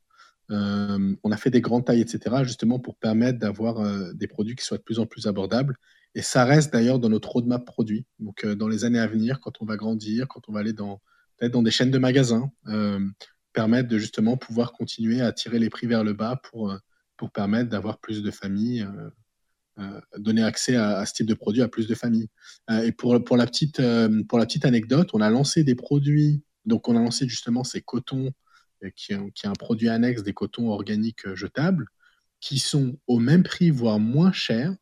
on 0.50 1.32
a 1.32 1.38
fait 1.38 1.50
des 1.50 1.62
grandes 1.62 1.86
tailles, 1.86 2.02
etc., 2.02 2.38
justement 2.44 2.80
pour 2.80 2.96
permettre 2.96 3.40
d'avoir 3.40 4.14
des 4.14 4.28
produits 4.28 4.56
qui 4.56 4.66
soient 4.66 4.78
de 4.78 4.84
plus 4.84 5.00
en 5.00 5.06
plus 5.06 5.28
abordables 5.28 5.76
et 6.18 6.24
ça 6.24 6.46
reste 6.46 6.74
d'ailleurs 6.74 6.98
dans 6.98 7.10
notre 7.10 7.30
roadmap 7.30 7.64
produit. 7.64 8.04
Donc, 8.20 8.44
euh, 8.44 8.56
dans 8.56 8.68
les 8.68 8.86
années 8.86 8.98
à 8.98 9.06
venir, 9.06 9.40
quand 9.40 9.62
on 9.62 9.66
va 9.66 9.78
grandir, 9.78 10.28
quand 10.28 10.42
on 10.50 10.52
va 10.52 10.62
aller 10.62 10.74
dans 10.74 11.00
peut-être 11.38 11.52
dans 11.52 11.62
des 11.62 11.70
chaînes 11.70 11.92
de 11.92 12.00
magasins, 12.00 12.52
euh, 12.68 13.00
permettre 13.54 13.88
de 13.88 14.00
justement 14.00 14.36
pouvoir 14.36 14.74
continuer 14.74 15.22
à 15.22 15.32
tirer 15.32 15.60
les 15.60 15.70
prix 15.70 15.86
vers 15.86 16.04
le 16.04 16.14
bas 16.14 16.42
pour, 16.50 16.72
euh, 16.72 16.78
pour 17.18 17.30
permettre 17.30 17.70
d'avoir 17.70 18.00
plus 18.00 18.24
de 18.24 18.32
familles, 18.32 18.88
donner 20.18 20.44
accès 20.44 20.76
à, 20.76 21.06
ce 21.06 21.14
type 21.14 21.28
de 21.28 21.36
produit 21.36 21.62
à 21.62 21.68
plus 21.68 21.86
de 21.86 21.94
familles. 21.94 22.30
et 22.84 22.92
pour, 22.92 23.24
pour, 23.24 23.38
la 23.38 23.46
petite, 23.46 23.80
pour 24.28 24.40
la 24.40 24.46
petite 24.48 24.66
anecdote, 24.66 25.12
on 25.14 25.22
a 25.22 25.30
lancé 25.30 25.64
des 25.64 25.76
produits, 25.76 26.42
donc 26.68 26.88
on 26.88 26.96
a 26.96 27.00
lancé 27.00 27.28
justement 27.28 27.64
ces 27.64 27.82
cotons, 27.82 28.32
qui, 28.96 29.16
qui 29.34 29.46
est 29.46 29.50
un 29.50 29.54
produit 29.54 29.90
annexe 29.90 30.22
des 30.22 30.34
cotons 30.34 30.70
organiques 30.70 31.34
jetables, 31.34 31.88
qui 32.40 32.60
sont 32.60 33.00
au 33.08 33.18
même 33.18 33.44
prix, 33.44 33.72
voire 33.72 34.00
moins 34.00 34.32
chers 34.32 34.76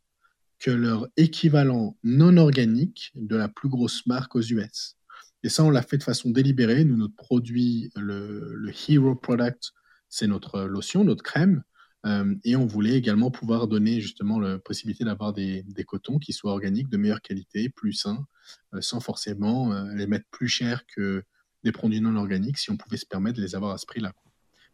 que 0.60 0.72
leur 0.72 1.08
équivalent 1.18 1.98
non 2.04 2.38
organique 2.38 3.12
de 3.16 3.36
la 3.36 3.48
plus 3.48 3.70
grosse 3.70 4.06
marque 4.06 4.36
aux 4.36 4.42
US. 4.42 4.98
Et 5.44 5.50
ça, 5.50 5.64
on 5.64 5.70
l'a 5.70 5.84
fait 5.84 5.98
de 5.98 6.04
façon 6.04 6.32
délibérée. 6.32 6.84
Nous, 6.86 6.98
notre 6.98 7.16
produit, 7.16 7.92
le, 7.96 8.72
Hero 8.90 9.16
Product, 9.16 9.74
c'est 10.10 10.28
notre 10.28 10.62
lotion, 10.62 11.04
notre 11.04 11.24
crème. 11.24 11.64
Euh, 12.06 12.36
et 12.44 12.56
on 12.56 12.66
voulait 12.66 12.94
également 12.94 13.32
pouvoir 13.32 13.68
donner 13.68 14.02
justement 14.02 14.40
la 14.40 14.60
possibilité 14.60 15.04
d'avoir 15.04 15.34
des, 15.34 15.64
cotons 15.86 16.20
qui 16.20 16.34
soient 16.34 16.52
organiques, 16.52 16.90
de 16.90 16.98
meilleure 16.98 17.22
qualité, 17.22 17.70
plus 17.70 17.94
sains, 17.94 18.26
euh, 18.74 18.82
sans 18.82 19.00
forcément 19.00 19.72
euh, 19.72 19.94
les 19.94 20.08
mettre 20.08 20.26
plus 20.32 20.48
cher 20.48 20.84
que 20.88 21.24
des 21.66 21.74
produits 21.74 22.00
non 22.00 22.16
organiques, 22.16 22.58
si 22.58 22.72
on 22.72 22.78
pouvait 22.78 22.96
se 22.96 23.06
permettre 23.06 23.38
de 23.38 23.44
les 23.44 23.56
avoir 23.56 23.72
à 23.72 23.78
ce 23.78 23.86
prix-là. 23.86 24.14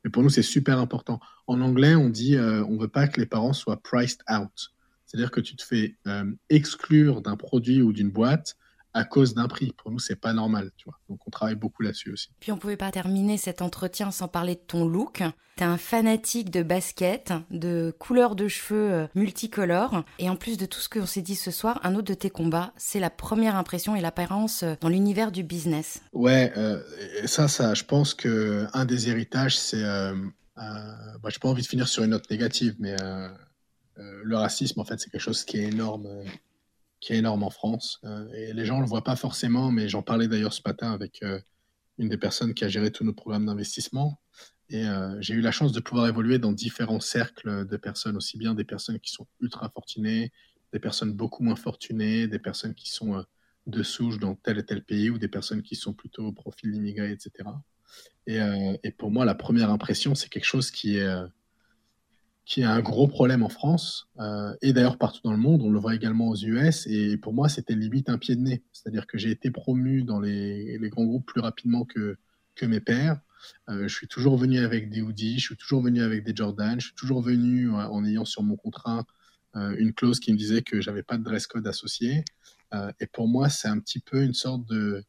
Mais 0.04 0.12
pour 0.12 0.22
nous, 0.22 0.30
c'est 0.30 0.44
super 0.44 0.78
important. 0.78 1.20
En 1.48 1.62
anglais, 1.62 1.96
on 1.96 2.10
dit 2.10 2.38
on 2.38 2.72
ne 2.72 2.80
veut 2.80 2.88
pas 2.88 3.08
que 3.08 3.20
les 3.20 3.26
parents 3.26 3.54
soient 3.54 3.82
priced 3.82 4.22
out. 4.30 4.74
C'est-à-dire 5.06 5.32
que 5.32 5.42
tu 5.42 5.56
te 5.56 5.64
fais 5.64 5.98
exclure 6.50 7.22
d'un 7.22 7.36
produit 7.38 7.82
ou 7.82 7.94
d'une 7.94 8.12
boîte 8.12 8.56
à 8.94 9.04
cause 9.04 9.34
d'un 9.34 9.48
prix. 9.48 9.74
Pour 9.78 9.92
nous, 9.92 10.00
c'est 10.00 10.16
pas 10.16 10.34
normal, 10.34 10.72
tu 10.78 10.86
vois. 10.86 11.00
Donc, 11.10 11.20
on 11.26 11.32
travaille 11.32 11.56
beaucoup 11.56 11.84
là-dessus 11.84 12.12
aussi. 12.12 12.30
Puis, 12.40 12.52
on 12.52 12.58
pouvait 12.58 12.78
pas 12.78 12.92
terminer 12.92 13.38
cet 13.38 13.62
entretien 13.62 14.12
sans 14.12 14.28
parler 14.28 14.56
de 14.56 14.62
ton 14.66 14.88
look. 14.88 15.24
Tu 15.58 15.64
es 15.64 15.66
un 15.66 15.78
fanatique 15.78 16.50
de 16.50 16.64
basket, 16.64 17.34
de 17.52 17.94
couleurs 18.00 18.36
de 18.36 18.48
cheveux 18.48 18.92
euh, 18.92 19.08
multicolores. 19.16 20.04
Et 20.20 20.30
en 20.30 20.36
plus 20.36 20.58
de 20.58 20.66
tout 20.66 20.80
ce 20.80 20.90
qu'on 20.90 21.06
s'est 21.06 21.22
dit 21.22 21.36
ce 21.36 21.52
soir, 21.52 21.80
un 21.84 21.96
autre 21.96 22.08
de 22.08 22.14
tes 22.14 22.30
combats, 22.30 22.74
c'est 22.78 23.00
la 23.00 23.10
première 23.10 23.56
impression 23.56 23.96
et 23.96 24.02
l'apparence 24.02 24.64
euh, 24.64 24.76
dans 24.82 24.90
l'univers 24.90 25.32
du 25.32 25.44
business. 25.44 26.02
Ouais, 26.14 26.52
euh, 26.58 26.82
ça, 27.26 27.48
ça, 27.48 27.74
je 27.74 27.84
pense 27.84 28.14
que 28.14 28.68
un 28.74 28.86
des 28.86 29.10
héritages, 29.10 29.58
c'est. 29.58 29.84
Euh, 29.84 30.14
euh, 30.58 31.18
bah, 31.22 31.30
j'ai 31.30 31.40
pas 31.40 31.50
envie 31.50 31.62
de 31.62 31.68
finir 31.68 31.88
sur 31.88 32.04
une 32.04 32.12
note 32.12 32.30
négative, 32.30 32.76
mais 32.80 32.96
le 33.98 34.36
racisme, 34.36 34.80
en 34.80 34.84
fait, 34.84 35.00
c'est 35.00 35.10
quelque 35.10 35.22
chose 35.22 35.44
qui 35.44 35.58
est 35.58 35.64
énorme 35.64 36.08
qui 37.02 37.14
est 37.14 37.18
énorme 37.18 37.44
en 37.44 37.50
France. 37.50 38.00
Euh, 38.06 38.32
et 38.32 38.54
les 38.54 38.64
gens 38.64 38.78
ne 38.78 38.82
le 38.82 38.88
voient 38.88 39.04
pas 39.04 39.16
forcément, 39.16 39.72
mais 39.72 39.90
j'en 39.90 40.04
parlais 40.04 40.28
d'ailleurs 40.28 40.54
ce 40.54 40.62
matin 40.66 40.94
avec 40.94 41.22
euh, 41.24 41.40
une 41.98 42.08
des 42.08 42.18
personnes 42.18 42.54
qui 42.54 42.64
a 42.64 42.70
géré 42.70 42.92
tous 42.92 43.04
nos 43.04 43.14
programmes 43.14 43.48
d'investissement. 43.48 44.22
Et 44.70 44.86
euh, 44.88 45.20
j'ai 45.20 45.34
eu 45.34 45.42
la 45.42 45.52
chance 45.52 45.74
de 45.74 45.80
pouvoir 45.82 46.08
évoluer 46.08 46.40
dans 46.40 46.54
différents 46.54 47.02
cercles 47.02 47.68
de 47.68 47.78
personnes, 47.78 48.16
aussi 48.16 48.38
bien 48.38 48.54
des 48.54 48.64
personnes 48.64 49.00
qui 49.00 49.12
sont 49.12 49.28
ultra 49.42 49.70
fortunées, 49.70 50.32
des 50.72 50.80
personnes 50.80 51.12
beaucoup 51.12 51.44
moins 51.44 51.58
fortunées, 51.58 52.28
des 52.28 52.40
personnes 52.40 52.76
qui 52.76 52.90
sont 52.90 53.26
de 53.68 53.84
souche 53.84 54.18
dans 54.18 54.36
tel 54.36 54.60
et 54.60 54.66
tel 54.66 54.84
pays, 54.84 55.10
ou 55.10 55.18
des 55.18 55.28
personnes 55.28 55.64
qui 55.64 55.76
sont 55.76 55.94
plutôt 55.94 56.28
au 56.28 56.32
profil 56.32 56.72
d'immigrés, 56.72 57.12
etc. 57.12 57.50
Et, 58.28 58.40
et, 58.84 58.92
pour 58.92 59.12
moi, 59.12 59.26
la 59.26 59.36
première 59.36 59.70
impression, 59.72 60.16
c'est 60.16 60.30
quelque 60.30 60.46
chose 60.46 60.72
qui 60.72 60.98
est 60.98 61.14
qui 62.46 62.64
a 62.64 62.72
un 62.72 62.82
gros 62.82 63.08
problème 63.08 63.44
en 63.44 63.50
France 63.50 64.10
euh, 64.20 64.54
et 64.62 64.74
d'ailleurs 64.74 64.98
partout 64.98 65.22
dans 65.24 65.32
le 65.32 65.38
monde. 65.38 65.62
On 65.62 65.70
le 65.70 65.80
voit 65.80 65.96
également 65.96 66.30
aux 66.30 66.36
US. 66.36 66.88
Et 66.88 67.18
pour 67.18 67.34
moi, 67.34 67.50
c'était 67.50 67.76
limite 67.76 68.10
un 68.10 68.18
pied 68.18 68.36
de 68.36 68.42
nez. 68.42 68.64
C'est-à-dire 68.72 69.08
que 69.08 69.18
j'ai 69.18 69.32
été 69.32 69.52
promu 69.52 70.04
dans 70.04 70.20
les, 70.20 70.78
grands 70.92 71.06
groupes 71.06 71.26
plus 71.26 71.42
rapidement 71.42 71.86
que, 71.86 72.18
mes 72.64 72.80
pairs. 72.80 73.20
Euh, 73.70 73.88
je 73.88 73.96
suis 73.96 74.08
toujours 74.08 74.38
venu 74.38 74.60
avec 74.60 74.92
des 74.92 75.02
hoodies, 75.02 75.40
je 75.40 75.46
suis 75.46 75.58
toujours 75.58 75.82
venu 75.82 76.04
avec 76.04 76.24
des 76.24 76.32
Jordan, 76.36 76.80
je 76.80 76.86
suis 76.86 76.96
toujours 76.96 77.24
venu 77.24 77.72
euh, 77.72 77.88
en 77.88 78.06
ayant 78.06 78.24
sur 78.24 78.44
mon 78.44 78.56
contrat 78.56 79.04
une 79.56 79.94
clause 79.94 80.22
qui 80.22 80.32
me 80.32 80.38
disait 80.38 80.62
que 80.62 80.80
j'avais 80.80 81.04
pas 81.04 81.18
de 81.18 81.24
dress 81.24 81.46
code 81.46 81.68
associé. 81.68 82.24
Et 83.02 83.06
pour 83.08 83.28
moi, 83.28 83.50
c'est 83.50 83.68
un 83.68 83.80
petit 83.80 84.00
peu 84.00 84.24
une 84.24 84.34
sorte 84.34 84.66
de 84.66 85.04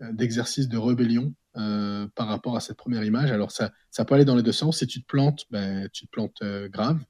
d'exercice 0.00 0.66
de 0.66 0.78
rébellion 0.78 1.34
euh, 1.58 2.08
par 2.14 2.28
rapport 2.28 2.56
à 2.56 2.60
cette 2.60 2.78
première 2.78 3.04
image. 3.04 3.30
Alors 3.30 3.50
ça, 3.50 3.72
ça 3.90 4.06
peut 4.06 4.14
aller 4.14 4.24
dans 4.24 4.36
les 4.36 4.42
deux 4.42 4.52
sens. 4.52 4.78
Si 4.78 4.86
tu 4.86 5.02
te 5.02 5.06
plantes, 5.06 5.44
ben, 5.50 5.86
tu 5.92 6.06
te 6.06 6.10
plantes 6.10 6.40
euh, 6.42 6.66
grave, 6.70 7.04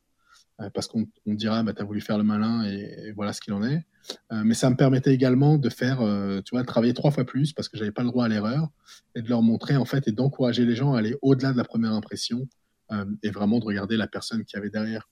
euh, 0.61 0.69
parce 0.71 0.89
qu'on 0.89 1.07
on 1.27 1.35
dira, 1.35 1.63
ben, 1.63 1.73
tu 1.73 1.81
as 1.81 1.85
voulu 1.85 2.01
faire 2.01 2.19
le 2.19 2.25
malin 2.25 2.65
et, 2.65 3.13
voilà 3.15 3.33
ce 3.33 3.41
qu'il 3.41 3.53
en 3.53 3.63
est. 3.63 3.87
Mais 4.33 4.55
ça 4.55 4.69
me 4.69 4.75
permettait 4.75 5.15
également 5.15 5.59
de 5.59 5.69
faire, 5.69 5.99
tu 6.45 6.57
vois, 6.57 6.63
de 6.63 6.67
travailler 6.67 6.93
trois 6.93 7.13
fois 7.13 7.25
plus, 7.25 7.53
parce 7.53 7.69
que 7.69 7.79
j'avais 7.79 7.93
pas 7.93 8.03
le 8.03 8.09
droit 8.09 8.25
à 8.25 8.29
l'erreur, 8.29 8.69
et 9.15 9.23
de 9.23 9.29
leur 9.29 9.43
montrer 9.43 9.77
en 9.77 9.85
fait, 9.85 10.09
et 10.09 10.13
d'encourager 10.13 10.65
les 10.65 10.75
gens 10.75 10.95
à 10.95 10.99
aller 10.99 11.15
au-delà 11.23 11.53
de 11.53 11.57
la 11.57 11.63
première 11.63 11.93
impression, 11.93 12.49
et 13.23 13.31
vraiment 13.31 13.61
de 13.61 13.65
regarder 13.65 13.97
la 13.97 14.09
personne 14.09 14.45
qui 14.45 14.57
avait 14.57 14.71
derrière. 14.71 15.09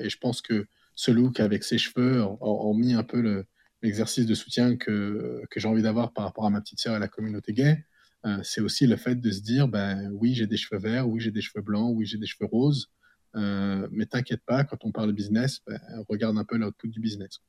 et 0.00 0.10
je 0.10 0.18
pense 0.18 0.42
que 0.42 0.66
ce 0.96 1.12
look 1.12 1.38
avec 1.38 1.62
ses 1.62 1.78
cheveux 1.78 2.24
ont, 2.40 2.74
mis 2.74 2.94
un 2.94 3.04
peu 3.04 3.20
le, 3.20 3.46
l'exercice 3.82 4.26
de 4.26 4.34
soutien 4.34 4.76
que, 4.76 5.44
que 5.48 5.60
j'ai 5.60 5.68
envie 5.68 5.82
d'avoir 5.82 6.12
par 6.12 6.24
rapport 6.24 6.46
à 6.46 6.50
ma 6.50 6.60
petite 6.60 6.80
sœur 6.80 6.96
et 6.96 6.98
la 6.98 7.08
communauté 7.08 7.52
gay. 7.52 7.84
Euh, 8.26 8.38
c'est 8.42 8.60
aussi 8.60 8.86
le 8.86 8.96
fait 8.96 9.16
de 9.16 9.30
se 9.30 9.40
dire, 9.42 9.68
ben 9.68 10.10
oui, 10.12 10.34
j'ai 10.34 10.46
des 10.46 10.56
cheveux 10.56 10.80
verts, 10.80 11.08
oui, 11.08 11.20
j'ai 11.20 11.30
des 11.30 11.42
cheveux 11.42 11.62
blancs, 11.62 11.94
oui, 11.94 12.06
j'ai 12.06 12.16
des 12.18 12.26
cheveux 12.26 12.46
roses, 12.46 12.90
euh, 13.36 13.86
mais 13.90 14.06
t'inquiète 14.06 14.42
pas, 14.46 14.64
quand 14.64 14.84
on 14.84 14.92
parle 14.92 15.12
business, 15.12 15.60
ben, 15.66 15.78
regarde 16.08 16.38
un 16.38 16.44
peu 16.44 16.56
l'output 16.56 16.88
du 16.88 17.00
business. 17.00 17.40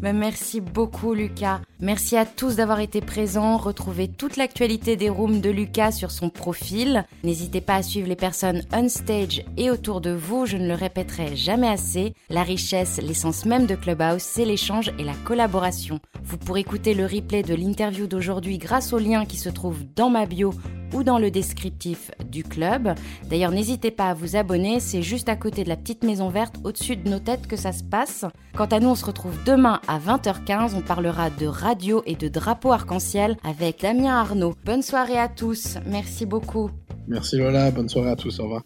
Ben 0.00 0.16
merci 0.16 0.60
beaucoup 0.60 1.14
Lucas. 1.14 1.60
Merci 1.80 2.16
à 2.16 2.26
tous 2.26 2.56
d'avoir 2.56 2.80
été 2.80 3.00
présents. 3.00 3.56
Retrouvez 3.56 4.08
toute 4.08 4.36
l'actualité 4.36 4.96
des 4.96 5.08
rooms 5.08 5.40
de 5.40 5.50
Lucas 5.50 5.92
sur 5.92 6.10
son 6.10 6.28
profil. 6.28 7.04
N'hésitez 7.24 7.60
pas 7.60 7.76
à 7.76 7.82
suivre 7.82 8.08
les 8.08 8.16
personnes 8.16 8.62
on 8.72 8.88
stage 8.88 9.44
et 9.56 9.70
autour 9.70 10.00
de 10.00 10.10
vous. 10.10 10.46
Je 10.46 10.56
ne 10.56 10.66
le 10.66 10.74
répéterai 10.74 11.36
jamais 11.36 11.68
assez. 11.68 12.14
La 12.30 12.42
richesse, 12.42 13.00
l'essence 13.02 13.44
même 13.44 13.66
de 13.66 13.74
Clubhouse, 13.74 14.22
c'est 14.22 14.44
l'échange 14.44 14.92
et 14.98 15.04
la 15.04 15.14
collaboration. 15.24 16.00
Vous 16.24 16.38
pourrez 16.38 16.60
écouter 16.60 16.94
le 16.94 17.06
replay 17.06 17.42
de 17.42 17.54
l'interview 17.54 18.06
d'aujourd'hui 18.06 18.58
grâce 18.58 18.92
au 18.92 18.98
lien 18.98 19.24
qui 19.24 19.36
se 19.36 19.48
trouve 19.48 19.84
dans 19.94 20.10
ma 20.10 20.26
bio 20.26 20.52
ou 20.92 21.02
dans 21.02 21.18
le 21.18 21.30
descriptif 21.30 22.10
du 22.28 22.44
club. 22.44 22.94
D'ailleurs, 23.28 23.50
n'hésitez 23.50 23.90
pas 23.90 24.10
à 24.10 24.14
vous 24.14 24.36
abonner, 24.36 24.80
c'est 24.80 25.02
juste 25.02 25.28
à 25.28 25.36
côté 25.36 25.64
de 25.64 25.68
la 25.68 25.76
petite 25.76 26.04
maison 26.04 26.28
verte 26.28 26.56
au-dessus 26.64 26.96
de 26.96 27.08
nos 27.08 27.18
têtes 27.18 27.46
que 27.46 27.56
ça 27.56 27.72
se 27.72 27.82
passe. 27.82 28.24
Quant 28.54 28.66
à 28.66 28.80
nous, 28.80 28.88
on 28.88 28.94
se 28.94 29.04
retrouve 29.04 29.42
demain 29.44 29.80
à 29.88 29.98
20h15, 29.98 30.72
on 30.76 30.80
parlera 30.80 31.30
de 31.30 31.46
radio 31.46 32.02
et 32.06 32.14
de 32.14 32.28
drapeau 32.28 32.72
arc-en-ciel 32.72 33.36
avec 33.44 33.82
Damien 33.82 34.14
Arnaud. 34.16 34.54
Bonne 34.64 34.82
soirée 34.82 35.18
à 35.18 35.28
tous, 35.28 35.78
merci 35.86 36.26
beaucoup. 36.26 36.70
Merci 37.08 37.36
Lola, 37.36 37.70
bonne 37.70 37.88
soirée 37.88 38.10
à 38.10 38.16
tous, 38.16 38.38
au 38.40 38.44
revoir. 38.44 38.62